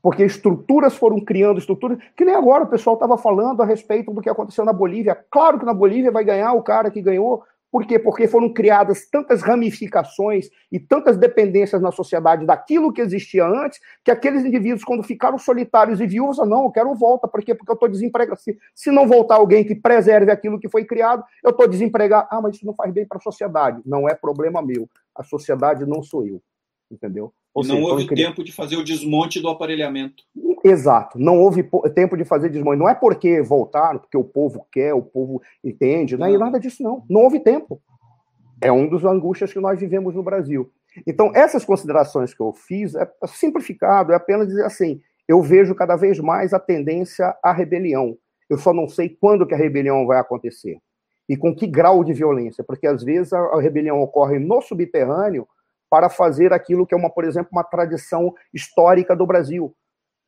[0.00, 4.22] Porque estruturas foram criando estruturas, que nem agora o pessoal estava falando a respeito do
[4.22, 5.18] que aconteceu na Bolívia.
[5.28, 7.42] Claro que na Bolívia vai ganhar o cara que ganhou,
[7.76, 7.98] por quê?
[7.98, 14.10] Porque foram criadas tantas ramificações e tantas dependências na sociedade daquilo que existia antes, que
[14.10, 17.28] aqueles indivíduos, quando ficaram solitários e viúvos, não, eu quero volta.
[17.28, 17.54] Por quê?
[17.54, 18.40] Porque eu estou desempregado.
[18.40, 22.26] Se, se não voltar alguém que preserve aquilo que foi criado, eu estou desempregado.
[22.30, 23.82] Ah, mas isso não faz bem para a sociedade.
[23.84, 24.88] Não é problema meu.
[25.14, 26.40] A sociedade não sou eu.
[26.90, 27.30] Entendeu?
[27.56, 30.22] Ou não seja, houve tempo de fazer o desmonte do aparelhamento.
[30.62, 32.78] Exato, não houve tempo de fazer desmonte.
[32.78, 36.82] Não é porque voltaram, porque o povo quer, o povo entende, não é nada disso,
[36.82, 37.02] não.
[37.08, 37.80] Não houve tempo.
[38.60, 40.70] É um dos angústias que nós vivemos no Brasil.
[41.06, 45.96] Então, essas considerações que eu fiz, é simplificado, é apenas dizer assim: eu vejo cada
[45.96, 48.18] vez mais a tendência à rebelião.
[48.50, 50.76] Eu só não sei quando que a rebelião vai acontecer
[51.26, 55.48] e com que grau de violência, porque às vezes a rebelião ocorre no subterrâneo
[55.88, 59.74] para fazer aquilo que é uma, por exemplo, uma tradição histórica do Brasil.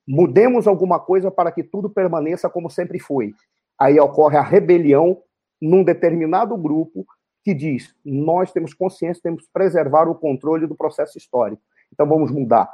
[0.07, 3.35] Mudemos alguma coisa para que tudo permaneça como sempre foi.
[3.79, 5.23] Aí ocorre a rebelião
[5.61, 7.07] num determinado grupo
[7.45, 11.63] que diz: nós temos consciência, temos que preservar o controle do processo histórico.
[11.93, 12.69] Então vamos mudar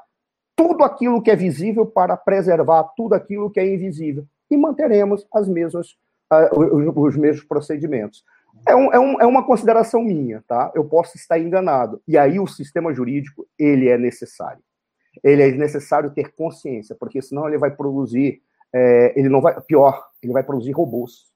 [0.57, 5.49] tudo aquilo que é visível para preservar tudo aquilo que é invisível e manteremos as
[5.49, 5.97] mesmas
[6.33, 8.25] uh, os, os mesmos procedimentos.
[8.67, 10.73] É, um, é, um, é, uma consideração minha, tá?
[10.75, 12.01] Eu posso estar enganado.
[12.09, 14.63] E aí o sistema jurídico, ele é necessário.
[15.23, 18.43] Ele é necessário ter consciência, porque senão ele vai produzir,
[18.73, 21.33] é, ele não vai, pior, ele vai produzir robôs.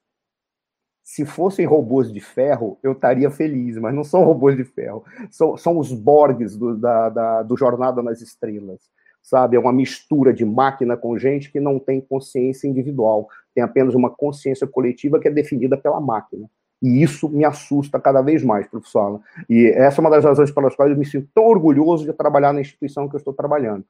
[1.03, 5.03] Se fossem robôs de ferro, eu estaria feliz, mas não são robôs de ferro.
[5.31, 8.81] São, são os Borgs do, da, da, do Jornada nas Estrelas,
[9.21, 9.55] sabe?
[9.55, 14.09] É uma mistura de máquina com gente que não tem consciência individual, tem apenas uma
[14.09, 16.47] consciência coletiva que é definida pela máquina.
[16.81, 19.21] E isso me assusta cada vez mais, professor.
[19.49, 22.53] E essa é uma das razões pelas quais eu me sinto tão orgulhoso de trabalhar
[22.53, 23.83] na instituição que eu estou trabalhando.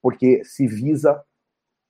[0.00, 1.22] Porque se visa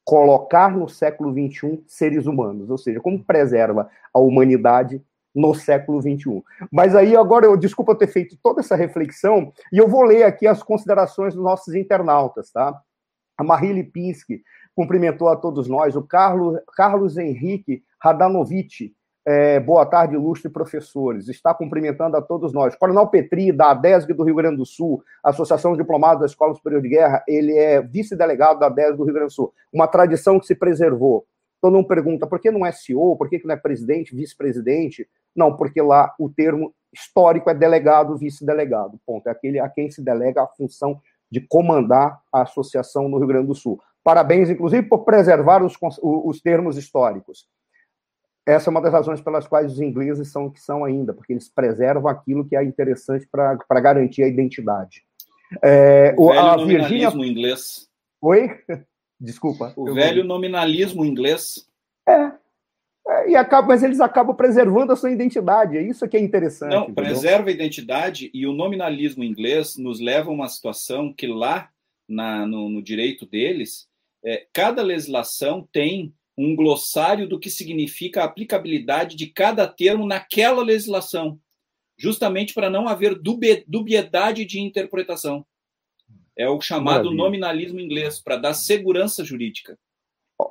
[0.05, 5.03] colocar no século XXI seres humanos, ou seja, como preserva a humanidade
[5.35, 6.43] no século XXI.
[6.71, 10.47] Mas aí agora eu desculpa ter feito toda essa reflexão e eu vou ler aqui
[10.47, 12.79] as considerações dos nossos internautas, tá?
[13.39, 14.43] A Marie Lipinski
[14.75, 21.29] cumprimentou a todos nós, o Carlos, Carlos Henrique Radanovic é, boa tarde, ilustre professores.
[21.29, 22.75] Está cumprimentando a todos nós.
[22.75, 26.83] Coronel Petri, da ADESG do Rio Grande do Sul, Associação de Diplomados da Escola Superior
[26.83, 29.53] de Guerra, ele é vice-delegado da ADESG do Rio Grande do Sul.
[29.73, 31.25] Uma tradição que se preservou.
[31.61, 35.09] Todo mundo pergunta por que não é CEO, por que não é presidente, vice-presidente?
[35.35, 38.99] Não, porque lá o termo histórico é delegado, vice-delegado.
[39.07, 39.29] Ponto.
[39.29, 41.01] É aquele a quem se delega a função
[41.31, 43.81] de comandar a associação no Rio Grande do Sul.
[44.03, 47.47] Parabéns, inclusive, por preservar os, os termos históricos.
[48.47, 51.33] Essa é uma das razões pelas quais os ingleses são o que são ainda, porque
[51.33, 55.05] eles preservam aquilo que é interessante para garantir a identidade.
[55.63, 57.31] É, o velho a nominalismo Virginia...
[57.31, 57.89] inglês.
[58.21, 58.51] Oi?
[59.21, 59.73] Desculpa.
[59.77, 61.69] O velho nominalismo inglês.
[62.09, 62.33] É,
[63.07, 65.77] é, e acaba, mas eles acabam preservando a sua identidade.
[65.77, 66.71] É isso que é interessante.
[66.71, 67.05] Não, entendeu?
[67.05, 71.69] preserva a identidade e o nominalismo inglês nos leva a uma situação que lá
[72.09, 73.89] na, no, no direito deles,
[74.25, 80.63] é, cada legislação tem um glossário do que significa a aplicabilidade de cada termo naquela
[80.63, 81.39] legislação,
[81.97, 83.21] justamente para não haver
[83.67, 85.45] dubiedade de interpretação.
[86.37, 87.17] É o chamado Maravilha.
[87.17, 89.79] nominalismo inglês, para dar segurança jurídica.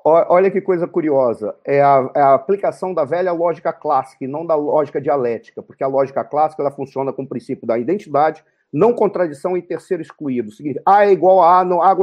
[0.06, 1.56] Olha que coisa curiosa.
[1.66, 5.84] É a, é a, aplicação da velha lógica clássica e não da lógica dialética, porque
[5.84, 10.49] a lógica clássica ela funciona com o princípio da identidade, não contradição e terceiro excluído.
[10.49, 11.95] O seguinte, A é igual a A, não, a,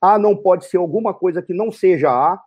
[0.00, 2.40] a não pode ser alguma coisa que não seja A,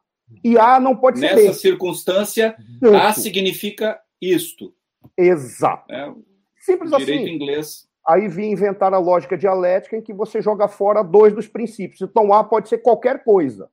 [0.43, 1.47] e A não pode ser Nessa B.
[1.47, 2.95] Nessa circunstância, Isso.
[2.95, 4.73] A significa isto.
[5.17, 5.91] Exato.
[5.91, 6.13] É,
[6.59, 7.33] Simples direito assim.
[7.33, 7.87] inglês.
[8.05, 12.01] Aí vim inventar a lógica dialética em que você joga fora dois dos princípios.
[12.01, 13.69] Então, A pode ser qualquer coisa.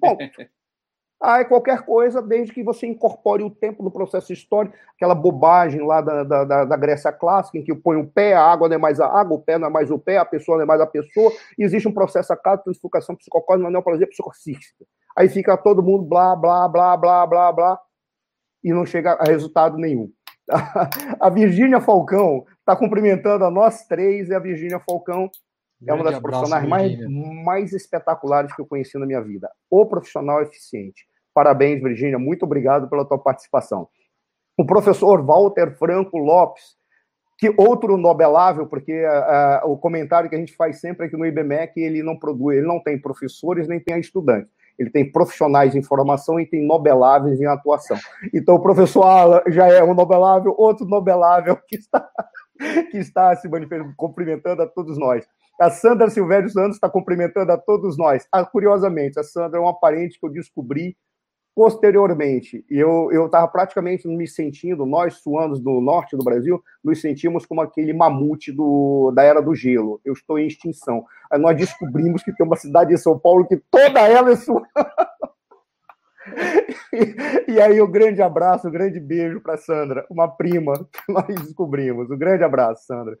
[0.00, 0.18] Ponto.
[1.24, 5.80] Ah, é qualquer coisa, desde que você incorpore o tempo no processo histórico, aquela bobagem
[5.86, 8.78] lá da, da, da, Grécia clássica, em que põe o pé, a água não é
[8.78, 10.80] mais a água, o pé não é mais o pé, a pessoa não é mais
[10.80, 14.84] a pessoa, e existe um processo a cada transfugação psicocósmica, neoplasia psicocística.
[15.16, 17.80] Aí fica todo mundo blá, blá, blá, blá, blá, blá,
[18.62, 20.10] e não chega a resultado nenhum.
[21.20, 25.30] A Virgínia Falcão está cumprimentando a nós três, e a Virgínia Falcão
[25.86, 26.98] é uma das profissionais mais,
[27.44, 29.50] mais espetaculares que eu conheci na minha vida.
[29.70, 31.06] O profissional eficiente.
[31.34, 32.18] Parabéns, Virgínia.
[32.18, 33.88] Muito obrigado pela tua participação.
[34.56, 36.76] O professor Walter Franco Lopes,
[37.38, 41.80] que outro nobelável, porque uh, o comentário que a gente faz sempre aqui no IBMEC,
[41.80, 44.52] ele não produz, ele não tem professores nem tem estudantes.
[44.82, 47.96] Ele tem profissionais em formação e tem nobeláveis em atuação.
[48.34, 52.08] Então, o professor Alan já é um nobelável, outro nobelável que está,
[52.90, 55.24] que está se manifestando, cumprimentando a todos nós.
[55.60, 58.26] A Sandra Silvério Santos está cumprimentando a todos nós.
[58.32, 60.96] Ah, curiosamente, a Sandra é uma parente que eu descobri
[61.54, 62.64] posteriormente.
[62.68, 67.92] Eu estava praticamente me sentindo, nós suanos do norte do Brasil, nos sentimos como aquele
[67.92, 70.00] mamute do, da era do gelo.
[70.04, 71.04] Eu estou em extinção.
[71.30, 74.66] Aí nós descobrimos que tem uma cidade em São Paulo que toda ela é suana.
[76.92, 81.26] E, e, aí, um grande abraço, um grande beijo para Sandra, uma prima que nós
[81.26, 82.10] descobrimos.
[82.10, 83.18] Um grande abraço, Sandra.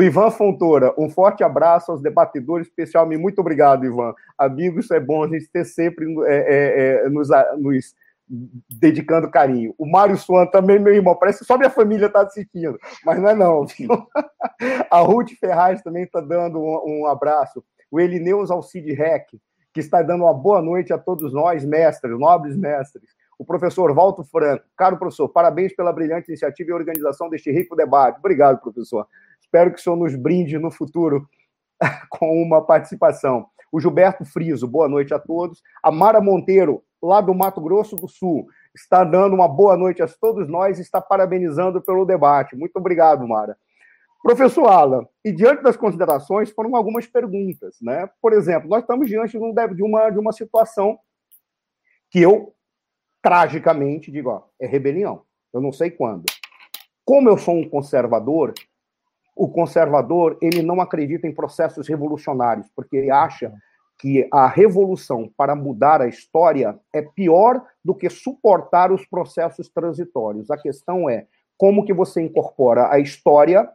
[0.00, 4.14] Ivan Fontoura, um forte abraço aos debatedores, especialmente muito obrigado, Ivan.
[4.38, 7.28] Amigos, é bom a gente ter sempre é, é, é, nos,
[7.58, 7.94] nos,
[8.70, 9.74] dedicando carinho.
[9.76, 13.28] O Mário Swan também, meu irmão, parece que só minha família está assistindo, mas não
[13.28, 13.66] é não.
[14.90, 17.62] a Ruth Ferraz também está dando um, um, abraço.
[17.90, 19.26] O Elineus Alcide Rec,
[19.74, 23.10] que está dando uma boa noite a todos nós, mestres, nobres mestres.
[23.38, 28.18] O professor Walter Franco, caro professor, parabéns pela brilhante iniciativa e organização deste rico debate.
[28.18, 29.06] Obrigado, professor.
[29.42, 31.28] Espero que o senhor nos brinde no futuro
[32.08, 33.46] com uma participação.
[33.70, 35.60] O Gilberto Friso, boa noite a todos.
[35.82, 40.08] A Mara Monteiro, lá do Mato Grosso do Sul, está dando uma boa noite a
[40.08, 42.56] todos nós e está parabenizando pelo debate.
[42.56, 43.56] Muito obrigado, Mara.
[44.22, 47.76] Professor Alan, e diante das considerações, foram algumas perguntas.
[47.82, 48.08] Né?
[48.20, 49.52] Por exemplo, nós estamos diante de, um,
[49.86, 50.98] uma, de uma situação
[52.08, 52.54] que eu,
[53.20, 55.22] tragicamente, digo, ó, é rebelião.
[55.52, 56.24] Eu não sei quando.
[57.04, 58.54] Como eu sou um conservador,
[59.34, 63.52] o conservador ele não acredita em processos revolucionários, porque ele acha
[63.98, 70.50] que a revolução para mudar a história é pior do que suportar os processos transitórios.
[70.50, 71.26] A questão é
[71.56, 73.70] como que você incorpora a história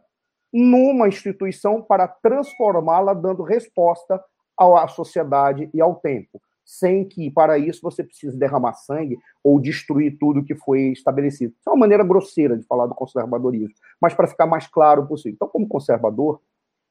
[0.52, 4.22] numa instituição para transformá-la dando resposta
[4.58, 10.18] à sociedade e ao tempo sem que, para isso, você precise derramar sangue ou destruir
[10.18, 11.54] tudo que foi estabelecido.
[11.58, 15.32] Isso é uma maneira grosseira de falar do conservadorismo, mas para ficar mais claro possível.
[15.34, 16.42] Então, como conservador,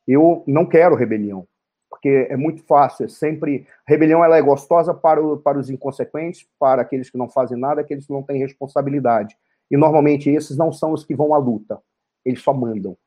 [0.07, 1.47] eu não quero rebelião,
[1.91, 3.67] porque é muito fácil, é sempre...
[3.87, 7.81] Rebelião ela é gostosa para, o, para os inconsequentes, para aqueles que não fazem nada,
[7.81, 9.37] aqueles que não têm responsabilidade.
[9.69, 11.79] E, normalmente, esses não são os que vão à luta.
[12.25, 12.97] Eles só mandam.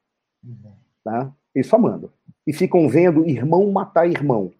[0.44, 0.72] Uhum.
[1.02, 1.32] Tá?
[1.52, 2.10] Eles só mandam.
[2.46, 4.52] E ficam vendo irmão matar irmão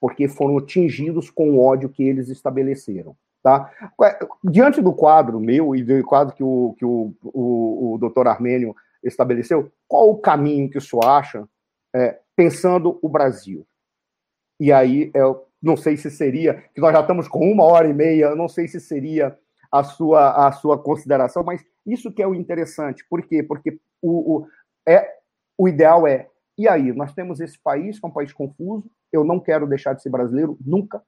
[0.00, 3.16] porque foram atingidos com o ódio que eles estabeleceram.
[3.42, 3.70] Tá?
[4.42, 8.74] Diante do quadro meu e do quadro que o, que o, o, o doutor Armênio
[9.02, 11.48] estabeleceu, qual o caminho que o senhor acha
[11.94, 13.64] é, pensando o Brasil?
[14.58, 15.22] E aí é
[15.62, 18.68] não sei se seria, que nós já estamos com uma hora e meia, não sei
[18.68, 19.36] se seria
[19.72, 23.04] a sua, a sua consideração, mas isso que é o interessante.
[23.08, 23.42] Por quê?
[23.42, 24.48] Porque o, o,
[24.86, 25.08] é,
[25.58, 26.28] o ideal é,
[26.58, 29.94] e aí, nós temos esse país, que é um país confuso, eu não quero deixar
[29.94, 31.02] de ser brasileiro, nunca.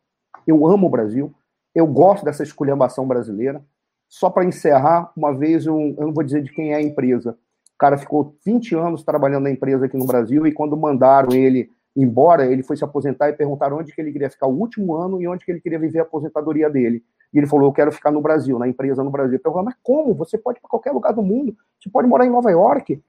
[0.47, 1.35] Eu amo o Brasil,
[1.75, 3.62] eu gosto dessa esculhambação brasileira.
[4.09, 7.79] Só para encerrar, uma vez, eu não vou dizer de quem é a empresa, o
[7.79, 12.47] cara ficou 20 anos trabalhando na empresa aqui no Brasil e quando mandaram ele embora,
[12.47, 15.29] ele foi se aposentar e perguntaram onde que ele queria ficar o último ano e
[15.29, 17.05] onde que ele queria viver a aposentadoria dele.
[17.33, 19.41] E ele falou, eu quero ficar no Brasil, na empresa no Brasil.
[19.45, 20.12] Eu falei, mas como?
[20.15, 21.57] Você pode ir para qualquer lugar do mundo.
[21.79, 23.01] Você pode morar em Nova York,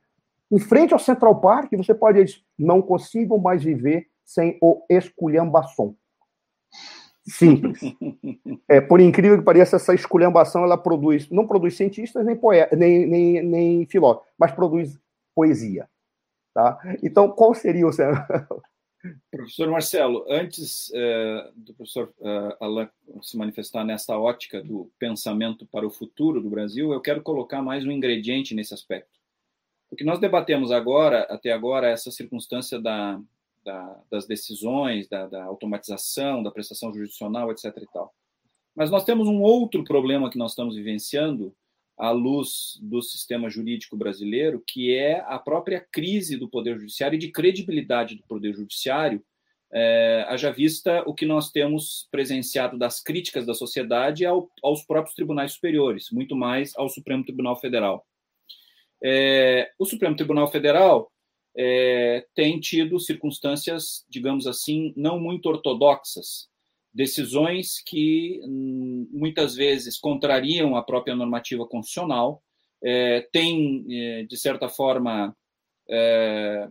[0.52, 2.44] em frente ao Central Park, você pode...
[2.58, 5.96] Não consigo mais viver sem o esculhambação.
[7.28, 7.80] Simples.
[8.68, 13.08] É, por incrível que pareça, essa esculhambação ela produz, não produz cientistas nem, poeta, nem,
[13.08, 15.00] nem, nem filósofos, mas produz
[15.34, 15.90] poesia.
[16.54, 16.80] Tá?
[17.02, 17.90] Então, qual seria o,
[19.32, 22.90] Professor Marcelo, antes é, do professor é, Alain
[23.24, 27.84] se manifestar nessa ótica do pensamento para o futuro do Brasil, eu quero colocar mais
[27.84, 29.18] um ingrediente nesse aspecto.
[29.90, 33.20] Porque nós debatemos agora, até agora, essa circunstância da,
[33.64, 37.66] da, das decisões, da, da, automatização, da prestação jurisdicional, etc.
[37.78, 38.14] E tal.
[38.76, 41.56] Mas nós temos um outro problema que nós estamos vivenciando,
[42.00, 47.20] à luz do sistema jurídico brasileiro, que é a própria crise do Poder Judiciário e
[47.20, 49.22] de credibilidade do Poder Judiciário,
[49.72, 55.14] é, haja vista o que nós temos presenciado das críticas da sociedade ao, aos próprios
[55.14, 58.08] tribunais superiores, muito mais ao Supremo Tribunal Federal.
[59.04, 61.12] É, o Supremo Tribunal Federal
[61.58, 66.50] é, tem tido circunstâncias, digamos assim, não muito ortodoxas
[66.94, 72.42] decisões que hum, muitas vezes contrariam a própria normativa constitucional,
[72.84, 75.36] é, tem, é, de certa forma,
[75.90, 76.68] é,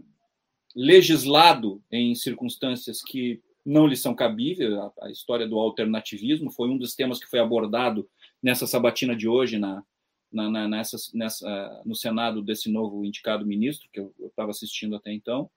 [0.74, 4.72] legislado em circunstâncias que não lhe são cabíveis.
[4.72, 8.08] A, a, história do alternativismo foi um dos temas que foi abordado
[8.42, 9.82] nessa sabatina de hoje na,
[10.32, 15.12] na, na nessa, nessa, no Senado desse novo indicado ministro, que eu estava assistindo até
[15.12, 15.50] então.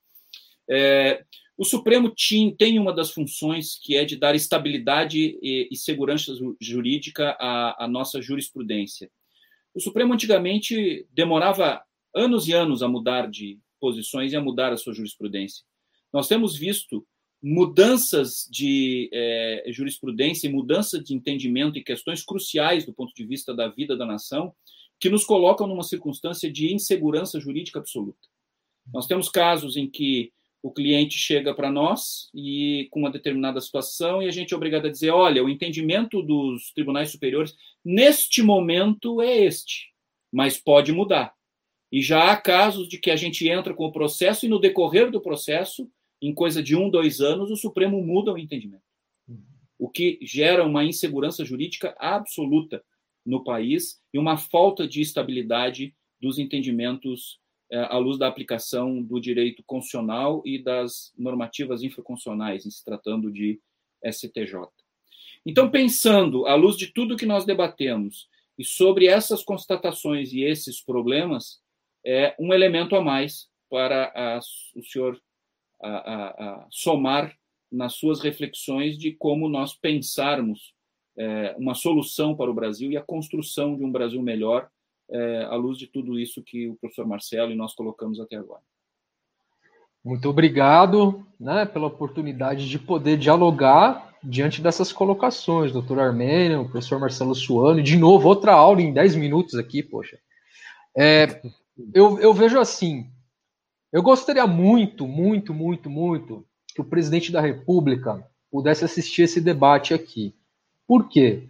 [0.70, 1.24] É,
[1.58, 2.14] o Supremo
[2.58, 7.88] tem uma das funções que é de dar estabilidade e, e segurança jurídica à, à,
[7.88, 9.12] nossa jurisprudência.
[9.74, 11.84] O Supremo antigamente demorava
[12.16, 15.64] anos e anos a mudar de posições e a mudar a sua jurisprudência.
[16.12, 17.06] Nós temos visto
[17.42, 23.54] mudanças de é, jurisprudência e mudanças de entendimento e questões cruciais do ponto de vista
[23.54, 24.54] da vida da nação
[25.00, 28.20] que nos colocam numa circunstância de insegurança jurídica absoluta.
[28.94, 30.32] Nós temos casos em que
[30.62, 34.86] o cliente chega para nós e com uma determinada situação e a gente é obrigado
[34.86, 39.92] a dizer, olha, o entendimento dos tribunais superiores neste momento é este,
[40.32, 41.34] mas pode mudar.
[41.92, 45.10] E já há casos de que a gente entra com o processo e no decorrer
[45.10, 45.90] do processo,
[46.22, 48.84] em coisa de um, dois anos, o Supremo muda o entendimento.
[49.80, 52.84] O que gera uma insegurança jurídica absoluta
[53.26, 57.40] no país e uma falta de estabilidade dos entendimentos
[57.72, 63.32] é, à luz da aplicação do direito constitucional e das normativas infraconstitucionais, em se tratando
[63.32, 63.60] de
[64.06, 64.68] STJ.
[65.46, 70.82] Então, pensando à luz de tudo que nós debatemos e sobre essas constatações e esses
[70.82, 71.60] problemas,
[72.06, 74.40] é um elemento a mais para a,
[74.76, 75.20] o senhor
[75.82, 77.36] a, a, somar
[77.72, 80.74] nas suas reflexões de como nós pensarmos
[81.18, 84.70] é, uma solução para o Brasil e a construção de um Brasil melhor
[85.10, 88.62] é, à luz de tudo isso que o professor Marcelo e nós colocamos até agora.
[90.04, 97.36] Muito obrigado né, pela oportunidade de poder dialogar diante dessas colocações, doutor Armênio, professor Marcelo
[97.36, 100.18] Suano, de novo, outra aula em 10 minutos aqui, poxa.
[100.96, 101.42] É,
[101.94, 103.08] eu, eu vejo assim,
[103.92, 109.94] eu gostaria muito, muito, muito, muito que o presidente da República pudesse assistir esse debate
[109.94, 110.34] aqui.
[110.88, 111.50] Por quê?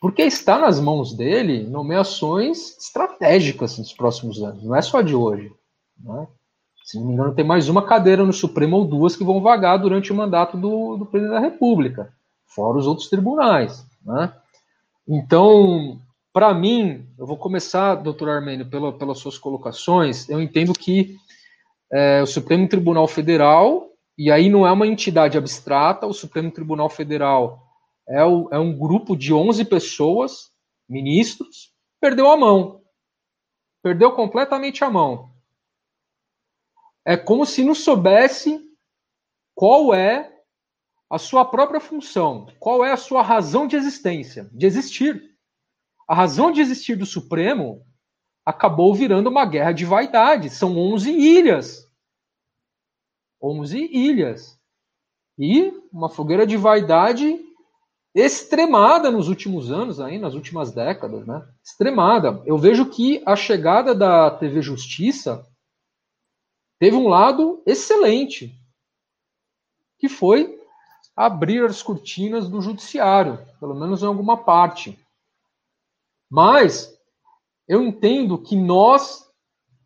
[0.00, 5.52] Porque está nas mãos dele nomeações estratégicas nos próximos anos, não é só de hoje.
[5.98, 6.26] Né?
[6.82, 9.76] Se não me engano, tem mais uma cadeira no Supremo ou duas que vão vagar
[9.76, 12.12] durante o mandato do, do presidente da República,
[12.46, 13.86] fora os outros tribunais.
[14.04, 14.32] Né?
[15.06, 16.00] Então,
[16.32, 20.28] para mim, eu vou começar, doutor Armênio, pela, pelas suas colocações.
[20.28, 21.18] Eu entendo que
[21.92, 26.88] é, o Supremo Tribunal Federal, e aí não é uma entidade abstrata, o Supremo Tribunal
[26.88, 27.66] Federal
[28.08, 30.52] é, o, é um grupo de 11 pessoas,
[30.88, 32.82] ministros, perdeu a mão.
[33.82, 35.32] Perdeu completamente a mão.
[37.04, 38.60] É como se não soubesse
[39.54, 40.30] qual é
[41.08, 45.36] a sua própria função, qual é a sua razão de existência, de existir.
[46.08, 47.86] A razão de existir do Supremo
[48.50, 50.50] acabou virando uma guerra de vaidade.
[50.50, 51.88] São 11 ilhas.
[53.42, 54.58] 11 ilhas.
[55.38, 57.38] E uma fogueira de vaidade
[58.14, 61.48] extremada nos últimos anos, aí, nas últimas décadas, né?
[61.64, 62.42] Extremada.
[62.44, 65.46] Eu vejo que a chegada da TV Justiça
[66.78, 68.54] teve um lado excelente,
[69.98, 70.58] que foi
[71.14, 74.98] abrir as cortinas do judiciário, pelo menos em alguma parte.
[76.28, 76.99] Mas
[77.70, 79.30] eu entendo que nós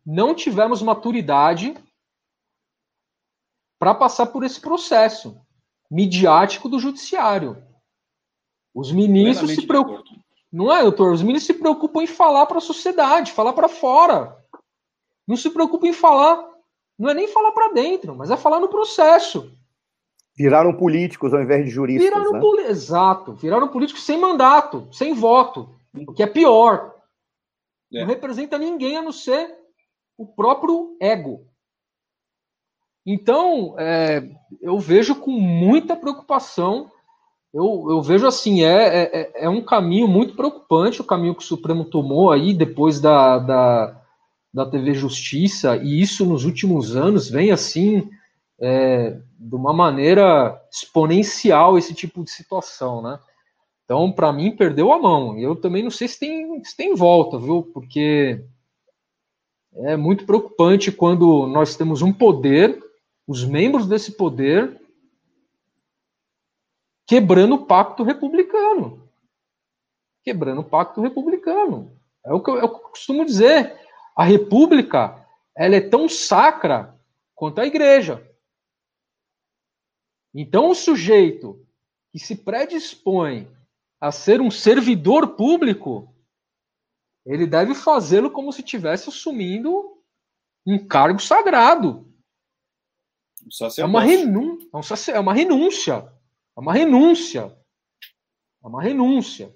[0.03, 1.75] não tivemos maturidade
[3.79, 5.39] para passar por esse processo
[5.89, 7.63] midiático do judiciário.
[8.73, 10.15] Os ministros se preocupam.
[10.51, 11.13] Não é, doutor?
[11.13, 14.35] Os ministros se preocupam em falar para a sociedade, falar para fora.
[15.27, 16.43] Não se preocupam em falar,
[16.97, 19.55] não é nem falar para dentro, mas é falar no processo.
[20.35, 22.03] Viraram políticos ao invés de juristas.
[22.03, 22.39] Viraram né?
[22.39, 22.63] poli...
[22.63, 23.33] Exato.
[23.33, 25.69] Viraram políticos sem mandato, sem voto.
[25.93, 26.94] O que é pior.
[27.95, 28.01] É.
[28.01, 29.55] Não representa ninguém a não ser
[30.17, 31.47] o próprio ego.
[33.05, 34.27] Então, é,
[34.61, 36.91] eu vejo com muita preocupação
[37.55, 41.45] eu, eu vejo assim, é, é, é, um caminho muito preocupante o caminho que o
[41.45, 44.01] Supremo tomou aí depois da, da,
[44.53, 48.09] da TV Justiça, e isso nos últimos anos vem assim
[48.59, 53.17] é, de uma maneira exponencial esse tipo de situação, né?
[53.85, 55.37] Então, para mim, perdeu a mão.
[55.37, 57.63] Eu também não sei se tem, se tem volta, viu?
[57.71, 58.43] Porque
[59.73, 62.83] é muito preocupante quando nós temos um poder,
[63.27, 64.81] os membros desse poder
[67.05, 69.07] quebrando o pacto republicano.
[70.23, 71.95] Quebrando o pacto republicano.
[72.25, 73.79] É o que eu, é eu costumo dizer.
[74.15, 75.23] A república
[75.55, 76.99] ela é tão sacra
[77.35, 78.27] quanto a igreja.
[80.33, 81.63] Então, o sujeito
[82.11, 83.47] que se predispõe
[84.05, 86.13] a ser um servidor público,
[87.25, 89.97] ele deve fazê-lo como se estivesse assumindo
[90.63, 92.07] um cargo sagrado.
[93.79, 94.59] É uma, renun...
[94.73, 96.13] É, é uma renúncia.
[96.55, 97.57] É uma renúncia.
[98.63, 99.55] É uma renúncia.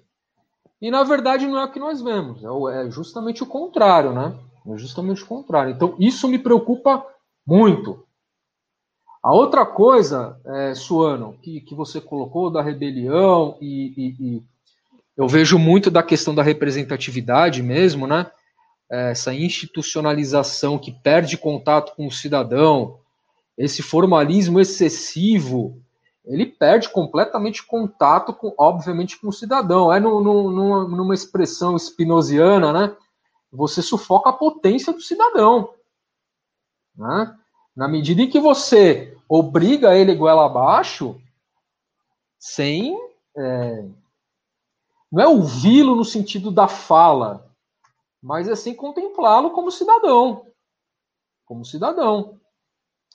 [0.82, 4.36] E na verdade não é o que nós vemos, é, é justamente o contrário, né?
[4.66, 5.72] É justamente o contrário.
[5.72, 7.06] Então isso me preocupa
[7.46, 8.04] muito.
[9.22, 14.42] A outra coisa, é, Suano, que, que você colocou da rebelião e, e, e
[15.16, 18.30] eu vejo muito da questão da representatividade mesmo, né?
[18.88, 22.98] Essa institucionalização que perde contato com o cidadão,
[23.56, 25.80] esse formalismo excessivo
[26.24, 29.92] ele perde completamente contato, com, obviamente, com o cidadão.
[29.92, 32.96] É no, no, numa, numa expressão spinosiana, né?
[33.52, 35.74] Você sufoca a potência do cidadão.
[36.96, 37.36] Né?
[37.76, 41.20] Na medida em que você obriga ele goela abaixo,
[42.38, 42.98] sem.
[43.36, 43.84] É,
[45.10, 47.48] não é ouvi-lo no sentido da fala,
[48.22, 50.46] mas é sem contemplá-lo como cidadão.
[51.44, 52.38] Como cidadão.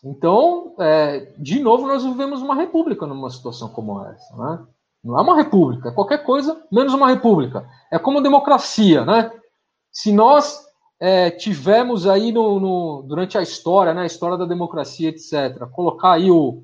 [0.03, 4.36] Então, é, de novo, nós vivemos uma república numa situação como essa.
[4.36, 4.68] Né?
[5.03, 7.69] Não é uma república, é qualquer coisa menos uma república.
[7.91, 9.06] É como democracia.
[9.06, 9.32] Né?
[9.91, 10.65] Se nós
[11.00, 16.14] é, tivemos aí no, no, durante a história, né, a história da democracia, etc., colocar
[16.14, 16.64] aí o,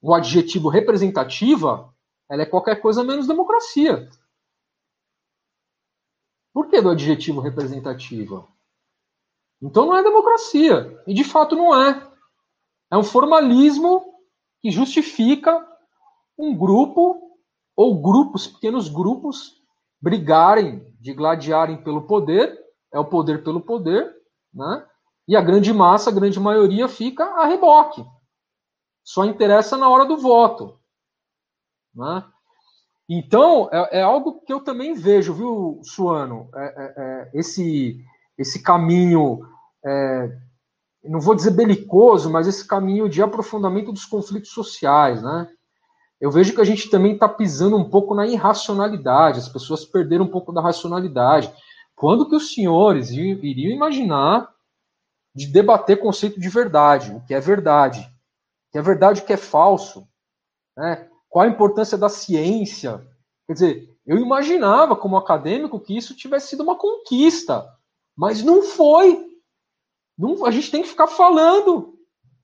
[0.00, 1.92] o adjetivo representativa,
[2.30, 4.08] ela é qualquer coisa menos democracia.
[6.52, 8.46] Por que do adjetivo representativa?
[9.60, 11.00] Então não é democracia.
[11.06, 12.10] E de fato não é.
[12.90, 14.04] É um formalismo
[14.60, 15.66] que justifica
[16.36, 17.38] um grupo
[17.74, 19.62] ou grupos, pequenos grupos,
[20.00, 22.61] brigarem, de gladiarem pelo poder,
[22.92, 24.14] é o poder pelo poder,
[24.52, 24.86] né?
[25.26, 28.04] E a grande massa, a grande maioria fica a reboque.
[29.04, 30.78] Só interessa na hora do voto.
[31.94, 32.24] Né?
[33.08, 36.48] Então, é, é algo que eu também vejo, viu, Suano?
[36.54, 38.04] É, é, é esse,
[38.36, 39.40] esse caminho
[39.84, 40.36] é,
[41.04, 45.48] não vou dizer belicoso, mas esse caminho de aprofundamento dos conflitos sociais, né?
[46.20, 50.24] Eu vejo que a gente também está pisando um pouco na irracionalidade, as pessoas perderam
[50.24, 51.52] um pouco da racionalidade.
[51.94, 54.52] Quando que os senhores iriam imaginar
[55.34, 59.32] de debater conceito de verdade, o que é verdade, o que é verdade, o que
[59.32, 60.06] é falso,
[60.76, 61.08] né?
[61.28, 63.06] Qual a importância da ciência?
[63.46, 67.66] Quer dizer, eu imaginava como acadêmico que isso tivesse sido uma conquista,
[68.14, 69.32] mas não foi.
[70.18, 71.98] Não, a gente tem que ficar falando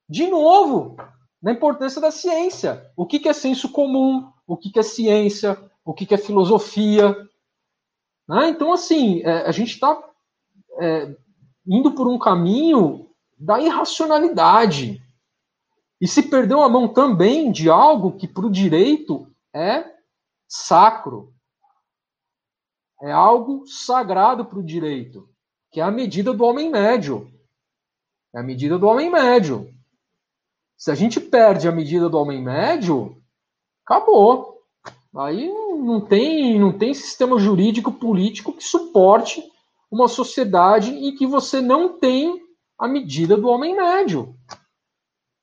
[0.09, 0.97] de novo
[1.43, 2.91] na importância da ciência.
[2.97, 4.33] O que, que é senso comum?
[4.47, 5.59] O que, que é ciência?
[5.85, 7.28] O que, que é filosofia?
[8.29, 8.51] Né?
[8.51, 9.99] Então, assim, é, a gente está
[10.81, 11.17] é,
[11.67, 15.03] indo por um caminho da irracionalidade.
[16.01, 19.85] E se perdeu a mão também de algo que para o direito é
[20.47, 21.33] sacro.
[23.01, 25.29] É algo sagrado para o direito,
[25.71, 27.31] que é a medida do homem médio.
[28.35, 29.73] É a medida do homem médio.
[30.77, 33.21] Se a gente perde a medida do homem médio,
[33.85, 34.58] acabou.
[35.19, 39.43] Aí não tem, não tem sistema jurídico político que suporte
[39.90, 42.40] uma sociedade em que você não tem
[42.78, 44.36] a medida do homem médio.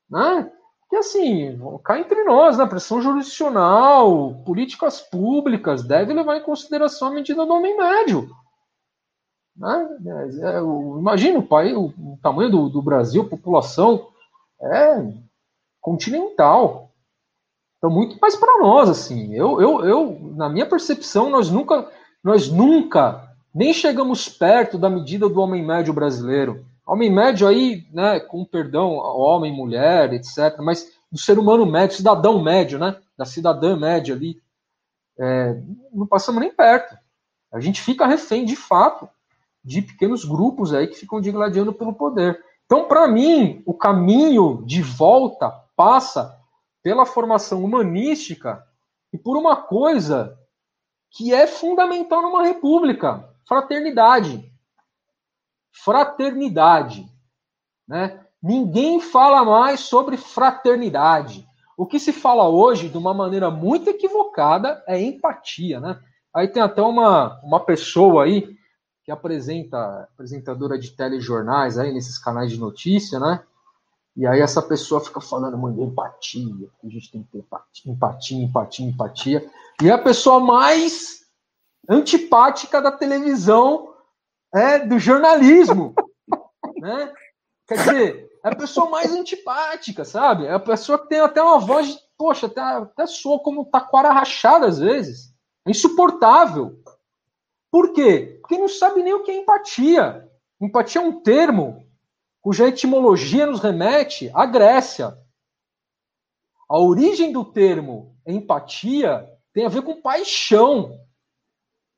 [0.10, 0.50] Né?
[0.90, 2.66] Que assim, cá entre nós, né?
[2.66, 8.30] pressão jurisdicional, políticas públicas, deve levar em consideração a medida do homem médio.
[9.58, 9.90] Né?
[10.42, 14.08] É, imagina o, país, o tamanho do, do Brasil, população
[14.62, 15.14] é
[15.82, 16.85] continental.
[17.86, 19.36] Então, muito mais para nós, assim.
[19.36, 21.88] Eu, eu, eu, na minha percepção, nós nunca,
[22.24, 26.66] nós nunca nem chegamos perto da medida do homem médio brasileiro.
[26.84, 30.58] Homem médio aí, né, com perdão, homem, mulher, etc.
[30.62, 34.42] Mas do ser humano médio, cidadão médio, né, da cidadã média ali,
[35.20, 35.56] é,
[35.94, 36.98] não passamos nem perto.
[37.54, 39.08] A gente fica refém, de fato,
[39.64, 42.44] de pequenos grupos aí que ficam digladiando pelo poder.
[42.66, 46.36] Então, para mim, o caminho de volta passa
[46.86, 48.64] pela formação humanística
[49.12, 50.38] e por uma coisa
[51.10, 54.54] que é fundamental numa república: fraternidade.
[55.72, 57.12] Fraternidade.
[57.88, 58.24] Né?
[58.40, 61.48] Ninguém fala mais sobre fraternidade.
[61.76, 65.80] O que se fala hoje, de uma maneira muito equivocada, é empatia.
[65.80, 66.00] Né?
[66.32, 68.56] Aí tem até uma, uma pessoa aí
[69.04, 73.44] que apresenta, apresentadora de telejornais aí nesses canais de notícia, né?
[74.16, 78.38] E aí essa pessoa fica falando muito empatia, a gente tem que ter empatia, empatia,
[78.38, 79.52] empatia, empatia.
[79.84, 81.26] E a pessoa mais
[81.90, 83.94] antipática da televisão
[84.54, 85.94] é do jornalismo,
[86.80, 87.12] né?
[87.68, 90.46] Quer dizer, é a pessoa mais antipática, sabe?
[90.46, 94.66] É a pessoa que tem até uma voz, poxa, até, até soa como taquara rachada
[94.66, 95.34] às vezes.
[95.68, 96.80] É insuportável.
[97.70, 98.38] Por quê?
[98.40, 100.30] Porque não sabe nem o que é empatia.
[100.62, 101.85] Empatia é um termo
[102.46, 105.18] cuja etimologia nos remete à Grécia.
[106.70, 110.96] A origem do termo empatia tem a ver com paixão.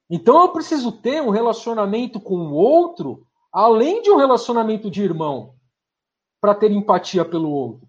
[0.09, 5.53] Então eu preciso ter um relacionamento com o outro, além de um relacionamento de irmão,
[6.39, 7.85] para ter empatia pelo outro.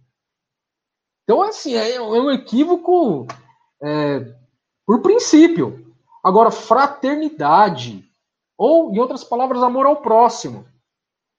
[1.23, 3.29] Então, assim, é um equívoco
[3.81, 4.35] é,
[4.85, 5.95] por princípio.
[6.25, 8.05] Agora, fraternidade,
[8.57, 10.67] ou, em outras palavras, amor ao próximo.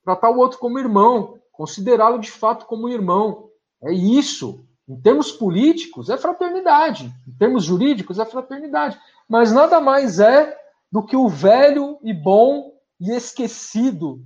[0.10, 3.52] Tratar o outro como irmão, considerá-lo de fato como irmão.
[3.84, 4.66] É isso.
[4.88, 7.14] Em termos políticos, é fraternidade.
[7.28, 9.00] Em termos jurídicos, é fraternidade.
[9.28, 10.58] Mas nada mais é
[10.92, 14.26] do que o velho e bom e esquecido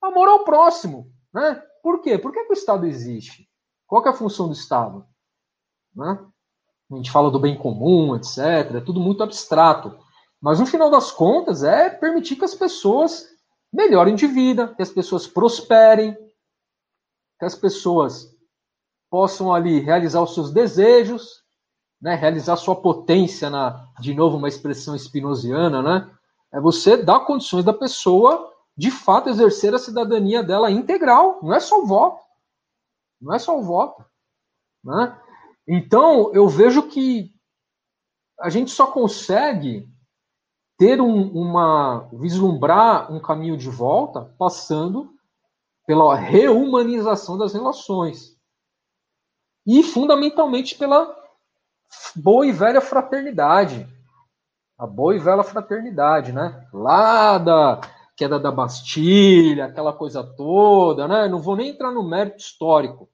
[0.00, 1.10] amor ao próximo.
[1.34, 1.60] Né?
[1.82, 2.16] Por quê?
[2.16, 3.48] Por que, que o Estado existe?
[3.84, 5.04] Qual é a função do Estado?
[5.92, 6.20] Né?
[6.92, 8.76] a gente fala do bem comum, etc.
[8.76, 9.98] É tudo muito abstrato.
[10.40, 13.26] Mas no final das contas é permitir que as pessoas
[13.72, 16.14] melhorem de vida, que as pessoas prosperem,
[17.38, 18.34] que as pessoas
[19.10, 21.44] possam ali realizar os seus desejos,
[22.00, 26.10] né, realizar sua potência na, de novo uma expressão espinosiana, né?
[26.52, 31.60] É você dar condições da pessoa de fato exercer a cidadania dela integral, não é
[31.60, 32.22] só o voto.
[33.20, 34.04] Não é só o voto,
[34.84, 35.18] né?
[35.66, 37.34] Então, eu vejo que
[38.38, 39.88] a gente só consegue
[40.78, 45.14] ter um, uma vislumbrar um caminho de volta passando
[45.86, 48.36] pela reumanização das relações
[49.66, 51.14] e fundamentalmente pela
[52.14, 53.88] boa e velha fraternidade,
[54.78, 56.66] a boa e velha fraternidade, né?
[56.72, 57.80] Lá da
[58.16, 61.28] queda da Bastilha, aquela coisa toda, né?
[61.28, 63.08] Não vou nem entrar no mérito histórico,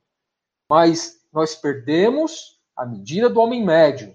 [0.68, 4.14] mas nós perdemos a medida do homem médio.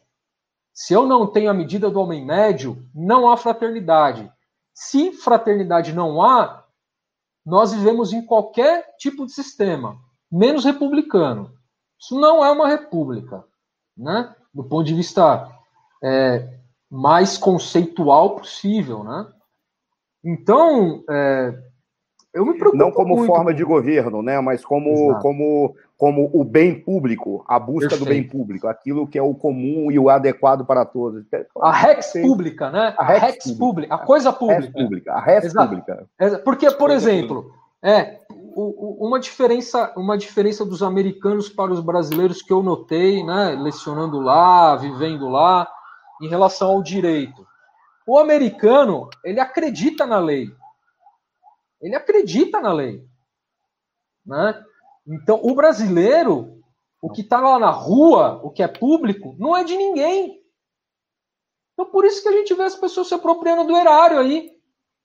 [0.77, 4.31] Se eu não tenho a medida do homem médio, não há fraternidade.
[4.75, 6.63] Se fraternidade não há,
[7.43, 9.97] nós vivemos em qualquer tipo de sistema,
[10.31, 11.51] menos republicano.
[11.99, 13.43] Isso não é uma república,
[13.97, 14.35] né?
[14.53, 15.51] Do ponto de vista
[16.03, 16.59] é,
[16.91, 19.33] mais conceitual possível, né?
[20.23, 21.59] Então, é,
[22.37, 23.27] eu me preocupo Não como muito.
[23.27, 24.39] forma de governo, né?
[24.39, 28.05] Mas como, como, como o bem público, a busca Perfeito.
[28.05, 31.25] do bem público, aquilo que é o comum e o adequado para todos.
[31.59, 32.93] A rex pública, né?
[32.97, 34.67] A rex, a rex pública, a coisa pública.
[34.67, 35.69] A pública, a Exato.
[35.69, 36.07] pública.
[36.43, 37.51] Porque, por exemplo,
[37.83, 38.19] é
[38.55, 43.57] uma diferença, uma diferença dos americanos para os brasileiros que eu notei, né?
[43.59, 45.67] Lecionando lá, vivendo lá,
[46.21, 47.45] em relação ao direito.
[48.07, 50.49] O americano, ele acredita na lei.
[51.81, 53.03] Ele acredita na lei.
[54.25, 54.63] Né?
[55.07, 56.61] Então, o brasileiro,
[57.01, 60.41] o que está lá na rua, o que é público, não é de ninguém.
[61.73, 64.57] Então, por isso que a gente vê as pessoas se apropriando do erário aí,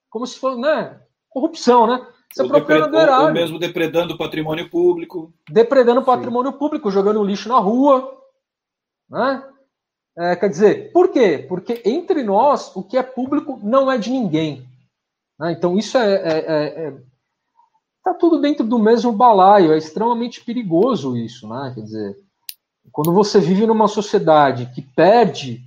[0.09, 1.01] como se fosse, né?
[1.28, 2.07] Corrupção, né?
[2.32, 3.27] Você procura do erário.
[3.27, 5.32] Ou mesmo depredando o patrimônio público.
[5.51, 6.59] Depredando o patrimônio Sim.
[6.59, 8.19] público, jogando lixo na rua.
[9.09, 9.47] Né?
[10.16, 11.44] É, quer dizer, por quê?
[11.47, 14.66] Porque entre nós, o que é público não é de ninguém.
[15.43, 15.52] Né?
[15.52, 16.94] Então, isso é, é, é, é
[18.05, 21.73] tá tudo dentro do mesmo balaio, é extremamente perigoso isso, né?
[21.74, 22.16] Quer dizer,
[22.93, 25.60] quando você vive numa sociedade que perde,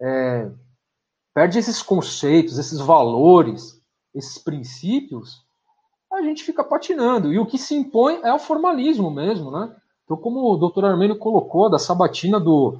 [0.00, 0.48] é,
[1.34, 3.80] perde esses conceitos, esses valores,
[4.14, 5.44] esses princípios,
[6.12, 7.32] a gente fica patinando.
[7.32, 9.74] E o que se impõe é o formalismo mesmo, né?
[10.04, 12.78] Então, como o doutor Armênio colocou, da sabatina do,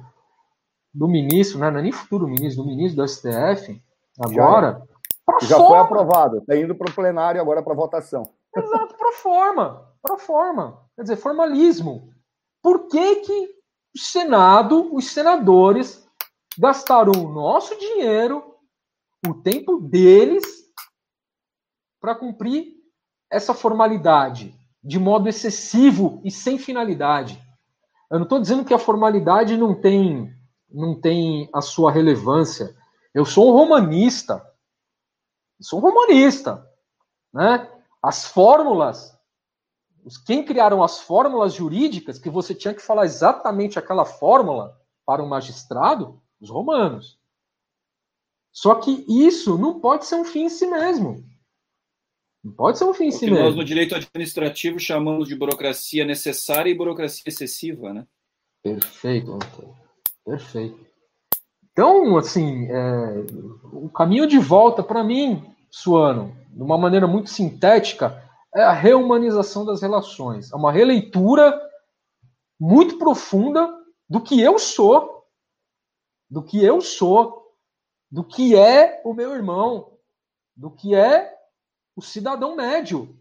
[0.93, 1.69] do ministro, né?
[1.69, 3.81] não é nem futuro ministro, do ministro do STF,
[4.17, 4.81] agora.
[5.41, 8.23] Já, já foi aprovado, está indo para o plenário agora para votação.
[8.55, 10.81] Exato, para forma, para forma.
[10.95, 12.13] Quer dizer, formalismo.
[12.61, 13.57] Por que, que
[13.95, 16.07] o Senado, os senadores,
[16.57, 18.55] gastaram o nosso dinheiro,
[19.27, 20.45] o tempo deles,
[21.99, 22.75] para cumprir
[23.29, 27.41] essa formalidade de modo excessivo e sem finalidade?
[28.09, 30.33] Eu não estou dizendo que a formalidade não tem,
[30.69, 32.73] não tem a sua relevância.
[33.13, 34.43] Eu sou um romanista.
[35.59, 36.67] Sou um romanista.
[37.33, 37.69] Né?
[38.01, 39.17] As fórmulas,
[40.25, 45.27] quem criaram as fórmulas jurídicas, que você tinha que falar exatamente aquela fórmula para um
[45.27, 47.19] magistrado, os romanos.
[48.51, 51.23] Só que isso não pode ser um fim em si mesmo.
[52.43, 53.43] Não pode ser um fim em si mesmo.
[53.43, 58.07] Nós, no direito administrativo, chamamos de burocracia necessária e burocracia excessiva, né?
[58.63, 59.37] Perfeito,
[60.25, 60.87] Perfeito.
[61.77, 63.25] Então, assim, é,
[63.71, 68.19] o caminho de volta, para mim, Suano, de uma maneira muito sintética,
[68.55, 70.51] é a reumanização das relações.
[70.51, 71.55] É uma releitura
[72.59, 73.71] muito profunda
[74.09, 75.23] do que eu sou,
[76.27, 77.53] do que eu sou,
[78.09, 79.99] do que é o meu irmão,
[80.55, 81.31] do que é
[81.95, 83.15] o cidadão médio,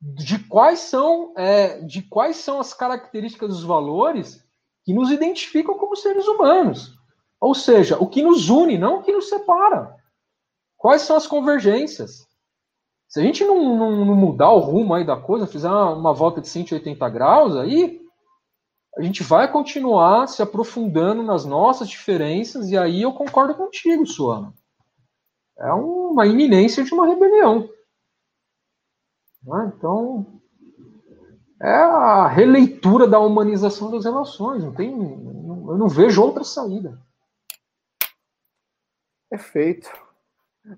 [0.00, 4.46] de quais são é, de quais são as características dos valores
[4.84, 6.94] que nos identificam como seres humanos.
[7.40, 9.96] Ou seja, o que nos une, não o que nos separa.
[10.76, 12.26] Quais são as convergências?
[13.08, 16.14] Se a gente não, não, não mudar o rumo aí da coisa, fizer uma, uma,
[16.14, 18.00] volta de 180 graus, aí
[18.96, 24.52] a gente vai continuar se aprofundando nas nossas diferenças, e aí eu concordo contigo, Suana.
[25.58, 27.68] É uma iminência de uma rebelião.
[29.42, 29.72] Né?
[29.76, 30.41] Então,
[31.62, 34.64] é a releitura da humanização das relações.
[34.64, 36.98] Não tem, eu não vejo outra saída.
[39.30, 39.88] Perfeito.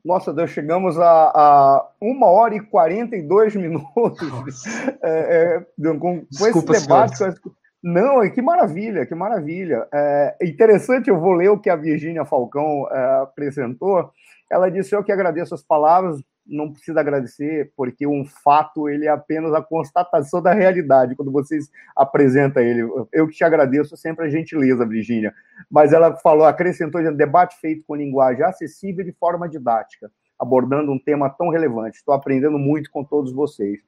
[0.05, 4.65] Nossa Deus, chegamos a, a uma hora e 42 minutos
[5.02, 7.40] é, é, com, Desculpa, esse debate.
[7.82, 9.86] Não, que maravilha, que maravilha.
[9.93, 14.11] É interessante, eu vou ler o que a Virgínia Falcão é, apresentou.
[14.51, 19.09] Ela disse: Eu que agradeço as palavras, não precisa agradecer, porque um fato ele é
[19.09, 22.83] apenas a constatação da realidade, quando vocês apresentam ele.
[23.12, 25.33] Eu que te agradeço sempre a gentileza, Virgínia.
[25.71, 30.99] Mas ela falou, acrescentou, um debate feito com linguagem acessível de forma didática, abordando um
[30.99, 31.99] tema tão relevante.
[31.99, 33.81] Estou aprendendo muito com todos vocês.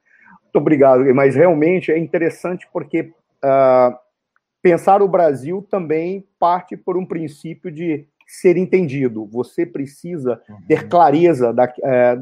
[0.43, 3.13] Muito obrigado, mas realmente é interessante porque
[3.43, 3.97] uh,
[4.61, 9.25] pensar o Brasil também parte por um princípio de ser entendido.
[9.27, 10.89] Você precisa ter uhum.
[10.89, 12.19] clareza da, é,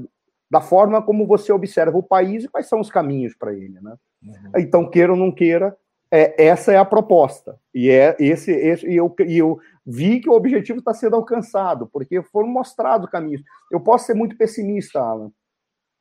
[0.50, 3.96] da forma como você observa o país e quais são os caminhos para ele, né?
[4.24, 4.52] Uhum.
[4.58, 5.76] Então, queira ou não queira,
[6.12, 7.60] é, essa é a proposta.
[7.74, 11.88] E é esse, esse e, eu, e eu vi que o objetivo está sendo alcançado,
[11.88, 13.44] porque foram mostrados caminhos.
[13.72, 15.32] Eu posso ser muito pessimista, Alan,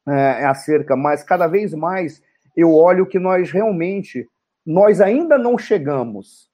[0.07, 2.23] é, acerca, mas cada vez mais
[2.57, 4.29] eu olho que nós realmente,
[4.65, 6.49] nós ainda não chegamos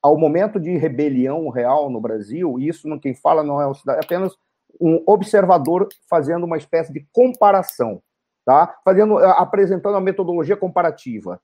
[0.00, 3.72] ao momento de rebelião real no Brasil, e isso não quem fala não é, o,
[3.72, 4.36] é apenas
[4.80, 8.02] um observador fazendo uma espécie de comparação,
[8.44, 8.74] tá?
[8.84, 11.40] Fazendo, eh, apresentando a metodologia comparativa.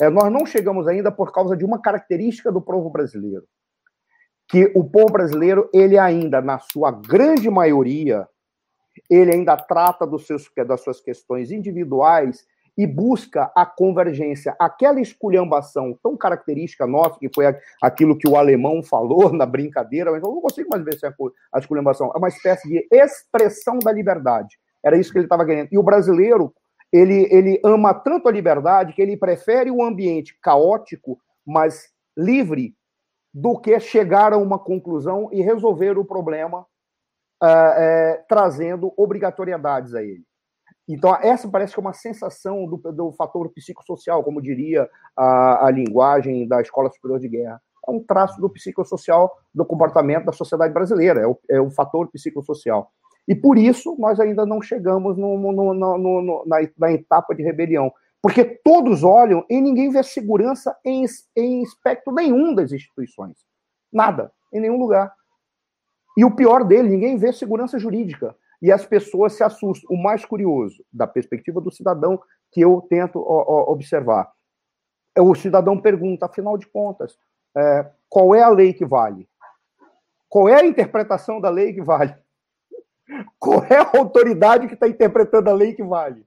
[0.00, 3.44] É, nós não chegamos ainda por causa de uma característica do povo brasileiro,
[4.48, 8.28] que o povo brasileiro ele ainda na sua grande maioria
[9.08, 12.44] ele ainda trata dos seus, das suas questões individuais
[12.76, 17.44] e busca a convergência, aquela esculhambação tão característica nossa, que foi
[17.82, 21.12] aquilo que o alemão falou na brincadeira, mas eu não consigo mais ver se é
[21.52, 24.58] a esculhambação, é uma espécie de expressão da liberdade.
[24.84, 25.68] Era isso que ele estava querendo.
[25.70, 26.52] E o brasileiro,
[26.90, 32.74] ele, ele ama tanto a liberdade que ele prefere um ambiente caótico, mas livre,
[33.34, 36.66] do que chegar a uma conclusão e resolver o problema
[37.42, 40.24] uh, uh, trazendo obrigatoriedades a ele.
[40.88, 45.70] Então, essa parece que é uma sensação do, do fator psicossocial, como diria a, a
[45.70, 47.62] linguagem da Escola Superior de Guerra.
[47.86, 52.08] É um traço do psicossocial do comportamento da sociedade brasileira, é o, é o fator
[52.10, 52.90] psicossocial.
[53.26, 57.92] E por isso nós ainda não chegamos no, no, no, na, na, etapa de rebelião.
[58.20, 61.04] Porque todos olham e ninguém vê segurança em,
[61.36, 63.38] em aspecto nenhum das instituições.
[63.92, 65.12] Nada, em nenhum lugar.
[66.16, 68.36] E o pior dele, ninguém vê segurança jurídica.
[68.62, 69.94] E as pessoas se assustam.
[69.94, 72.22] O mais curioso, da perspectiva do cidadão,
[72.52, 74.32] que eu tento observar,
[75.16, 77.18] é o cidadão pergunta, afinal de contas,
[77.56, 79.28] é, qual é a lei que vale?
[80.28, 82.16] Qual é a interpretação da lei que vale?
[83.38, 86.24] Qual é a autoridade que está interpretando a lei que vale?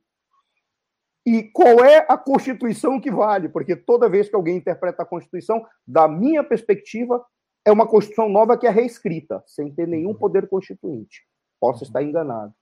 [1.26, 3.50] E qual é a Constituição que vale?
[3.50, 7.26] Porque toda vez que alguém interpreta a Constituição, da minha perspectiva,
[7.66, 10.16] é uma Constituição nova que é reescrita, sem ter nenhum uhum.
[10.16, 11.26] poder constituinte.
[11.60, 12.54] Posso estar enganado.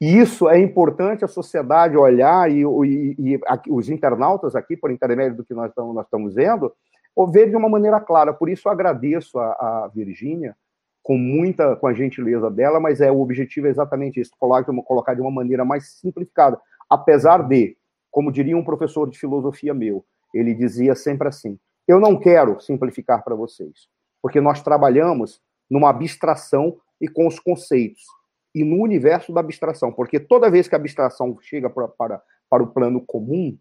[0.00, 5.36] E isso é importante a sociedade olhar e, e, e os internautas aqui, por intermédio
[5.36, 6.72] do que nós estamos, nós estamos vendo,
[7.30, 8.32] ver de uma maneira clara.
[8.32, 10.56] Por isso, agradeço a, a Virgínia
[11.02, 15.14] com muita, com a gentileza dela, mas é o objetivo é exatamente isso, colocar, colocar
[15.14, 16.60] de uma maneira mais simplificada.
[16.88, 17.76] Apesar de,
[18.10, 23.22] como diria um professor de filosofia meu, ele dizia sempre assim: eu não quero simplificar
[23.24, 23.88] para vocês,
[24.20, 28.04] porque nós trabalhamos numa abstração e com os conceitos
[28.54, 32.62] e no universo da abstração, porque toda vez que a abstração chega para, para, para
[32.62, 33.58] o plano comum,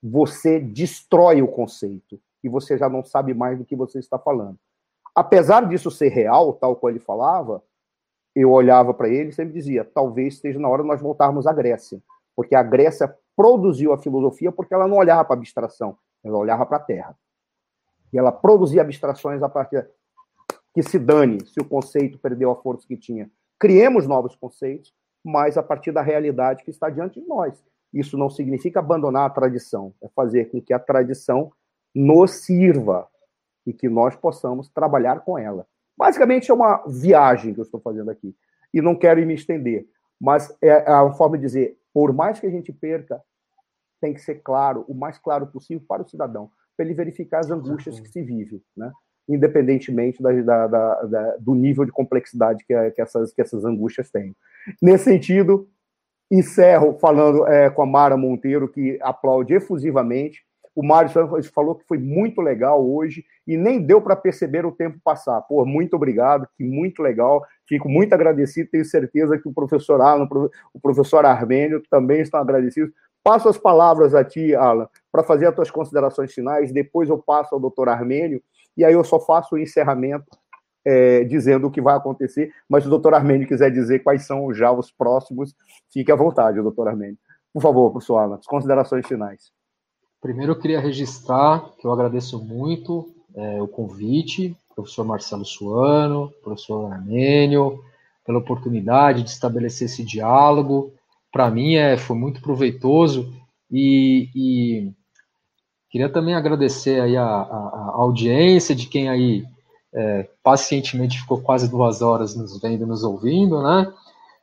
[0.00, 4.58] você destrói o conceito e você já não sabe mais do que você está falando.
[5.14, 7.62] Apesar disso ser real, tal qual ele falava,
[8.34, 11.52] eu olhava para ele e sempre dizia: talvez esteja na hora de nós voltarmos à
[11.52, 12.00] Grécia,
[12.36, 16.64] porque a Grécia produziu a filosofia porque ela não olhava para a abstração, ela olhava
[16.64, 17.18] para a Terra.
[18.12, 19.88] E ela produzia abstrações a partir
[20.74, 23.30] que se dane se o conceito perdeu a força que tinha.
[23.58, 24.94] Criemos novos conceitos,
[25.24, 27.62] mas a partir da realidade que está diante de nós.
[27.92, 31.52] Isso não significa abandonar a tradição, é fazer com que a tradição
[31.94, 33.08] nos sirva
[33.66, 35.66] e que nós possamos trabalhar com ela.
[35.98, 38.34] Basicamente é uma viagem que eu estou fazendo aqui.
[38.72, 39.86] E não quero me estender,
[40.20, 43.20] mas é, é a forma de dizer, por mais que a gente perca,
[44.00, 47.50] tem que ser claro, o mais claro possível para o cidadão, para ele verificar as
[47.50, 48.90] angústias que se vive, né?
[49.34, 54.34] Independentemente da, da, da, do nível de complexidade que, que, essas, que essas angústias têm.
[54.82, 55.68] Nesse sentido,
[56.30, 60.44] encerro falando é, com a Mara Monteiro, que aplaude efusivamente
[60.74, 61.10] o Mário
[61.52, 65.40] falou que foi muito legal hoje e nem deu para perceber o tempo passar.
[65.42, 67.44] Pô, muito obrigado, que muito legal.
[67.66, 70.28] Fico muito agradecido, tenho certeza que o professor Alan,
[70.72, 72.92] o professor Armênio também estão agradecidos.
[73.22, 77.54] Passo as palavras a ti, Alan, para fazer as tuas considerações finais, depois eu passo
[77.54, 78.42] ao doutor Armênio,
[78.76, 80.38] e aí eu só faço o encerramento
[80.84, 84.52] é, dizendo o que vai acontecer, mas se o doutor Armênio quiser dizer quais são
[84.52, 85.54] já os próximos,
[85.92, 87.18] fique à vontade, doutor Armênio.
[87.52, 89.52] Por favor, professor Alan, considerações finais.
[90.20, 96.92] Primeiro, eu queria registrar que eu agradeço muito é, o convite, professor Marcelo Suano, professor
[96.92, 97.82] Armênio,
[98.24, 100.92] pela oportunidade de estabelecer esse diálogo.
[101.32, 103.32] Para mim, é, foi muito proveitoso
[103.70, 104.92] e, e
[105.90, 109.44] queria também agradecer aí a, a, a audiência de quem aí
[109.92, 113.92] é, pacientemente ficou quase duas horas nos vendo, nos ouvindo, né?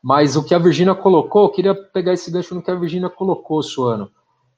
[0.04, 3.64] Mas o que a Virgínia colocou, queria pegar esse gancho no que a Virgínia colocou,
[3.64, 4.12] Suano.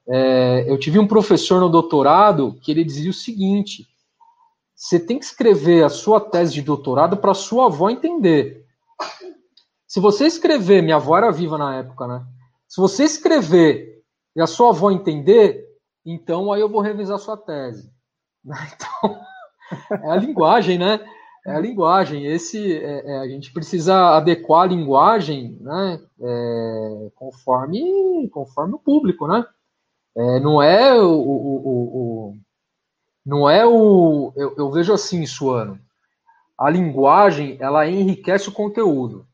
[0.07, 3.87] É, eu tive um professor no doutorado que ele dizia o seguinte:
[4.75, 8.65] você tem que escrever a sua tese de doutorado para sua avó entender.
[9.87, 12.23] Se você escrever, minha avó era viva na época, né?
[12.67, 14.03] Se você escrever
[14.35, 15.68] e a sua avó entender,
[16.11, 17.91] então aí eu vou revisar sua tese.
[18.51, 19.21] Então,
[20.03, 20.99] é a linguagem, né?
[21.45, 22.25] É a linguagem.
[22.25, 26.01] Esse, é, é, a gente precisa adequar a linguagem, né?
[26.21, 29.45] É, conforme, conforme o público, né?
[30.15, 32.37] É, não é o, o, o, o,
[33.25, 35.79] não é o eu, eu, vejo assim, Suano.
[36.57, 39.25] A linguagem ela enriquece o conteúdo.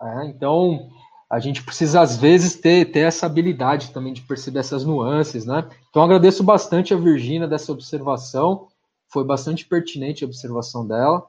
[0.00, 0.90] É, então
[1.32, 5.66] a gente precisa às vezes ter, ter essa habilidade também de perceber essas nuances, né?
[5.88, 8.68] Então agradeço bastante a Virgínia dessa observação,
[9.08, 11.24] foi bastante pertinente a observação dela.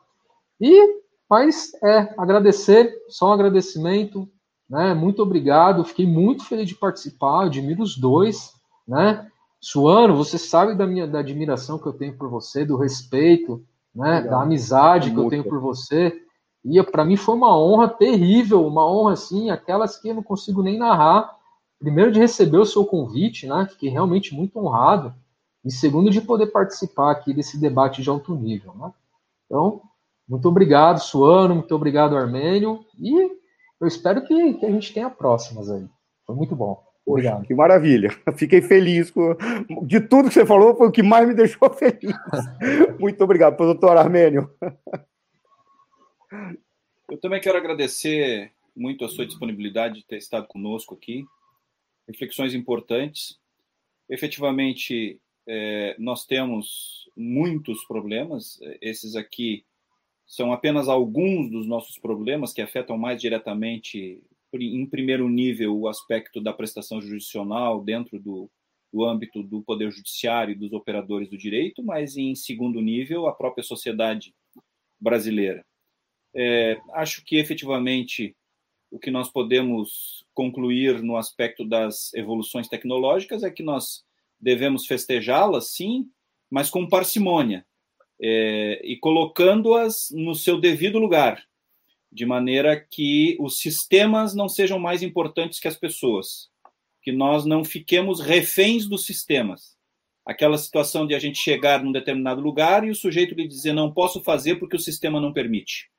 [0.59, 4.27] E mas é agradecer, só um agradecimento,
[4.69, 4.93] né?
[4.93, 8.51] Muito obrigado, fiquei muito feliz de participar, admiro os dois,
[8.85, 9.25] né?
[9.61, 13.63] Suano, você sabe da minha da admiração que eu tenho por você, do respeito,
[13.95, 14.19] né?
[14.19, 16.13] Da amizade que eu tenho por você.
[16.63, 20.63] E para mim foi uma honra terrível, uma honra assim, aquelas que eu não consigo
[20.63, 21.35] nem narrar.
[21.79, 23.67] Primeiro de receber o seu convite, né?
[23.69, 25.13] Fiquei realmente muito honrado.
[25.65, 28.91] E segundo de poder participar aqui desse debate de alto nível, né?
[29.45, 29.81] Então,
[30.27, 33.29] muito obrigado, Suano, muito obrigado, Armênio, e
[33.79, 35.85] eu espero que, que a gente tenha próximas aí.
[36.25, 36.81] Foi muito bom.
[37.05, 37.45] Obrigado.
[37.45, 38.09] Que maravilha.
[38.35, 39.11] Fiquei feliz.
[39.11, 39.35] Com...
[39.83, 42.15] De tudo que você falou, foi o que mais me deixou feliz.
[42.97, 44.49] Muito obrigado, doutor Armênio.
[47.09, 51.25] Eu também quero agradecer muito a sua disponibilidade de ter estado conosco aqui.
[52.07, 53.39] Reflexões importantes.
[54.09, 58.59] Efetivamente, é, nós temos muitos problemas.
[58.81, 59.65] Esses aqui
[60.25, 64.23] são apenas alguns dos nossos problemas que afetam mais diretamente,
[64.53, 68.49] em primeiro nível, o aspecto da prestação jurisdicional dentro do,
[68.91, 73.33] do âmbito do Poder Judiciário e dos operadores do direito, mas em segundo nível, a
[73.33, 74.33] própria sociedade
[74.99, 75.65] brasileira.
[76.35, 78.35] É, acho que efetivamente
[78.91, 84.03] o que nós podemos concluir no aspecto das evoluções tecnológicas é que nós
[84.39, 86.09] devemos festejá-las, sim,
[86.49, 87.65] mas com parcimônia
[88.21, 91.43] é, e colocando-as no seu devido lugar,
[92.11, 96.49] de maneira que os sistemas não sejam mais importantes que as pessoas,
[97.01, 99.75] que nós não fiquemos reféns dos sistemas.
[100.25, 103.91] Aquela situação de a gente chegar num determinado lugar e o sujeito lhe dizer não
[103.91, 105.89] posso fazer porque o sistema não permite.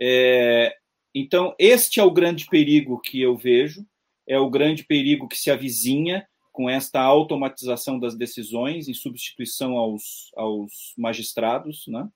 [0.00, 0.74] É,
[1.14, 3.84] então, este é o grande perigo que eu vejo,
[4.26, 10.30] é o grande perigo que se avizinha com esta automatização das decisões em substituição aos,
[10.36, 12.08] aos magistrados, né?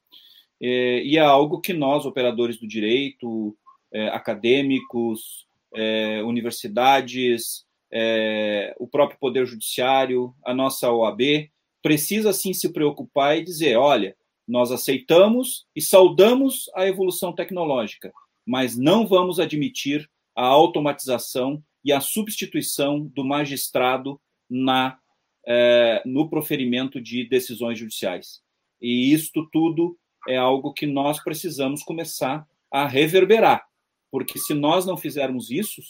[0.61, 3.57] É, e é algo que nós, operadores do direito,
[3.93, 11.51] é, acadêmicos, é, universidades, é, o próprio Poder Judiciário, a nossa OAB,
[11.83, 14.17] precisa sim se preocupar e dizer: olha,
[14.47, 18.13] nós aceitamos e saudamos a evolução tecnológica,
[18.47, 24.99] mas não vamos admitir a automatização e a substituição do magistrado na
[25.47, 28.41] é, no proferimento de decisões judiciais.
[28.81, 33.67] E isto tudo é algo que nós precisamos começar a reverberar,
[34.11, 35.83] porque se nós não fizermos isso,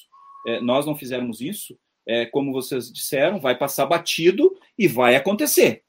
[0.47, 5.82] é, nós não fizermos isso, é, como vocês disseram, vai passar batido e vai acontecer,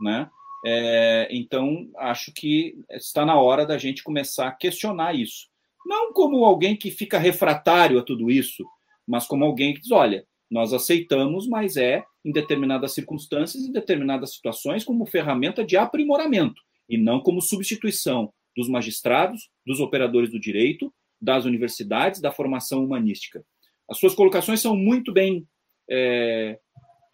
[0.00, 0.28] né?
[0.64, 5.48] É, então, acho que está na hora da gente começar a questionar isso.
[5.86, 8.64] Não como alguém que fica refratário a tudo isso,
[9.06, 14.34] mas como alguém que diz: olha, nós aceitamos, mas é em determinadas circunstâncias, em determinadas
[14.34, 20.92] situações, como ferramenta de aprimoramento, e não como substituição dos magistrados, dos operadores do direito,
[21.20, 23.44] das universidades, da formação humanística.
[23.88, 25.46] As suas colocações são muito bem,
[25.88, 26.58] é,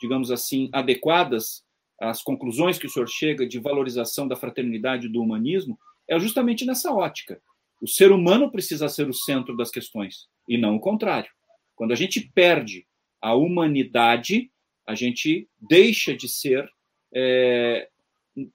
[0.00, 1.62] digamos assim, adequadas
[2.00, 5.78] às conclusões que o senhor chega de valorização da fraternidade e do humanismo,
[6.08, 7.40] é justamente nessa ótica.
[7.80, 11.30] O ser humano precisa ser o centro das questões, e não o contrário.
[11.74, 12.86] Quando a gente perde
[13.20, 14.50] a humanidade,
[14.86, 16.68] a gente deixa de ser,
[17.14, 17.88] é,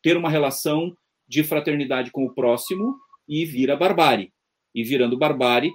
[0.02, 0.96] ter uma relação
[1.28, 2.96] de fraternidade com o próximo
[3.28, 4.32] e vira barbárie.
[4.74, 5.72] E virando barbárie,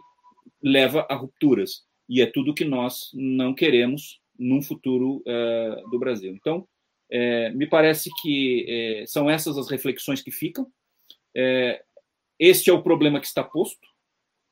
[0.63, 1.85] leva a rupturas.
[2.09, 6.35] E é tudo que nós não queremos num futuro é, do Brasil.
[6.35, 6.67] Então,
[7.11, 10.67] é, me parece que é, são essas as reflexões que ficam.
[11.35, 11.83] É,
[12.39, 13.87] este é o problema que está posto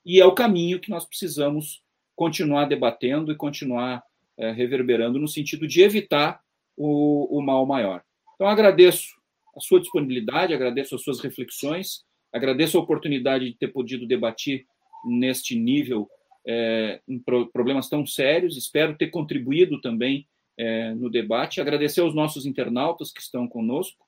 [0.05, 1.83] e é o caminho que nós precisamos
[2.15, 4.03] continuar debatendo e continuar
[4.37, 6.41] é, reverberando no sentido de evitar
[6.77, 8.03] o, o mal maior.
[8.35, 9.15] Então, agradeço
[9.57, 14.67] a sua disponibilidade, agradeço as suas reflexões, agradeço a oportunidade de ter podido debater
[15.07, 16.09] neste nível
[16.47, 18.57] é, em pro, problemas tão sérios.
[18.57, 20.27] Espero ter contribuído também
[20.59, 21.61] é, no debate.
[21.61, 24.05] Agradecer aos nossos internautas que estão conosco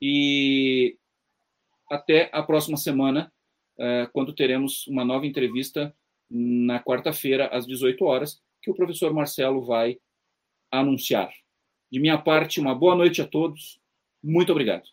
[0.00, 0.96] e
[1.90, 3.32] até a próxima semana,
[3.78, 5.94] é, quando teremos uma nova entrevista
[6.28, 9.98] na quarta-feira, às 18 horas, que o professor Marcelo vai
[10.70, 11.30] anunciar.
[11.90, 13.80] De minha parte, uma boa noite a todos.
[14.22, 14.84] Muito obrigado.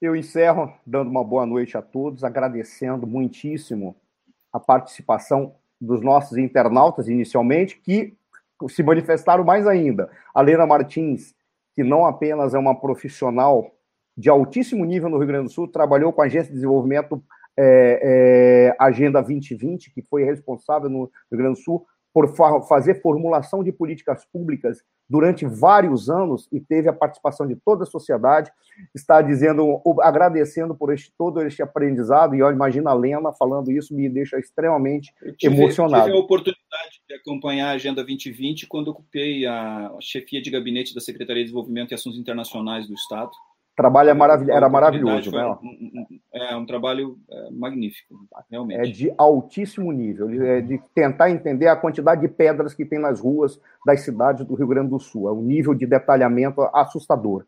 [0.00, 3.96] Eu encerro dando uma boa noite a todos, agradecendo muitíssimo
[4.52, 8.16] a participação dos nossos internautas inicialmente, que
[8.68, 10.10] se manifestaram mais ainda.
[10.34, 11.34] A Lena Martins,
[11.74, 13.72] que não apenas é uma profissional
[14.16, 17.22] de altíssimo nível no Rio Grande do Sul, trabalhou com a Agência de Desenvolvimento
[17.56, 23.02] é, é, Agenda 2020, que foi responsável no Rio Grande do Sul por fa fazer
[23.02, 24.78] formulação de políticas públicas
[25.10, 28.50] durante vários anos e teve a participação de toda a sociedade,
[28.94, 33.94] está dizendo, agradecendo por este, todo este aprendizado, e olha, imagina a Lena falando isso,
[33.94, 36.04] me deixa extremamente tive, emocionado.
[36.04, 41.00] Tive a oportunidade de acompanhar a Agenda 2020 quando ocupei a chefia de gabinete da
[41.00, 43.32] Secretaria de Desenvolvimento e Assuntos Internacionais do Estado,
[43.76, 45.56] trabalho é maravil era maravilhoso, né?
[46.32, 48.14] É um trabalho é, magnífico,
[48.50, 48.80] realmente.
[48.80, 53.20] É de altíssimo nível, é de tentar entender a quantidade de pedras que tem nas
[53.20, 55.28] ruas das cidades do Rio Grande do Sul.
[55.28, 57.44] É um nível de detalhamento assustador.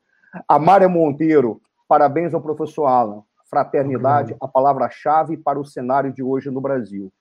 [0.48, 3.22] A Mária Monteiro, parabéns ao professor Alan.
[3.48, 7.12] Fraternidade, a palavra-chave para o cenário de hoje no Brasil.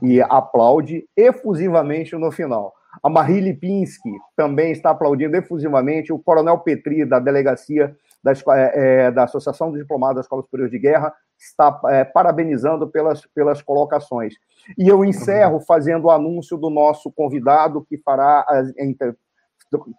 [0.00, 2.72] E aplaude efusivamente no final.
[3.02, 6.12] A Marie Lipinski também está aplaudindo efusivamente.
[6.12, 7.96] O Coronel Petri, da Delegacia
[8.26, 13.24] da, é, da Associação dos Diplomados da Escola Superior de Guerra está é, parabenizando pelas,
[13.26, 14.34] pelas colocações.
[14.76, 18.44] E eu encerro fazendo o anúncio do nosso convidado que fará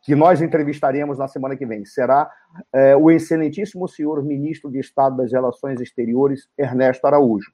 [0.04, 1.86] que nós entrevistaremos na semana que vem.
[1.86, 2.30] Será
[2.74, 7.52] é, o excelentíssimo senhor ministro de Estado das Relações Exteriores, Ernesto Araújo,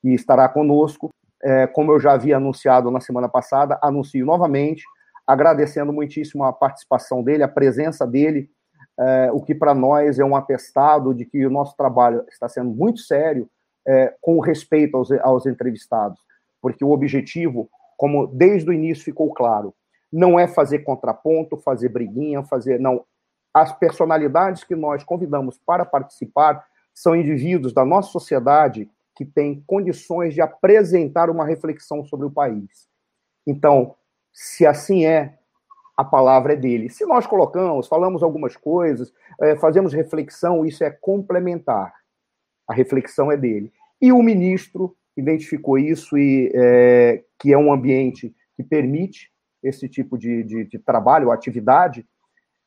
[0.00, 1.10] que estará conosco.
[1.42, 4.84] É, como eu já havia anunciado na semana passada, anuncio novamente,
[5.26, 8.50] agradecendo muitíssimo a participação dele, a presença dele,
[8.98, 12.70] é, o que para nós é um atestado de que o nosso trabalho está sendo
[12.70, 13.48] muito sério
[13.86, 16.20] é, com respeito aos, aos entrevistados,
[16.60, 19.74] porque o objetivo, como desde o início ficou claro,
[20.12, 22.80] não é fazer contraponto, fazer briguinha, fazer.
[22.80, 23.04] Não.
[23.52, 26.64] As personalidades que nós convidamos para participar
[26.94, 32.88] são indivíduos da nossa sociedade que têm condições de apresentar uma reflexão sobre o país.
[33.46, 33.94] Então,
[34.32, 35.38] se assim é,
[35.96, 36.90] a palavra é dele.
[36.90, 41.94] Se nós colocamos, falamos algumas coisas, é, fazemos reflexão, isso é complementar.
[42.68, 43.72] A reflexão é dele.
[44.00, 49.32] E o ministro identificou isso e é, que é um ambiente que permite
[49.62, 52.06] esse tipo de, de, de trabalho, atividade,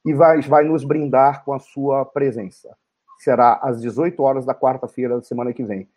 [0.06, 2.76] e vai, vai nos brindar com a sua presença.
[3.20, 5.88] Será às 18 horas da quarta-feira da semana que vem.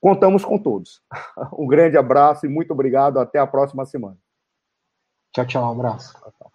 [0.00, 1.02] Contamos com todos.
[1.58, 3.18] Um grande abraço e muito obrigado.
[3.18, 4.16] Até a próxima semana.
[5.32, 5.64] Tchau, tchau.
[5.64, 6.14] Um abraço.
[6.18, 6.51] Tchau, tchau.